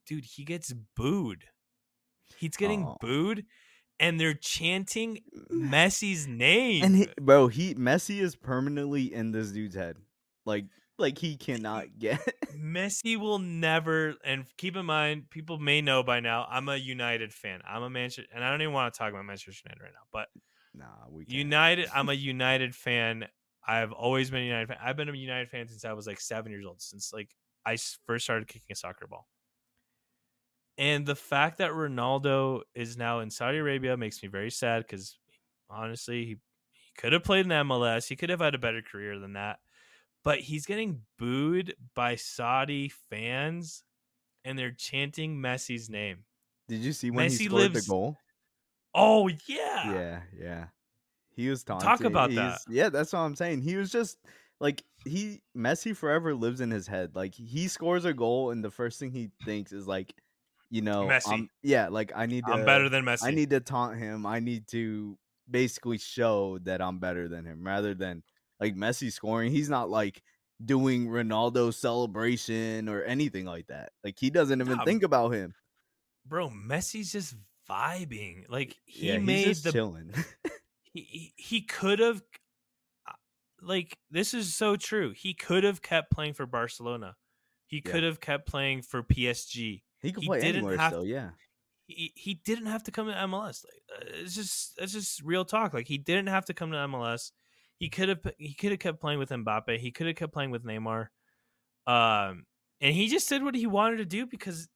dude 0.06 0.24
he 0.24 0.44
gets 0.44 0.72
booed 0.96 1.44
he's 2.38 2.56
getting 2.56 2.84
Oh. 2.84 2.96
booed 3.00 3.44
and 4.00 4.18
they're 4.18 4.34
chanting 4.34 5.20
mm. 5.50 5.70
messi's 5.70 6.26
name 6.26 6.82
And 6.82 6.96
he, 6.96 7.08
bro, 7.20 7.46
he 7.48 7.74
Messi 7.74 8.20
is 8.20 8.34
permanently 8.34 9.12
in 9.12 9.30
this 9.30 9.52
dude's 9.52 9.76
head. 9.76 9.96
Like 10.44 10.64
like 10.98 11.18
he 11.18 11.36
cannot 11.36 11.98
get. 11.98 12.18
Messi 12.56 13.16
will 13.16 13.38
never, 13.38 14.14
and 14.24 14.44
keep 14.56 14.76
in 14.76 14.86
mind, 14.86 15.30
people 15.30 15.58
may 15.58 15.80
know 15.82 16.02
by 16.02 16.20
now, 16.20 16.46
I'm 16.50 16.68
a 16.68 16.76
United 16.76 17.32
fan. 17.32 17.60
I'm 17.66 17.82
a 17.82 17.90
Manchester, 17.90 18.28
and 18.34 18.42
I 18.44 18.50
don't 18.50 18.60
even 18.62 18.74
want 18.74 18.92
to 18.92 18.98
talk 18.98 19.10
about 19.10 19.24
Manchester 19.24 19.62
United 19.64 19.82
right 19.82 19.92
now, 19.92 20.06
but 20.12 20.28
nah, 20.74 21.08
we 21.10 21.24
can't. 21.24 21.36
United, 21.38 21.88
I'm 21.94 22.08
a 22.08 22.12
United 22.14 22.74
fan. 22.74 23.26
I've 23.66 23.92
always 23.92 24.30
been 24.30 24.42
a 24.42 24.46
United 24.46 24.68
fan. 24.68 24.78
I've 24.80 24.96
been 24.96 25.08
a 25.08 25.12
United 25.12 25.50
fan 25.50 25.68
since 25.68 25.84
I 25.84 25.92
was 25.92 26.06
like 26.06 26.20
seven 26.20 26.52
years 26.52 26.66
old, 26.66 26.82
since 26.82 27.12
like 27.12 27.34
I 27.64 27.76
first 28.06 28.24
started 28.24 28.48
kicking 28.48 28.72
a 28.72 28.76
soccer 28.76 29.06
ball. 29.06 29.28
And 30.78 31.06
the 31.06 31.14
fact 31.16 31.58
that 31.58 31.72
Ronaldo 31.72 32.62
is 32.74 32.96
now 32.96 33.20
in 33.20 33.30
Saudi 33.30 33.58
Arabia 33.58 33.96
makes 33.96 34.22
me 34.22 34.28
very 34.28 34.50
sad 34.50 34.82
because 34.82 35.18
honestly, 35.68 36.24
he, 36.24 36.30
he 36.72 36.92
could 36.96 37.12
have 37.12 37.24
played 37.24 37.44
in 37.46 37.52
MLS. 37.52 38.08
He 38.08 38.16
could 38.16 38.30
have 38.30 38.40
had 38.40 38.54
a 38.54 38.58
better 38.58 38.82
career 38.82 39.18
than 39.18 39.34
that. 39.34 39.60
But 40.24 40.40
he's 40.40 40.66
getting 40.66 41.02
booed 41.18 41.76
by 41.94 42.16
Saudi 42.16 42.88
fans 42.88 43.84
and 44.44 44.58
they're 44.58 44.72
chanting 44.72 45.38
Messi's 45.38 45.90
name. 45.90 46.24
Did 46.68 46.82
you 46.82 46.92
see 46.92 47.10
when 47.10 47.26
Messi 47.26 47.38
he 47.38 47.46
scored 47.46 47.72
lives- 47.72 47.84
the 47.86 47.90
goal? 47.90 48.16
Oh 48.94 49.28
yeah. 49.46 49.92
Yeah, 49.94 50.22
yeah. 50.32 50.68
He 51.34 51.48
was 51.48 51.64
taunting. 51.64 51.88
Talk 51.88 52.04
about 52.04 52.30
he's- 52.30 52.64
that. 52.64 52.72
Yeah, 52.72 52.88
that's 52.88 53.12
what 53.12 53.20
I'm 53.20 53.36
saying. 53.36 53.62
He 53.62 53.76
was 53.76 53.90
just 53.90 54.18
like 54.60 54.82
he 55.04 55.42
Messi 55.56 55.96
forever 55.96 56.34
lives 56.34 56.60
in 56.60 56.70
his 56.70 56.86
head. 56.86 57.14
Like 57.14 57.34
he 57.34 57.68
scores 57.68 58.04
a 58.04 58.12
goal 58.12 58.50
and 58.50 58.64
the 58.64 58.70
first 58.70 58.98
thing 59.00 59.10
he 59.10 59.30
thinks 59.44 59.72
is 59.72 59.86
like, 59.86 60.14
you 60.70 60.82
know, 60.82 61.06
Messi. 61.06 61.28
I'm- 61.32 61.50
yeah, 61.62 61.88
like 61.88 62.12
I 62.14 62.26
need 62.26 62.44
to 62.46 62.52
I'm 62.52 62.64
better 62.64 62.88
than 62.88 63.04
Messi. 63.04 63.24
I 63.24 63.30
need 63.30 63.50
to 63.50 63.60
taunt 63.60 63.98
him. 63.98 64.26
I 64.26 64.40
need 64.40 64.68
to 64.68 65.18
basically 65.50 65.98
show 65.98 66.58
that 66.62 66.80
I'm 66.80 66.98
better 66.98 67.28
than 67.28 67.44
him 67.44 67.66
rather 67.66 67.94
than 67.94 68.22
like 68.60 68.74
Messi 68.76 69.10
scoring. 69.12 69.50
He's 69.50 69.68
not 69.68 69.90
like 69.90 70.22
doing 70.64 71.08
Ronaldo 71.08 71.74
celebration 71.74 72.88
or 72.88 73.02
anything 73.02 73.44
like 73.46 73.66
that. 73.66 73.90
Like 74.04 74.14
he 74.18 74.30
doesn't 74.30 74.60
even 74.60 74.76
Nah, 74.76 74.84
think 74.84 75.02
about 75.02 75.30
him. 75.30 75.54
Bro, 76.24 76.50
Messi's 76.50 77.10
just 77.10 77.34
vibing. 77.68 78.44
Like 78.48 78.76
he 78.84 79.08
yeah, 79.08 79.18
made 79.18 79.56
the 79.56 79.72
chilling. 79.72 80.12
he 80.92 81.32
he, 81.36 81.62
could 81.62 81.98
have 81.98 82.22
like 83.60 83.96
this 84.10 84.34
is 84.34 84.54
so 84.54 84.76
true. 84.76 85.12
He 85.16 85.34
could 85.34 85.64
have 85.64 85.82
kept 85.82 86.10
playing 86.10 86.34
for 86.34 86.46
Barcelona. 86.46 87.14
He 87.66 87.82
Yeah. 87.84 87.92
could 87.92 88.02
have 88.02 88.20
kept 88.20 88.46
playing 88.46 88.82
for 88.82 89.02
PSG. 89.02 89.82
he 90.00 90.12
could 90.12 90.22
he 90.22 90.26
play 90.28 90.40
didn't 90.40 90.56
anywhere 90.56 90.76
have- 90.78 90.92
still, 90.92 91.06
yeah. 91.06 91.30
He, 91.86 92.12
he 92.16 92.34
didn't 92.34 92.66
have 92.66 92.84
to 92.84 92.90
come 92.90 93.06
to 93.08 93.12
MLS. 93.12 93.64
Like 93.64 93.82
uh, 94.00 94.04
it's 94.22 94.34
just 94.34 94.78
it's 94.78 94.92
just 94.92 95.22
real 95.22 95.44
talk. 95.44 95.74
Like 95.74 95.88
he 95.88 95.98
didn't 95.98 96.28
have 96.28 96.44
to 96.46 96.54
come 96.54 96.70
to 96.70 96.76
MLS. 96.78 97.32
He 97.78 97.88
could 97.90 98.08
have 98.08 98.20
he 98.38 98.54
could 98.54 98.70
have 98.70 98.78
kept 98.80 99.00
playing 99.00 99.18
with 99.18 99.30
Mbappe. 99.30 99.78
He 99.78 99.90
could 99.90 100.06
have 100.06 100.16
kept 100.16 100.32
playing 100.32 100.50
with 100.50 100.64
Neymar. 100.64 101.08
Um 101.86 102.46
and 102.80 102.94
he 102.94 103.08
just 103.08 103.28
did 103.28 103.42
what 103.44 103.54
he 103.54 103.66
wanted 103.66 103.96
to 103.98 104.04
do 104.04 104.26
because 104.26 104.68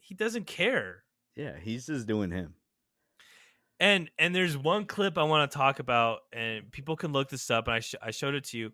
he 0.00 0.14
doesn't 0.14 0.46
care. 0.46 1.04
Yeah, 1.36 1.56
he's 1.60 1.86
just 1.86 2.06
doing 2.06 2.30
him. 2.30 2.54
And 3.82 4.08
and 4.16 4.32
there's 4.32 4.56
one 4.56 4.84
clip 4.84 5.18
I 5.18 5.24
want 5.24 5.50
to 5.50 5.58
talk 5.58 5.80
about, 5.80 6.20
and 6.32 6.70
people 6.70 6.94
can 6.94 7.12
look 7.12 7.28
this 7.30 7.50
up. 7.50 7.66
And 7.66 7.74
I 7.74 7.80
sh- 7.80 7.96
I 8.00 8.12
showed 8.12 8.34
it 8.34 8.44
to 8.44 8.56
you. 8.58 8.70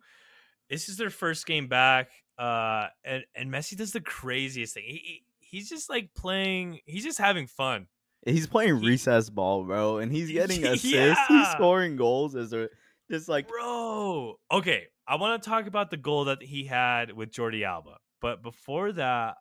This 0.68 0.90
is 0.90 0.98
their 0.98 1.08
first 1.08 1.46
game 1.46 1.66
back, 1.66 2.10
uh, 2.38 2.88
and 3.04 3.24
and 3.34 3.50
Messi 3.50 3.74
does 3.74 3.92
the 3.92 4.02
craziest 4.02 4.74
thing. 4.74 4.84
He, 4.86 4.92
he 4.92 5.22
he's 5.40 5.70
just 5.70 5.88
like 5.88 6.10
playing. 6.14 6.80
He's 6.84 7.04
just 7.04 7.16
having 7.16 7.46
fun. 7.46 7.86
He's 8.26 8.46
playing 8.46 8.80
He- 8.80 8.86
recess 8.86 9.30
ball, 9.30 9.64
bro, 9.64 9.96
and 9.96 10.12
he's 10.12 10.30
getting 10.40 10.66
assists. 10.66 11.26
He's 11.26 11.48
scoring 11.52 11.96
goals 11.96 12.36
as 12.36 12.52
a 12.52 12.68
just 13.10 13.30
like 13.30 13.48
Bro, 13.48 14.38
okay. 14.52 14.88
I 15.06 15.16
want 15.16 15.42
to 15.42 15.48
talk 15.48 15.66
about 15.66 15.90
the 15.90 15.96
goal 15.96 16.26
that 16.26 16.42
he 16.42 16.64
had 16.64 17.12
with 17.14 17.30
Jordi 17.30 17.64
Alba, 17.64 17.96
but 18.20 18.42
before 18.42 18.92
that, 18.92 19.36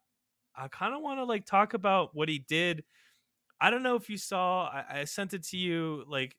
I 0.56 0.70
kind 0.70 0.96
of 0.96 1.02
want 1.02 1.20
to 1.20 1.26
like 1.26 1.46
talk 1.46 1.74
about 1.74 2.16
what 2.16 2.30
he 2.30 2.40
did. 2.40 2.86
I 3.60 3.70
don't 3.72 3.84
know 3.84 3.96
if 3.96 4.10
you 4.10 4.18
saw. 4.18 4.66
I, 4.68 5.02
I 5.02 5.04
sent 5.06 5.34
it 5.34 5.44
to 5.48 5.58
you. 5.58 6.04
Like, 6.08 6.36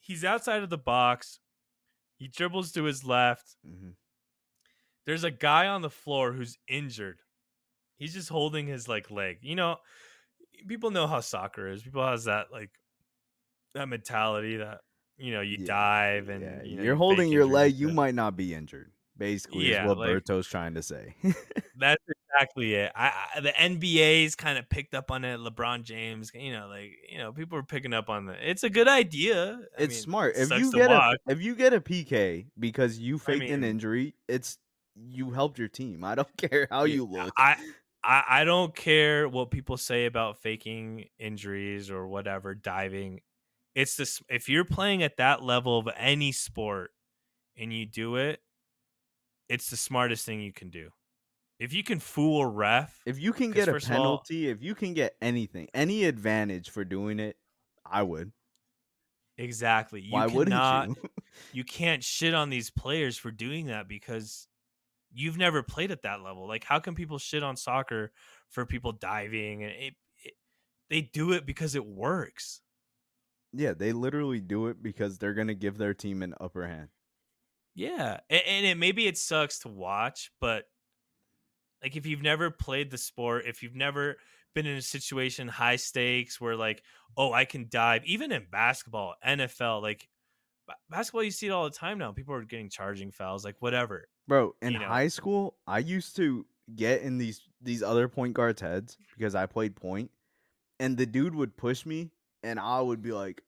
he's 0.00 0.24
outside 0.24 0.62
of 0.62 0.70
the 0.70 0.78
box. 0.78 1.40
He 2.16 2.28
dribbles 2.28 2.72
to 2.72 2.84
his 2.84 3.04
left. 3.04 3.56
Mhm. 3.66 3.94
There's 5.06 5.24
a 5.24 5.30
guy 5.30 5.66
on 5.66 5.82
the 5.82 5.90
floor 5.90 6.32
who's 6.32 6.58
injured. 6.68 7.20
He's 7.96 8.14
just 8.14 8.28
holding 8.28 8.66
his 8.66 8.88
like 8.88 9.10
leg. 9.10 9.38
You 9.42 9.56
know, 9.56 9.76
people 10.68 10.90
know 10.90 11.06
how 11.06 11.20
soccer 11.20 11.68
is. 11.68 11.82
People 11.82 12.06
has 12.06 12.24
that 12.24 12.52
like 12.52 12.70
that 13.74 13.88
mentality 13.88 14.58
that 14.58 14.80
you 15.16 15.32
know 15.32 15.40
you 15.40 15.58
Yeah, 15.60 15.66
dive 15.66 16.28
and 16.28 16.42
yeah, 16.42 16.62
you 16.62 16.76
know, 16.76 16.82
you 16.82 16.96
holding 16.96 17.30
your 17.32 17.46
leg, 17.46 17.74
you 17.74 17.88
might 17.88 18.14
not 18.14 18.36
be 18.36 18.54
injured. 18.54 18.92
Basically, 19.16 19.70
Yeah, 19.70 19.82
is 19.84 19.88
what 19.88 19.98
like- 19.98 20.08
Berto's 20.10 20.46
trying 20.46 20.74
to 20.74 20.82
say. 20.82 21.14
That's 21.76 22.02
exactly 22.42 22.74
it. 22.74 22.92
I, 22.94 23.12
I 23.36 23.40
the 23.40 23.50
NBA's 23.50 24.34
kind 24.34 24.58
of 24.58 24.68
picked 24.68 24.94
up 24.94 25.10
on 25.10 25.24
it. 25.24 25.38
LeBron 25.38 25.82
James, 25.82 26.30
you 26.34 26.52
know, 26.52 26.68
like 26.68 26.92
you 27.10 27.18
know, 27.18 27.32
people 27.32 27.58
are 27.58 27.62
picking 27.62 27.92
up 27.92 28.08
on 28.08 28.28
it. 28.28 28.38
It's 28.42 28.62
a 28.62 28.70
good 28.70 28.88
idea. 28.88 29.60
I 29.78 29.82
it's 29.82 29.94
mean, 29.94 30.02
smart. 30.02 30.34
If 30.36 30.50
you 30.50 30.72
get 30.72 30.90
a 30.90 31.16
if 31.26 31.40
you 31.40 31.54
get 31.54 31.72
a 31.72 31.80
PK 31.80 32.46
because 32.58 32.98
you 32.98 33.18
faked 33.18 33.44
an 33.44 33.60
mean- 33.60 33.70
injury, 33.70 34.14
it's 34.28 34.58
you 34.94 35.30
helped 35.30 35.58
your 35.58 35.68
team. 35.68 36.04
I 36.04 36.14
don't 36.14 36.36
care 36.36 36.66
how 36.70 36.84
you 36.84 37.04
look. 37.04 37.32
I, 37.36 37.56
I 38.04 38.24
I 38.28 38.44
don't 38.44 38.74
care 38.74 39.28
what 39.28 39.50
people 39.50 39.76
say 39.76 40.06
about 40.06 40.38
faking 40.38 41.06
injuries 41.18 41.90
or 41.90 42.06
whatever 42.06 42.54
diving. 42.54 43.20
It's 43.74 43.96
this 43.96 44.22
if 44.28 44.48
you're 44.48 44.64
playing 44.64 45.02
at 45.02 45.16
that 45.16 45.42
level 45.42 45.78
of 45.78 45.88
any 45.96 46.32
sport 46.32 46.90
and 47.56 47.72
you 47.72 47.86
do 47.86 48.16
it, 48.16 48.40
it's 49.48 49.70
the 49.70 49.76
smartest 49.76 50.26
thing 50.26 50.40
you 50.40 50.52
can 50.52 50.70
do. 50.70 50.90
If 51.62 51.72
you 51.72 51.84
can 51.84 52.00
fool 52.00 52.42
a 52.42 52.48
ref, 52.48 53.00
if 53.06 53.20
you 53.20 53.32
can 53.32 53.52
get 53.52 53.68
a 53.68 53.76
of 53.76 53.84
all- 53.84 53.88
penalty, 53.88 54.48
if 54.48 54.64
you 54.64 54.74
can 54.74 54.94
get 54.94 55.14
anything, 55.22 55.68
any 55.72 56.06
advantage 56.06 56.70
for 56.70 56.84
doing 56.84 57.20
it, 57.20 57.36
I 57.86 58.02
would. 58.02 58.32
exactly. 59.38 60.00
You 60.00 60.10
Why 60.10 60.26
wouldn't 60.26 60.88
you? 60.88 61.10
you 61.52 61.62
can't 61.62 62.02
shit 62.02 62.34
on 62.34 62.50
these 62.50 62.70
players 62.70 63.16
for 63.16 63.30
doing 63.30 63.66
that 63.66 63.86
because 63.86 64.48
you've 65.12 65.38
never 65.38 65.62
played 65.62 65.92
at 65.92 66.02
that 66.02 66.20
level. 66.20 66.48
Like, 66.48 66.64
how 66.64 66.80
can 66.80 66.96
people 66.96 67.18
shit 67.18 67.44
on 67.44 67.54
soccer 67.56 68.10
for 68.48 68.66
people 68.66 68.90
diving? 68.90 69.62
And 69.62 69.72
it, 69.72 69.94
it 70.24 70.32
they 70.90 71.02
do 71.02 71.30
it 71.30 71.46
because 71.46 71.76
it 71.76 71.86
works. 71.86 72.60
yeah, 73.52 73.72
they 73.72 73.92
literally 73.92 74.40
do 74.40 74.66
it 74.66 74.82
because 74.82 75.18
they're 75.18 75.34
gonna 75.34 75.54
give 75.54 75.78
their 75.78 75.94
team 75.94 76.24
an 76.24 76.34
upper 76.40 76.66
hand. 76.66 76.88
Yeah, 77.76 78.18
and, 78.28 78.42
and 78.48 78.66
it 78.66 78.78
maybe 78.78 79.06
it 79.06 79.16
sucks 79.16 79.60
to 79.60 79.68
watch, 79.68 80.32
but 80.40 80.64
like 81.82 81.96
if 81.96 82.06
you've 82.06 82.22
never 82.22 82.50
played 82.50 82.90
the 82.90 82.98
sport, 82.98 83.44
if 83.46 83.62
you've 83.62 83.74
never 83.74 84.16
been 84.54 84.66
in 84.66 84.76
a 84.76 84.82
situation 84.82 85.48
high 85.48 85.76
stakes 85.76 86.40
where 86.40 86.56
like, 86.56 86.82
oh, 87.16 87.32
I 87.32 87.44
can 87.44 87.66
dive, 87.68 88.04
even 88.04 88.32
in 88.32 88.46
basketball, 88.50 89.14
NFL, 89.26 89.82
like 89.82 90.08
ba- 90.66 90.74
basketball, 90.90 91.22
you 91.22 91.30
see 91.30 91.46
it 91.46 91.50
all 91.50 91.64
the 91.64 91.70
time 91.70 91.98
now. 91.98 92.12
People 92.12 92.34
are 92.34 92.44
getting 92.44 92.68
charging 92.68 93.10
fouls, 93.10 93.44
like 93.44 93.56
whatever. 93.60 94.08
Bro, 94.28 94.54
in 94.62 94.72
You 94.72 94.78
know? 94.78 94.86
high 94.86 95.08
school, 95.08 95.56
I 95.66 95.78
used 95.78 96.16
to 96.16 96.46
get 96.74 97.02
in 97.02 97.18
these 97.18 97.42
these 97.60 97.82
other 97.82 98.08
point 98.08 98.34
guards' 98.34 98.60
heads 98.60 98.96
because 99.16 99.34
I 99.34 99.46
played 99.46 99.74
point, 99.76 100.10
and 100.78 100.96
the 100.96 101.06
dude 101.06 101.34
would 101.34 101.56
push 101.56 101.84
me, 101.84 102.10
and 102.42 102.58
I 102.60 102.80
would 102.80 103.02
be 103.02 103.12
like, 103.12 103.42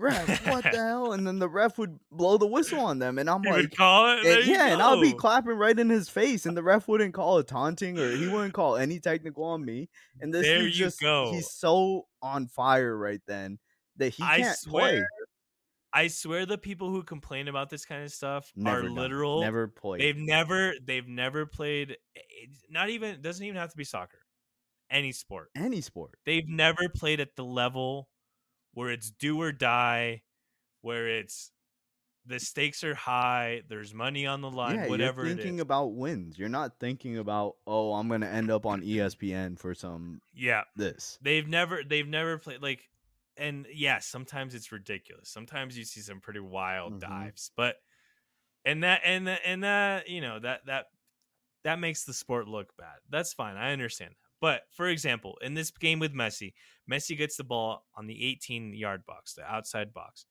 "Ref, 0.00 0.46
what 0.46 0.64
the 0.64 0.70
hell?" 0.76 1.12
And 1.12 1.26
then 1.26 1.38
the 1.38 1.48
ref 1.48 1.78
would 1.78 1.98
blow 2.10 2.38
the 2.38 2.46
whistle 2.46 2.80
on 2.80 2.98
them, 2.98 3.18
and 3.18 3.28
I'm 3.30 3.42
would 3.42 3.50
like, 3.64 3.76
call 3.76 4.18
it, 4.18 4.24
and- 4.26 4.46
"Yeah," 4.46 4.68
and 4.72 4.80
I'll 4.82 5.00
be 5.00 5.12
clapping 5.12 5.52
right 5.52 5.78
in 5.78 5.90
his 5.90 6.08
face, 6.08 6.46
and 6.46 6.56
the 6.56 6.62
ref 6.62 6.88
wouldn't 6.88 7.14
call 7.14 7.38
a 7.38 7.44
taunting 7.44 7.98
or 7.98 8.10
he 8.10 8.26
wouldn't 8.28 8.54
call 8.54 8.76
any 8.76 8.98
technical 9.00 9.44
on 9.44 9.64
me. 9.64 9.88
And 10.20 10.32
this 10.34 10.46
There 10.46 10.58
dude 10.58 10.72
you 10.74 10.84
just 10.86 11.00
go. 11.00 11.32
he's 11.32 11.50
so 11.52 12.06
on 12.22 12.46
fire 12.48 12.96
right 12.96 13.20
then 13.26 13.58
that 13.96 14.14
he 14.14 14.22
I 14.22 14.38
can't 14.40 14.56
swear, 14.58 14.90
play. 14.92 15.04
I 15.92 16.06
swear, 16.06 16.46
the 16.46 16.56
people 16.58 16.88
who 16.90 17.02
complain 17.02 17.48
about 17.48 17.68
this 17.68 17.84
kind 17.84 18.04
of 18.04 18.12
stuff 18.12 18.52
Never 18.54 18.78
are 18.78 18.82
done 18.82 18.94
literal. 18.94 19.40
never 19.40 19.66
played. 19.66 20.00
They've 20.00 20.16
never, 20.16 20.72
they've 20.84 21.08
never 21.08 21.46
played. 21.46 21.96
Eh, 22.16 22.20
not 22.68 22.90
even 22.90 23.20
doesn't 23.20 23.44
even 23.44 23.56
have 23.58 23.70
to 23.72 23.76
be 23.76 23.82
soccer, 23.84 24.20
any 24.88 25.10
sport. 25.12 25.50
any 25.56 25.80
sport. 25.80 26.12
They've 26.24 26.48
never 26.48 26.88
played 26.94 27.18
at 27.18 27.34
the 27.34 27.44
level 27.44 28.08
where 28.74 28.90
it's 28.90 29.10
do 29.10 29.40
or 29.40 29.52
die, 29.52 30.22
where 30.82 31.08
it's 31.08 31.52
the 32.26 32.38
stakes 32.38 32.84
are 32.84 32.94
high, 32.94 33.62
there's 33.68 33.94
money 33.94 34.26
on 34.26 34.40
the 34.40 34.50
line, 34.50 34.78
yeah, 34.78 34.88
whatever 34.88 35.26
you're 35.26 35.36
thinking 35.36 35.60
about 35.60 35.94
wins. 35.94 36.38
You're 36.38 36.48
not 36.48 36.78
thinking 36.78 37.18
about, 37.18 37.56
oh, 37.66 37.94
I'm 37.94 38.08
gonna 38.08 38.26
end 38.26 38.50
up 38.50 38.66
on 38.66 38.82
ESPN 38.82 39.56
for 39.56 39.74
some 39.74 40.20
yeah, 40.34 40.64
this. 40.76 41.18
they've 41.22 41.48
never, 41.48 41.82
they've 41.82 42.06
never 42.06 42.38
played 42.38 42.62
like, 42.62 42.88
and 43.36 43.66
yes, 43.72 44.06
sometimes 44.06 44.54
it's 44.54 44.70
ridiculous. 44.70 45.28
Sometimes 45.28 45.76
you 45.76 45.84
see 45.84 46.00
some 46.00 46.20
pretty 46.20 46.40
wild 46.40 46.94
Mhm. 46.94 47.00
dives, 47.00 47.50
but 47.56 47.76
and 48.64 48.84
that 48.84 49.00
and 49.04 49.26
that 49.26 49.40
and 49.44 49.64
that 49.64 50.08
you 50.08 50.20
know 50.20 50.38
that 50.38 50.66
that 50.66 50.86
that 51.64 51.78
makes 51.78 52.04
the 52.04 52.14
sport 52.14 52.48
look 52.48 52.76
bad. 52.76 52.98
That's 53.08 53.32
fine. 53.32 53.56
I 53.56 53.72
understand 53.72 54.12
that. 54.12 54.29
But 54.40 54.62
for 54.70 54.88
example, 54.88 55.38
in 55.42 55.54
this 55.54 55.70
game 55.70 55.98
with 55.98 56.14
Messi, 56.14 56.54
Messi 56.90 57.16
gets 57.16 57.36
the 57.36 57.44
ball 57.44 57.84
on 57.94 58.06
the 58.06 58.24
18 58.24 58.74
yard 58.74 59.04
box, 59.06 59.34
the 59.34 59.44
outside 59.44 59.92
box. 59.92 60.26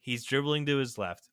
He's 0.00 0.24
dribbling 0.24 0.66
to 0.66 0.76
his 0.78 0.96
left. 0.96 1.28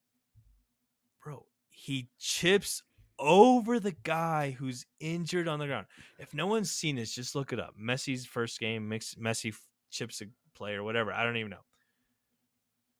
Bro, 1.23 1.45
he 1.69 2.09
chips 2.19 2.81
over 3.19 3.79
the 3.79 3.95
guy 4.03 4.51
who's 4.51 4.85
injured 4.99 5.47
on 5.47 5.59
the 5.59 5.67
ground. 5.67 5.87
If 6.19 6.33
no 6.33 6.47
one's 6.47 6.71
seen 6.71 6.95
this, 6.95 7.13
just 7.13 7.35
look 7.35 7.53
it 7.53 7.59
up. 7.59 7.75
Messi's 7.79 8.25
first 8.25 8.59
game, 8.59 8.89
Messi 8.89 9.55
chips 9.89 10.21
a 10.21 10.25
player, 10.55 10.83
whatever. 10.83 11.13
I 11.13 11.23
don't 11.23 11.37
even 11.37 11.51
know. 11.51 11.66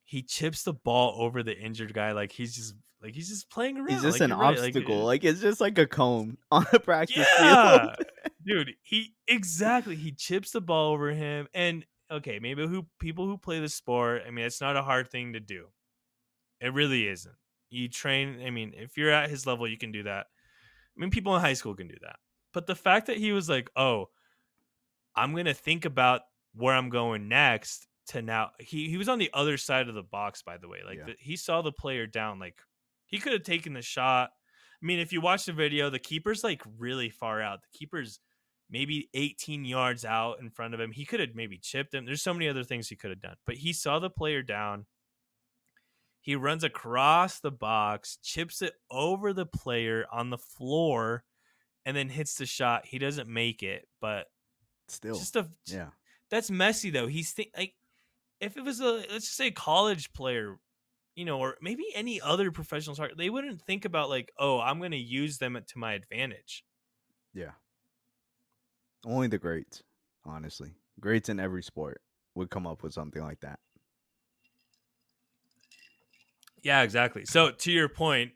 He 0.08 0.22
chips 0.22 0.62
the 0.62 0.72
ball 0.72 1.20
over 1.22 1.42
the 1.42 1.54
injured 1.54 1.92
guy 1.92 2.12
like 2.12 2.32
he's 2.32 2.56
just 2.56 2.74
like 3.02 3.14
he's 3.14 3.28
just 3.28 3.50
playing 3.50 3.76
around. 3.76 3.90
He's 3.90 4.00
just 4.00 4.20
like, 4.20 4.22
an 4.22 4.30
you're 4.30 4.38
right, 4.38 4.58
obstacle. 4.58 5.02
uh, 5.02 5.04
Like, 5.04 5.22
it's 5.22 5.42
just 5.42 5.60
like 5.60 5.76
a 5.76 5.86
cone 5.86 6.38
on 6.50 6.64
a 6.72 6.80
practice 6.80 7.26
yeah, 7.38 7.94
field. 7.94 8.06
dude. 8.44 8.70
He 8.82 9.14
exactly 9.26 9.96
he 9.96 10.12
chips 10.12 10.52
the 10.52 10.62
ball 10.62 10.92
over 10.94 11.10
him, 11.10 11.46
and 11.52 11.84
okay, 12.10 12.38
maybe 12.38 12.66
who 12.66 12.86
people 12.98 13.26
who 13.26 13.36
play 13.36 13.60
the 13.60 13.68
sport. 13.68 14.22
I 14.26 14.30
mean, 14.30 14.46
it's 14.46 14.62
not 14.62 14.76
a 14.78 14.82
hard 14.82 15.10
thing 15.10 15.34
to 15.34 15.40
do. 15.40 15.66
It 16.60 16.72
really 16.72 17.06
isn't. 17.06 17.34
You 17.68 17.88
train. 17.90 18.40
I 18.44 18.48
mean, 18.50 18.72
if 18.74 18.96
you're 18.96 19.10
at 19.10 19.28
his 19.28 19.46
level, 19.46 19.68
you 19.68 19.76
can 19.76 19.92
do 19.92 20.04
that. 20.04 20.26
I 20.96 21.00
mean, 21.00 21.10
people 21.10 21.34
in 21.36 21.42
high 21.42 21.52
school 21.52 21.74
can 21.74 21.86
do 21.86 21.96
that. 22.00 22.16
But 22.54 22.66
the 22.66 22.74
fact 22.74 23.08
that 23.08 23.18
he 23.18 23.32
was 23.32 23.48
like, 23.50 23.68
"Oh, 23.76 24.06
I'm 25.14 25.34
gonna 25.34 25.52
think 25.52 25.84
about 25.84 26.22
where 26.54 26.74
I'm 26.74 26.88
going 26.88 27.28
next 27.28 27.87
to 28.08 28.22
now. 28.22 28.50
He 28.58 28.88
he 28.88 28.96
was 28.96 29.08
on 29.08 29.18
the 29.18 29.30
other 29.32 29.56
side 29.56 29.88
of 29.88 29.94
the 29.94 30.02
box, 30.02 30.42
by 30.42 30.56
the 30.58 30.68
way. 30.68 30.80
Like 30.84 30.98
Yeah. 30.98 31.04
the, 31.06 31.16
he 31.18 31.36
saw 31.36 31.62
the 31.62 31.72
player 31.72 32.06
down. 32.06 32.38
Like 32.38 32.60
he 33.06 33.18
could 33.18 33.32
have 33.32 33.42
taken 33.42 33.72
the 33.72 33.82
shot. 33.82 34.30
I 34.82 34.86
mean, 34.86 34.98
if 34.98 35.12
you 35.12 35.20
watch 35.20 35.46
the 35.46 35.52
video, 35.52 35.90
the 35.90 35.98
keeper's 35.98 36.44
like 36.44 36.62
really 36.78 37.10
far 37.10 37.40
out. 37.42 37.62
The 37.62 37.78
keeper's 37.78 38.20
maybe 38.70 39.08
18 39.14 39.64
yards 39.64 40.04
out 40.04 40.40
in 40.40 40.50
front 40.50 40.74
of 40.74 40.80
him. 40.80 40.92
He 40.92 41.04
could 41.04 41.20
have 41.20 41.34
maybe 41.34 41.58
chipped 41.58 41.94
him. 41.94 42.04
There's 42.04 42.22
so 42.22 42.34
many 42.34 42.48
other 42.48 42.64
things 42.64 42.88
he 42.88 42.96
could 42.96 43.10
have 43.10 43.20
done, 43.22 43.36
but 43.46 43.56
he 43.56 43.72
saw 43.72 43.98
the 43.98 44.10
player 44.10 44.42
down. 44.42 44.86
He 46.20 46.36
runs 46.36 46.64
across 46.64 47.40
the 47.40 47.50
box, 47.50 48.18
chips 48.22 48.60
it 48.60 48.74
over 48.90 49.32
the 49.32 49.46
player 49.46 50.04
on 50.12 50.30
the 50.30 50.36
floor, 50.38 51.24
and 51.86 51.96
then 51.96 52.10
hits 52.10 52.34
the 52.34 52.44
shot. 52.44 52.84
He 52.84 52.98
doesn't 52.98 53.28
make 53.28 53.62
it, 53.62 53.88
but 54.00 54.26
Still, 54.88 55.14
just 55.16 55.36
a 55.36 55.48
yeah, 55.66 55.88
that's 56.30 56.50
Messi 56.50 56.92
though. 56.92 57.06
He's 57.06 57.32
think 57.32 57.50
like 57.56 57.74
if 58.40 58.56
it 58.56 58.64
was 58.64 58.80
a 58.80 59.04
let's 59.10 59.26
just 59.26 59.36
say 59.36 59.50
college 59.50 60.12
player, 60.12 60.58
you 61.14 61.24
know, 61.24 61.38
or 61.38 61.56
maybe 61.60 61.84
any 61.94 62.20
other 62.20 62.50
professional 62.50 62.94
soccer, 62.94 63.14
they 63.16 63.30
wouldn't 63.30 63.62
think 63.62 63.84
about 63.84 64.08
like, 64.08 64.32
oh, 64.38 64.60
I'm 64.60 64.78
going 64.78 64.92
to 64.92 64.96
use 64.96 65.38
them 65.38 65.54
to 65.54 65.78
my 65.78 65.94
advantage. 65.94 66.64
yeah. 67.34 67.52
Only 69.06 69.28
the 69.28 69.38
greats, 69.38 69.82
honestly, 70.24 70.72
greats 71.00 71.28
in 71.28 71.38
every 71.38 71.62
sport 71.62 72.00
would 72.34 72.50
come 72.50 72.66
up 72.66 72.82
with 72.82 72.92
something 72.92 73.22
like 73.22 73.40
that. 73.40 73.60
Yeah, 76.62 76.82
exactly. 76.82 77.24
So 77.24 77.52
to 77.52 77.72
your 77.72 77.88
point, 77.88 78.32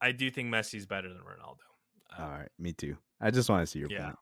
I 0.00 0.10
do 0.10 0.30
think 0.30 0.52
Messi's 0.52 0.86
better 0.86 1.08
than 1.08 1.18
Ronaldo. 1.18 2.18
Uh, 2.18 2.22
All 2.22 2.30
right, 2.30 2.48
me 2.58 2.72
too. 2.72 2.96
I 3.20 3.30
just 3.30 3.48
want 3.48 3.62
to 3.62 3.66
see 3.66 3.78
your 3.78 3.90
yeah. 3.90 4.06
point. 4.06 4.16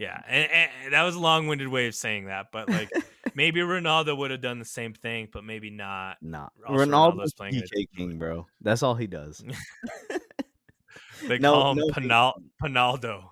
Yeah, 0.00 0.18
and, 0.26 0.48
and 0.84 0.92
that 0.94 1.02
was 1.02 1.14
a 1.14 1.20
long-winded 1.20 1.68
way 1.68 1.86
of 1.86 1.94
saying 1.94 2.24
that, 2.24 2.46
but 2.52 2.70
like 2.70 2.90
maybe 3.34 3.60
Ronaldo 3.60 4.16
would 4.16 4.30
have 4.30 4.40
done 4.40 4.58
the 4.58 4.64
same 4.64 4.94
thing, 4.94 5.28
but 5.30 5.44
maybe 5.44 5.68
not. 5.68 6.16
Nah, 6.22 6.48
Ronaldo's 6.66 6.88
Ronaldo's 6.88 7.32
playing 7.34 7.54
PK 7.54 7.86
king, 7.94 8.18
bro. 8.18 8.46
That's 8.62 8.82
all 8.82 8.94
he 8.94 9.06
does. 9.06 9.44
They 11.28 11.38
No- 11.38 11.52
call 11.52 11.72
him 11.72 11.78
no 11.78 11.88
Penal- 11.92 12.42
Penaldo. 12.62 13.24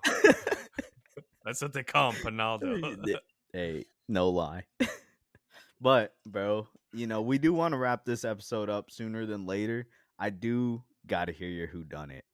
That's 1.43 1.59
what 1.59 1.73
they 1.73 1.81
call 1.83 2.11
him, 2.11 2.21
Penaldo. 2.23 2.97
Yeah. 3.07 3.15
hey, 3.51 3.85
no 4.07 4.29
lie. 4.29 4.65
but, 5.81 6.13
bro, 6.23 6.67
you 6.93 7.07
know, 7.07 7.21
we 7.23 7.39
do 7.39 7.51
want 7.51 7.71
to 7.73 7.79
wrap 7.79 8.05
this 8.05 8.23
episode 8.23 8.69
up 8.69 8.91
sooner 8.91 9.25
than 9.25 9.47
later. 9.47 9.87
I 10.19 10.29
do 10.29 10.83
got 11.07 11.25
to 11.25 11.31
hear 11.31 11.49
your 11.49 11.65
who 11.65 11.83
done 11.83 12.11
it. 12.11 12.25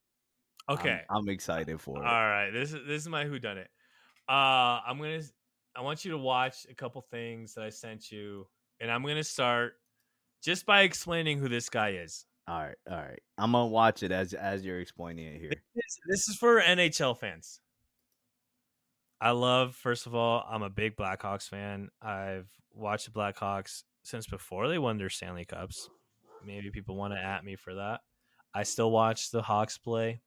okay. 0.69 1.01
I'm, 1.09 1.29
excited 1.29 1.79
for 1.79 1.99
All 1.99 2.03
it. 2.03 2.05
right, 2.05 2.49
this 2.51 2.73
is 2.73 2.85
this 2.85 3.01
is 3.03 3.07
my 3.07 3.23
who 3.23 3.39
done 3.39 3.57
it. 3.57 3.69
Uh, 4.27 4.81
I'm 4.87 4.97
gonna 4.97 5.21
I 5.75 5.81
want 5.81 6.05
you 6.05 6.11
to 6.11 6.17
watch 6.17 6.65
a 6.69 6.73
couple 6.73 7.01
things 7.01 7.53
that 7.53 7.63
I 7.63 7.69
sent 7.69 8.11
you, 8.11 8.47
and 8.79 8.89
I'm 8.89 9.03
gonna 9.03 9.23
start 9.23 9.73
just 10.43 10.65
by 10.65 10.81
explaining 10.81 11.39
who 11.39 11.49
this 11.49 11.69
guy 11.69 11.91
is. 11.91 12.25
All 12.47 12.59
right, 12.59 12.75
all 12.89 12.97
right. 12.97 13.19
I'm 13.37 13.51
gonna 13.51 13.67
watch 13.67 14.03
it 14.03 14.11
as 14.11 14.33
as 14.33 14.65
you're 14.65 14.79
explaining 14.79 15.27
it 15.27 15.39
here. 15.39 15.51
This, 15.75 15.99
this 16.07 16.29
is 16.29 16.37
for 16.37 16.61
NHL 16.61 17.17
fans. 17.17 17.59
I 19.21 19.31
love, 19.31 19.75
first 19.75 20.07
of 20.07 20.13
all, 20.13 20.45
I'm 20.49 20.61
a 20.61 20.69
big 20.69 20.95
Blackhawks 20.95 21.47
fan. 21.47 21.89
I've 22.01 22.49
watched 22.73 23.05
the 23.05 23.11
Blackhawks 23.11 23.83
since 24.03 24.27
before 24.27 24.67
they 24.67 24.77
won 24.77 24.97
their 24.97 25.09
Stanley 25.09 25.45
Cups. 25.45 25.89
Maybe 26.45 26.69
people 26.69 26.95
want 26.95 27.13
to 27.13 27.19
at 27.19 27.43
me 27.43 27.55
for 27.55 27.75
that. 27.75 28.01
I 28.53 28.63
still 28.63 28.91
watch 28.91 29.31
the 29.31 29.41
Hawks 29.41 29.77
play. 29.77 30.21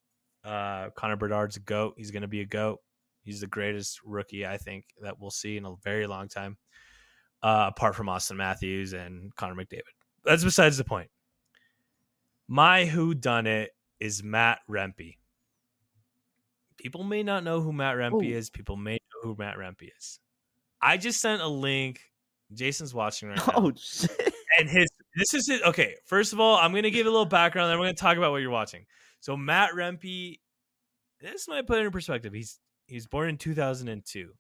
Uh, 0.44 0.90
Connor 0.96 1.16
Bedard's 1.16 1.57
a 1.57 1.61
goat. 1.61 1.94
He's 1.96 2.11
going 2.11 2.22
to 2.22 2.28
be 2.28 2.40
a 2.40 2.46
goat. 2.46 2.80
He's 3.29 3.41
the 3.43 3.47
greatest 3.47 4.01
rookie 4.05 4.47
I 4.47 4.57
think 4.57 4.87
that 5.03 5.20
we'll 5.20 5.31
see 5.31 5.59
in 5.59 5.66
a 5.66 5.74
very 5.85 6.07
long 6.07 6.29
time, 6.29 6.57
uh, 7.43 7.66
apart 7.68 7.95
from 7.95 8.07
Auston 8.07 8.37
Matthews 8.37 8.95
and 8.95 9.35
Connor 9.37 9.55
McDavid. 9.55 9.83
That's 10.24 10.43
besides 10.45 10.79
the 10.79 10.85
point. 10.85 11.11
My 12.49 12.87
who 12.87 13.14
done 13.14 13.47
it 13.47 13.72
is 14.01 14.22
Matt 14.22 14.61
Rempe. 14.66 15.16
People 16.79 17.05
may 17.05 17.22
not 17.22 17.45
know 17.45 17.61
who 17.61 17.70
Matt 17.72 17.97
Rempe 17.97 18.12
Oh. 18.14 18.20
is. 18.22 18.49
People 18.49 18.76
may 18.76 18.95
know 18.95 19.20
who 19.22 19.37
Matt 19.39 19.57
Rempe 19.57 19.91
is. 19.99 20.20
I 20.81 20.97
just 20.97 21.20
sent 21.20 21.43
a 21.43 21.47
link. 21.49 22.01
Jason's 22.55 22.95
watching 22.95 23.29
right 23.29 23.37
now 23.47 23.53
Oh 23.57 23.72
shit! 23.76 24.33
and 24.59 24.70
his 24.70 24.89
this 25.16 25.35
is 25.35 25.51
it. 25.51 25.61
Okay, 25.64 25.97
first 26.07 26.33
of 26.33 26.41
all, 26.41 26.57
I'm 26.57 26.72
gonna 26.72 26.89
give 26.91 27.07
a 27.07 27.11
little 27.11 27.26
background, 27.26 27.70
then 27.70 27.79
we're 27.79 27.85
gonna 27.87 27.95
talk 27.95 28.16
about 28.16 28.31
what 28.31 28.39
you're 28.39 28.51
watching. 28.51 28.87
So 29.20 29.37
Matt 29.37 29.72
Rempe, 29.74 30.39
this 31.20 31.47
might 31.49 31.66
put 31.66 31.79
it 31.81 31.85
in 31.85 31.91
perspective. 31.91 32.33
He's 32.33 32.59
he's 32.89 33.07
born 33.07 33.28
in 33.28 33.36
2002. 33.36 34.30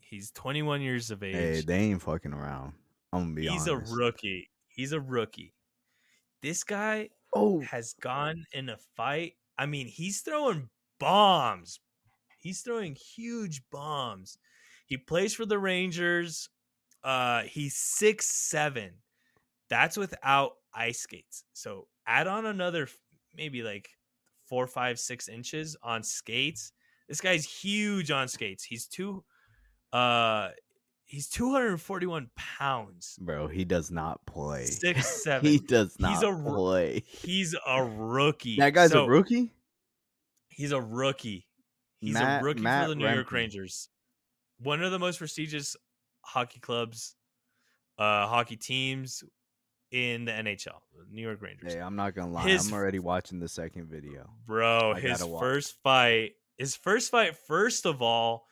He's 0.00 0.30
21 0.32 0.82
years 0.82 1.10
of 1.10 1.22
age. 1.22 1.34
Hey, 1.34 1.60
they 1.62 1.78
ain't 1.78 2.02
fucking 2.02 2.34
around. 2.34 2.74
I'm 3.12 3.22
gonna 3.22 3.34
be 3.34 3.48
he's 3.48 3.68
honest. 3.68 3.92
a 3.92 3.96
rookie. 3.96 4.50
He's 4.68 4.92
a 4.92 5.00
rookie. 5.00 5.54
This 6.42 6.64
guy 6.64 7.10
oh, 7.32 7.60
has 7.60 7.94
gone 7.94 8.44
in 8.52 8.68
a 8.68 8.76
fight. 8.96 9.34
I 9.56 9.66
mean, 9.66 9.86
he's 9.86 10.20
throwing 10.20 10.68
bombs. 10.98 11.80
He's 12.38 12.60
throwing 12.60 12.96
huge 12.96 13.62
bombs. 13.70 14.36
He 14.86 14.98
plays 14.98 15.32
for 15.32 15.46
the 15.46 15.58
Rangers. 15.58 16.50
Uh, 17.02 17.42
he's 17.42 17.76
six 17.76 18.26
seven. 18.26 18.90
That's 19.70 19.96
without 19.96 20.52
ice 20.74 21.00
skates. 21.00 21.44
So 21.54 21.86
add 22.06 22.26
on 22.26 22.46
another 22.46 22.88
maybe 23.34 23.62
like 23.62 23.88
four, 24.46 24.66
five, 24.66 24.98
six 24.98 25.28
inches 25.28 25.76
on 25.82 26.02
skates. 26.02 26.72
This 27.08 27.20
guy's 27.20 27.44
huge 27.44 28.10
on 28.10 28.28
skates. 28.28 28.64
He's 28.64 28.86
two. 28.86 29.24
Uh, 29.92 30.48
he's 31.04 31.28
two 31.28 31.52
hundred 31.52 31.68
and 31.70 31.80
forty-one 31.80 32.30
pounds. 32.36 33.16
bro, 33.20 33.46
he 33.48 33.64
does 33.64 33.90
not 33.90 34.24
play. 34.26 34.64
Six 34.66 35.22
seven. 35.22 35.48
he 35.48 35.58
does 35.58 35.96
not 36.00 36.12
He's 36.14 36.22
a 36.22 36.32
play. 36.32 37.02
He's 37.06 37.54
a 37.66 37.84
rookie. 37.84 38.56
That 38.56 38.70
guy's 38.70 38.90
So, 38.92 39.04
a 39.04 39.08
rookie. 39.08 39.52
He's 40.48 40.72
a 40.72 40.80
rookie. 40.80 41.46
He's 42.00 42.14
Matt- 42.14 42.42
a 42.42 42.44
rookie 42.44 42.60
Matt 42.60 42.84
for 42.84 42.88
the 42.90 42.94
New 42.96 43.08
York 43.08 43.30
Rangers. 43.32 43.88
One 44.58 44.82
of 44.82 44.92
the 44.92 44.98
most 44.98 45.18
prestigious 45.18 45.76
hockey 46.22 46.60
clubs, 46.60 47.16
uh, 47.98 48.26
hockey 48.26 48.56
teams 48.56 49.24
in 49.90 50.24
the 50.24 50.32
NHL, 50.32 50.80
New 51.10 51.22
York 51.22 51.40
Rangers. 51.42 51.74
Hey, 51.74 51.80
I'm 51.80 51.96
not 51.96 52.14
gonna 52.14 52.30
lie. 52.32 52.48
His- 52.48 52.66
I'm 52.68 52.74
already 52.74 52.98
watching 52.98 53.38
the 53.40 53.48
second 53.48 53.88
video. 53.88 54.30
Bro, 54.46 54.92
I 54.96 55.00
his 55.00 55.22
first 55.22 55.74
fight, 55.82 56.32
his 56.58 56.76
first 56.76 57.10
fight, 57.10 57.36
first 57.36 57.86
of 57.86 58.02
all, 58.02 58.46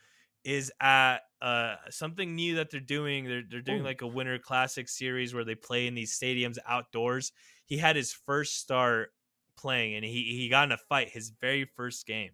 is 0.44 0.72
at 0.80 1.18
uh 1.40 1.76
something 1.90 2.34
new 2.34 2.57
that 2.57 2.70
they're 2.70 2.80
doing. 2.80 3.24
They're 3.24 3.42
they're 3.48 3.61
doing 3.61 3.80
Ooh. 3.82 3.84
like 3.84 4.03
a 4.03 4.07
winter 4.07 4.38
classic 4.38 4.88
series 4.88 5.34
where 5.34 5.44
they 5.44 5.55
play 5.55 5.86
in 5.86 5.94
these 5.94 6.18
stadiums 6.18 6.59
outdoors. 6.66 7.32
He 7.66 7.78
had 7.78 7.96
his 7.96 8.12
first 8.12 8.59
start 8.59 9.11
playing 9.57 9.94
and 9.94 10.05
he 10.05 10.36
he 10.36 10.48
got 10.48 10.64
in 10.64 10.72
a 10.72 10.78
fight 10.78 11.11
his 11.11 11.30
very 11.40 11.64
first 11.64 12.07
game. 12.07 12.30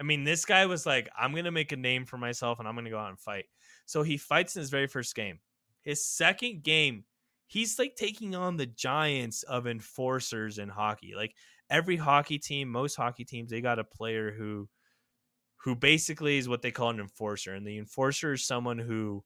I 0.00 0.04
mean, 0.04 0.24
this 0.24 0.44
guy 0.44 0.66
was 0.66 0.86
like, 0.86 1.08
I'm 1.18 1.34
gonna 1.34 1.50
make 1.50 1.72
a 1.72 1.76
name 1.76 2.04
for 2.04 2.18
myself 2.18 2.58
and 2.58 2.68
I'm 2.68 2.74
gonna 2.74 2.90
go 2.90 2.98
out 2.98 3.10
and 3.10 3.18
fight. 3.18 3.46
So 3.86 4.02
he 4.02 4.16
fights 4.16 4.54
in 4.54 4.60
his 4.60 4.70
very 4.70 4.86
first 4.86 5.14
game. 5.14 5.40
His 5.82 6.04
second 6.04 6.62
game, 6.62 7.04
he's 7.46 7.78
like 7.78 7.96
taking 7.96 8.34
on 8.34 8.56
the 8.56 8.66
giants 8.66 9.42
of 9.44 9.66
enforcers 9.66 10.58
in 10.58 10.68
hockey. 10.68 11.14
Like 11.16 11.34
every 11.70 11.96
hockey 11.96 12.38
team, 12.38 12.68
most 12.68 12.96
hockey 12.96 13.24
teams, 13.24 13.50
they 13.50 13.60
got 13.60 13.78
a 13.78 13.84
player 13.84 14.32
who 14.32 14.68
who 15.64 15.74
basically 15.74 16.38
is 16.38 16.48
what 16.48 16.62
they 16.62 16.70
call 16.70 16.90
an 16.90 17.00
enforcer. 17.00 17.54
And 17.54 17.66
the 17.66 17.78
enforcer 17.78 18.32
is 18.32 18.46
someone 18.46 18.78
who 18.78 19.24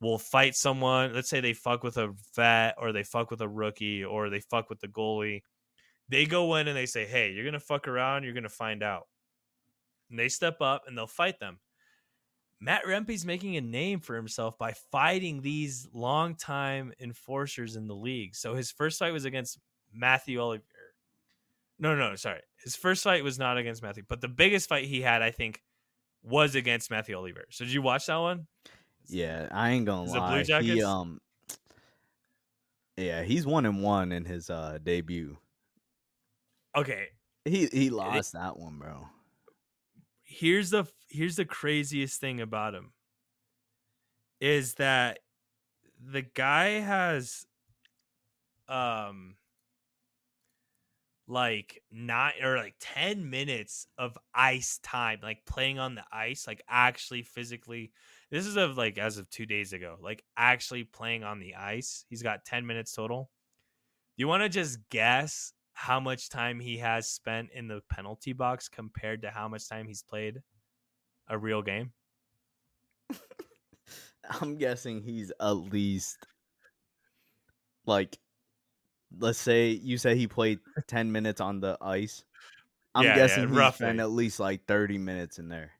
will 0.00 0.18
fight 0.18 0.54
someone. 0.54 1.12
Let's 1.12 1.28
say 1.28 1.40
they 1.40 1.52
fuck 1.52 1.82
with 1.82 1.98
a 1.98 2.14
vet 2.34 2.74
or 2.78 2.92
they 2.92 3.02
fuck 3.02 3.30
with 3.30 3.40
a 3.42 3.48
rookie 3.48 4.02
or 4.02 4.30
they 4.30 4.40
fuck 4.40 4.70
with 4.70 4.80
the 4.80 4.88
goalie. 4.88 5.42
They 6.08 6.24
go 6.24 6.54
in 6.54 6.68
and 6.68 6.76
they 6.76 6.86
say, 6.86 7.04
Hey, 7.04 7.32
you're 7.32 7.44
gonna 7.44 7.60
fuck 7.60 7.86
around, 7.86 8.24
you're 8.24 8.32
gonna 8.34 8.48
find 8.48 8.82
out. 8.82 9.08
And 10.10 10.18
they 10.18 10.28
step 10.28 10.60
up 10.62 10.84
and 10.86 10.96
they'll 10.96 11.06
fight 11.06 11.38
them. 11.38 11.58
Matt 12.60 12.84
Rempe's 12.84 13.24
making 13.24 13.56
a 13.56 13.60
name 13.60 14.00
for 14.00 14.16
himself 14.16 14.58
by 14.58 14.72
fighting 14.90 15.42
these 15.42 15.86
longtime 15.92 16.92
enforcers 16.98 17.76
in 17.76 17.86
the 17.86 17.94
league. 17.94 18.34
So 18.34 18.54
his 18.54 18.72
first 18.72 18.98
fight 18.98 19.12
was 19.12 19.24
against 19.24 19.58
Matthew 19.92 20.40
Oliver. 20.40 20.64
No, 21.78 21.94
no, 21.94 22.14
sorry. 22.16 22.40
His 22.62 22.74
first 22.74 23.04
fight 23.04 23.22
was 23.22 23.38
not 23.38 23.56
against 23.56 23.82
Matthew, 23.82 24.02
but 24.08 24.20
the 24.20 24.28
biggest 24.28 24.68
fight 24.68 24.86
he 24.86 25.00
had, 25.00 25.22
I 25.22 25.30
think, 25.30 25.62
was 26.22 26.54
against 26.54 26.90
Matthew 26.90 27.16
Oliver. 27.16 27.44
So 27.50 27.64
did 27.64 27.72
you 27.72 27.82
watch 27.82 28.06
that 28.06 28.16
one? 28.16 28.46
Yeah, 29.06 29.48
I 29.50 29.70
ain't 29.70 29.86
gonna 29.86 30.04
Is 30.04 30.14
it 30.14 30.18
Blue 30.18 30.20
lie. 30.20 30.38
He 30.38 30.44
Jackets? 30.44 30.84
um, 30.84 31.20
yeah, 32.96 33.22
he's 33.22 33.46
one 33.46 33.64
and 33.64 33.82
one 33.82 34.12
in 34.12 34.24
his 34.24 34.50
uh 34.50 34.78
debut. 34.82 35.38
Okay. 36.76 37.08
He 37.44 37.66
he 37.66 37.90
lost 37.90 38.32
that 38.32 38.58
one, 38.58 38.78
bro. 38.78 39.08
Here's 40.22 40.70
the 40.70 40.84
here's 41.08 41.36
the 41.36 41.44
craziest 41.44 42.20
thing 42.20 42.40
about 42.40 42.74
him 42.74 42.92
is 44.40 44.74
that 44.74 45.20
the 45.98 46.22
guy 46.22 46.80
has 46.80 47.46
um 48.68 49.36
like 51.28 51.82
nine 51.92 52.32
or 52.42 52.56
like 52.56 52.74
10 52.80 53.28
minutes 53.28 53.86
of 53.98 54.16
ice 54.34 54.78
time 54.82 55.18
like 55.22 55.44
playing 55.44 55.78
on 55.78 55.94
the 55.94 56.04
ice 56.10 56.46
like 56.46 56.62
actually 56.68 57.22
physically 57.22 57.92
This 58.30 58.46
is 58.46 58.56
of 58.56 58.76
like 58.76 58.98
as 58.98 59.18
of 59.18 59.28
two 59.30 59.46
days 59.46 59.72
ago, 59.72 59.96
like 60.02 60.24
actually 60.36 60.84
playing 60.84 61.24
on 61.24 61.38
the 61.40 61.54
ice. 61.54 62.04
He's 62.08 62.22
got 62.22 62.44
10 62.44 62.66
minutes 62.66 62.92
total. 62.94 63.30
Do 64.16 64.22
you 64.22 64.28
want 64.28 64.42
to 64.42 64.48
just 64.48 64.78
guess 64.90 65.52
how 65.72 66.00
much 66.00 66.28
time 66.28 66.60
he 66.60 66.78
has 66.78 67.08
spent 67.08 67.50
in 67.54 67.68
the 67.68 67.80
penalty 67.90 68.32
box 68.32 68.68
compared 68.68 69.22
to 69.22 69.30
how 69.30 69.48
much 69.48 69.68
time 69.68 69.86
he's 69.86 70.02
played 70.02 70.42
a 71.28 71.38
real 71.38 71.62
game? 71.62 71.92
I'm 74.40 74.56
guessing 74.58 75.02
he's 75.02 75.32
at 75.40 75.52
least 75.52 76.18
like 77.86 78.18
let's 79.16 79.38
say 79.38 79.70
you 79.70 79.98
say 79.98 80.16
he 80.16 80.26
played 80.26 80.58
10 80.86 81.10
minutes 81.12 81.40
on 81.40 81.60
the 81.60 81.78
ice. 81.80 82.24
I'm 82.94 83.04
Yeah, 83.04 83.10
yeah, 83.10 83.16
guessing 83.16 83.48
he 83.48 83.54
roughly. 83.54 83.84
spent 83.86 84.00
at 84.00 84.10
least 84.10 84.40
like 84.40 84.64
30 84.66 84.98
minutes 84.98 85.38
in 85.38 85.48
there. 85.48 85.72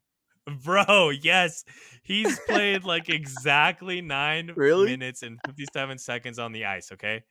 Bro, 0.63 1.09
yes. 1.21 1.63
He's 2.03 2.39
played 2.47 2.83
like 2.83 3.09
exactly 3.09 4.01
nine 4.01 4.51
Really? 4.55 4.87
minutes 4.87 5.21
and 5.21 5.39
57 5.45 5.97
seconds 5.99 6.39
on 6.39 6.53
the 6.53 6.65
ice, 6.65 6.91
okay? 6.93 7.23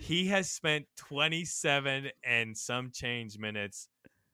He 0.00 0.26
has 0.28 0.50
spent 0.50 0.86
27 0.96 2.10
and 2.24 2.56
some 2.56 2.90
change 2.92 3.38
minutes 3.38 3.88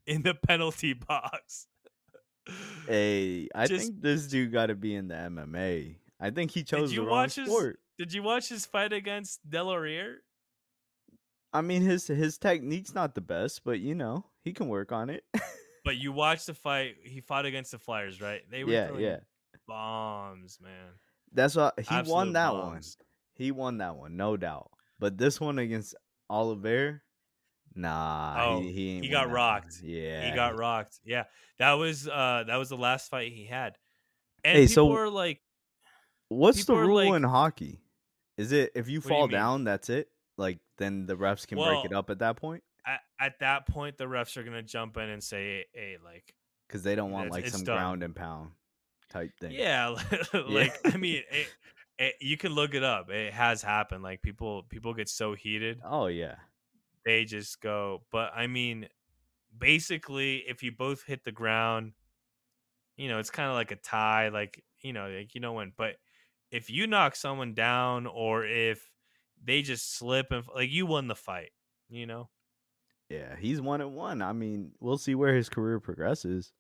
in 0.07 0.23
the 0.23 0.35
penalty 0.35 0.93
box. 1.09 1.67
Hey, 2.89 3.49
I 3.55 3.67
Just- 3.67 3.87
think 3.87 4.01
this 4.03 4.27
dude 4.27 4.53
got 4.53 4.67
to 4.67 4.75
be 4.75 4.95
in 4.95 5.09
the 5.09 5.15
MMA. 5.15 5.97
I 6.19 6.31
think 6.31 6.51
he 6.51 6.65
chose 6.65 6.91
the 6.91 6.99
wrong 7.01 7.11
watch 7.11 7.35
his- 7.37 7.47
sport. 7.47 7.79
Did 7.99 8.13
you 8.13 8.23
watch 8.23 8.49
his 8.49 8.67
fight 8.67 8.93
against 8.93 9.39
Deslauriers? 9.49 10.17
I 11.53 11.61
mean, 11.61 11.83
his 11.83 12.07
his 12.07 12.39
technique's 12.39 12.95
not 12.95 13.15
the 13.15 13.21
best, 13.21 13.63
but 13.65 13.81
you 13.81 13.95
know 13.95 14.25
he 14.43 14.53
can 14.53 14.69
work 14.69 14.93
on 14.93 15.11
it. 15.11 15.25
But 15.85 15.97
you 15.97 16.13
watched 16.13 16.47
the 16.47 16.55
fight. 16.55 16.95
He 17.03 17.21
fought 17.21 17.45
against 17.45 17.73
the 17.73 17.79
Flyers, 17.81 18.21
right? 18.21 18.43
They 18.49 18.63
were 18.63 18.71
yeah, 18.71 18.87
throwing 18.87 19.03
yeah. 19.03 19.17
bombs, 19.67 20.59
man. 20.63 20.91
That's 21.33 21.57
what 21.57 21.75
he 21.77 21.87
Absolute 21.93 22.15
won 22.15 22.33
that 22.35 22.55
one. 22.55 22.81
He 23.35 23.51
won 23.51 23.79
that 23.79 23.97
one, 23.97 24.17
no 24.17 24.37
doubt. 24.37 24.71
But 25.01 25.19
this 25.19 25.41
one 25.41 25.59
against 25.59 25.97
Oliver, 26.31 27.03
nah, 27.75 28.37
Oh, 28.39 28.61
he, 28.61 28.71
he, 28.71 29.01
he 29.01 29.09
got 29.09 29.23
that 29.23 29.27
one. 29.27 29.35
rocked. 29.35 29.81
Yeah, 29.83 30.31
He 30.31 30.37
got 30.37 30.57
rocked. 30.57 31.01
Yeah, 31.05 31.25
that 31.59 31.73
was 31.73 32.07
uh 32.07 32.45
that 32.47 32.59
was 32.59 32.69
the 32.69 32.77
last 32.77 33.11
fight 33.11 33.33
he 33.33 33.47
had. 33.47 33.77
And 34.45 34.57
Hey, 34.59 34.67
people 34.69 34.75
so- 34.75 34.87
were 34.87 35.11
like, 35.11 35.41
What's 36.29 36.65
the 36.65 36.77
rule 36.77 36.95
like- 37.09 37.13
in 37.17 37.25
hockey? 37.25 37.81
Is 38.39 38.53
it 38.53 38.71
if 38.77 38.87
you 38.87 38.95
you 38.95 39.01
fall 39.01 39.23
mean? 39.27 39.33
down, 39.33 39.65
that's 39.65 39.91
it? 39.91 40.12
Like 40.37 40.59
then 40.79 41.07
the 41.07 41.17
refs 41.17 41.47
can 41.47 41.59
break 41.59 41.85
it 41.85 41.93
up 41.93 42.11
at 42.11 42.21
that 42.21 42.37
point 42.37 42.63
at, 42.87 43.01
at 43.21 43.39
that 43.41 43.67
point, 43.67 43.97
the 43.97 44.05
refs 44.05 44.37
are 44.37 44.43
gonna 44.43 44.63
jump 44.63 44.97
in 44.97 45.09
and 45.09 45.23
say, 45.23 45.67
"Hey, 45.73 45.97
like, 46.05 46.35
because 46.67 46.83
they 46.83 46.95
don't 46.95 47.11
want 47.11 47.31
like 47.31 47.47
some 47.49 47.65
done. 47.65 47.77
ground 47.77 48.03
and 48.03 48.15
pound 48.15 48.51
type 49.11 49.31
thing. 49.41 49.51
yeah, 49.53 49.95
like 50.49 50.79
I 50.85 50.97
mean, 50.97 51.23
it, 51.31 51.47
it, 51.99 52.15
you 52.21 52.37
can 52.37 52.53
look 52.53 52.75
it 52.75 52.83
up. 52.83 53.11
It 53.11 53.33
has 53.33 53.63
happened. 53.63 54.03
Like 54.03 54.23
people, 54.23 54.65
people 54.69 54.95
get 54.95 55.09
so 55.09 55.35
heated, 55.35 55.81
Oh 55.85 56.07
yeah. 56.07 56.37
they 57.05 57.25
just 57.25 57.61
go. 57.61 58.03
But 58.11 58.33
I 58.35 58.47
mean, 58.47 58.89
basically, 59.57 60.45
if 60.49 60.63
you 60.63 60.73
both 60.73 61.05
hit 61.05 61.25
the 61.25 61.33
ground, 61.33 61.93
you 62.97 63.09
know, 63.09 63.19
it's 63.19 63.31
kind 63.31 63.49
of 63.49 63.55
like 63.55 63.71
a 63.71 63.77
tie. 63.77 64.29
Like 64.29 64.63
you 64.81 64.93
know, 64.93 65.09
like 65.09 65.35
you 65.35 65.41
know 65.41 65.53
when. 65.53 65.73
But 65.77 65.97
if 66.51 66.69
you 66.71 66.87
knock 66.87 67.17
someone 67.17 67.55
down, 67.55 68.07
or 68.07 68.45
if 68.45 68.92
they 69.43 69.63
just 69.63 69.95
slip 69.95 70.31
and 70.31 70.45
like 70.55 70.71
you 70.71 70.87
won 70.87 71.09
the 71.09 71.15
fight, 71.17 71.51
you 71.89 72.07
know. 72.07 72.31
Yeah, 73.09 73.37
he's 73.37 73.61
one 73.61 73.81
and 73.81 73.95
one. 73.95 74.23
I 74.23 74.33
mean, 74.33 74.73
we'll 74.81 74.99
see 74.99 75.15
where 75.15 75.35
his 75.35 75.49
career 75.49 75.81
progresses. 75.81 76.53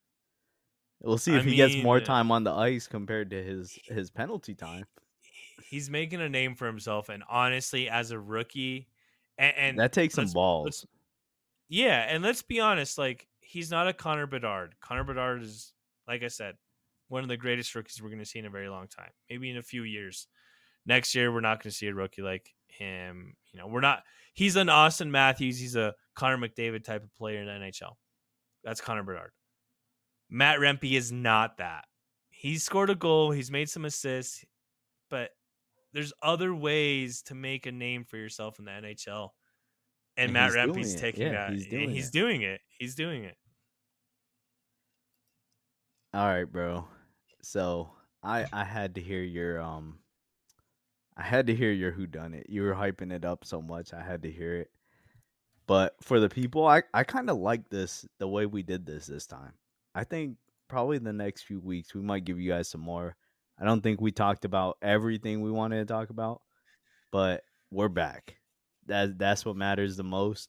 We'll 1.00 1.18
see 1.18 1.34
I 1.34 1.38
if 1.38 1.44
he 1.44 1.56
gets 1.56 1.76
more 1.82 2.00
time 2.00 2.30
on 2.30 2.44
the 2.44 2.52
ice 2.52 2.86
compared 2.86 3.30
to 3.30 3.42
his 3.42 3.78
his 3.86 4.10
penalty 4.10 4.54
time. 4.54 4.86
he's 5.68 5.90
making 5.90 6.20
a 6.20 6.28
name 6.28 6.54
for 6.54 6.66
himself 6.66 7.08
and 7.08 7.22
honestly 7.28 7.88
as 7.88 8.10
a 8.10 8.18
rookie 8.18 8.88
and, 9.38 9.56
and 9.56 9.78
that 9.78 9.92
takes 9.92 10.14
some 10.14 10.30
balls. 10.30 10.86
yeah 11.68 12.06
and 12.08 12.22
let's 12.22 12.42
be 12.42 12.60
honest 12.60 12.98
like 12.98 13.28
he's 13.40 13.70
not 13.70 13.88
a 13.88 13.92
connor 13.92 14.26
bedard 14.26 14.74
connor 14.80 15.04
bedard 15.04 15.42
is 15.42 15.72
like 16.06 16.22
i 16.22 16.28
said 16.28 16.56
one 17.08 17.22
of 17.22 17.28
the 17.28 17.36
greatest 17.36 17.74
rookies 17.74 18.00
we're 18.02 18.08
going 18.08 18.18
to 18.18 18.24
see 18.24 18.38
in 18.38 18.46
a 18.46 18.50
very 18.50 18.68
long 18.68 18.86
time 18.86 19.10
maybe 19.28 19.50
in 19.50 19.56
a 19.56 19.62
few 19.62 19.82
years 19.82 20.28
next 20.86 21.14
year 21.14 21.32
we're 21.32 21.40
not 21.40 21.62
going 21.62 21.70
to 21.70 21.76
see 21.76 21.86
a 21.86 21.94
rookie 21.94 22.22
like 22.22 22.50
him 22.68 23.34
you 23.52 23.58
know 23.58 23.66
we're 23.66 23.80
not 23.80 24.02
he's 24.34 24.56
an 24.56 24.68
auston 24.68 25.10
matthews 25.10 25.58
he's 25.58 25.76
a 25.76 25.94
connor 26.14 26.38
mcdavid 26.38 26.84
type 26.84 27.02
of 27.02 27.14
player 27.14 27.40
in 27.40 27.46
the 27.46 27.52
nhl 27.52 27.92
that's 28.64 28.80
connor 28.80 29.02
bedard 29.02 29.30
matt 30.30 30.58
rempe 30.58 30.92
is 30.92 31.12
not 31.12 31.58
that 31.58 31.84
he's 32.30 32.64
scored 32.64 32.90
a 32.90 32.94
goal 32.94 33.30
he's 33.30 33.50
made 33.50 33.68
some 33.68 33.84
assists 33.84 34.44
but 35.10 35.30
there's 35.92 36.12
other 36.22 36.54
ways 36.54 37.20
to 37.22 37.34
make 37.34 37.66
a 37.66 37.72
name 37.72 38.04
for 38.04 38.16
yourself 38.16 38.58
in 38.58 38.64
the 38.64 38.70
NHL. 38.70 39.28
And, 40.16 40.24
And 40.24 40.32
Matt 40.32 40.52
Rempe's 40.52 40.94
taking 40.94 41.26
Yeah, 41.26 41.32
that. 41.32 41.52
he's 41.52 41.62
and 41.64 41.70
doing 41.70 41.90
he's 41.90 42.08
it. 42.08 42.12
doing 42.12 42.42
it. 42.42 42.60
He's 42.78 42.94
doing 42.94 43.24
it. 43.24 43.36
All 46.14 46.26
right, 46.26 46.44
bro. 46.44 46.86
So 47.42 47.90
I 48.22 48.46
I 48.52 48.64
had 48.64 48.94
to 48.96 49.00
hear 49.02 49.22
your 49.22 49.60
um 49.60 49.98
I 51.16 51.22
had 51.22 51.46
to 51.48 51.54
hear 51.54 51.70
your 51.70 51.90
who 51.90 52.06
done 52.06 52.34
it. 52.34 52.46
You 52.48 52.62
were 52.62 52.74
hyping 52.74 53.12
it 53.12 53.24
up 53.24 53.44
so 53.44 53.60
much. 53.60 53.92
I 53.92 54.02
had 54.02 54.22
to 54.22 54.30
hear 54.30 54.56
it. 54.56 54.70
But 55.66 55.94
for 56.02 56.20
the 56.20 56.28
people, 56.28 56.66
I 56.66 56.82
I 56.92 57.04
kind 57.04 57.30
of 57.30 57.38
like 57.38 57.68
this 57.68 58.06
the 58.18 58.28
way 58.28 58.46
we 58.46 58.62
did 58.62 58.86
this 58.86 59.06
this 59.06 59.26
time. 59.26 59.52
I 59.94 60.04
think 60.04 60.36
probably 60.68 60.98
the 60.98 61.12
next 61.12 61.42
few 61.42 61.60
weeks 61.60 61.94
we 61.94 62.00
might 62.00 62.24
give 62.24 62.40
you 62.40 62.50
guys 62.50 62.68
some 62.68 62.80
more. 62.80 63.16
I 63.60 63.64
don't 63.64 63.82
think 63.82 64.00
we 64.00 64.10
talked 64.10 64.44
about 64.44 64.78
everything 64.82 65.40
we 65.40 65.50
wanted 65.50 65.86
to 65.86 65.92
talk 65.92 66.10
about, 66.10 66.40
but 67.10 67.44
we're 67.70 67.88
back. 67.88 68.36
That 68.86 69.18
that's 69.18 69.44
what 69.44 69.56
matters 69.56 69.96
the 69.96 70.04
most. 70.04 70.48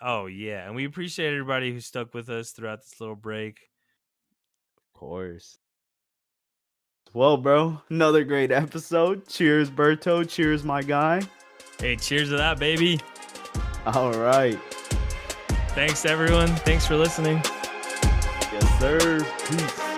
Oh 0.00 0.26
yeah, 0.26 0.66
and 0.66 0.76
we 0.76 0.84
appreciate 0.84 1.32
everybody 1.32 1.72
who 1.72 1.80
stuck 1.80 2.14
with 2.14 2.28
us 2.28 2.52
throughout 2.52 2.80
this 2.82 3.00
little 3.00 3.16
break. 3.16 3.60
Of 4.76 4.98
course. 4.98 5.58
Well, 7.14 7.36
bro, 7.36 7.80
another 7.90 8.24
great 8.24 8.50
episode. 8.50 9.28
Cheers, 9.28 9.70
Berto. 9.70 10.26
Cheers, 10.26 10.64
my 10.64 10.82
guy. 10.82 11.22
Hey, 11.78 11.96
cheers 11.96 12.30
to 12.30 12.36
that, 12.38 12.58
baby. 12.58 13.00
All 13.84 14.12
right. 14.12 14.58
Thanks 15.74 16.06
everyone. 16.06 16.48
Thanks 16.48 16.86
for 16.86 16.96
listening. 16.96 17.42
Yes, 18.52 18.78
sir. 18.80 19.26
Peace. 19.48 19.91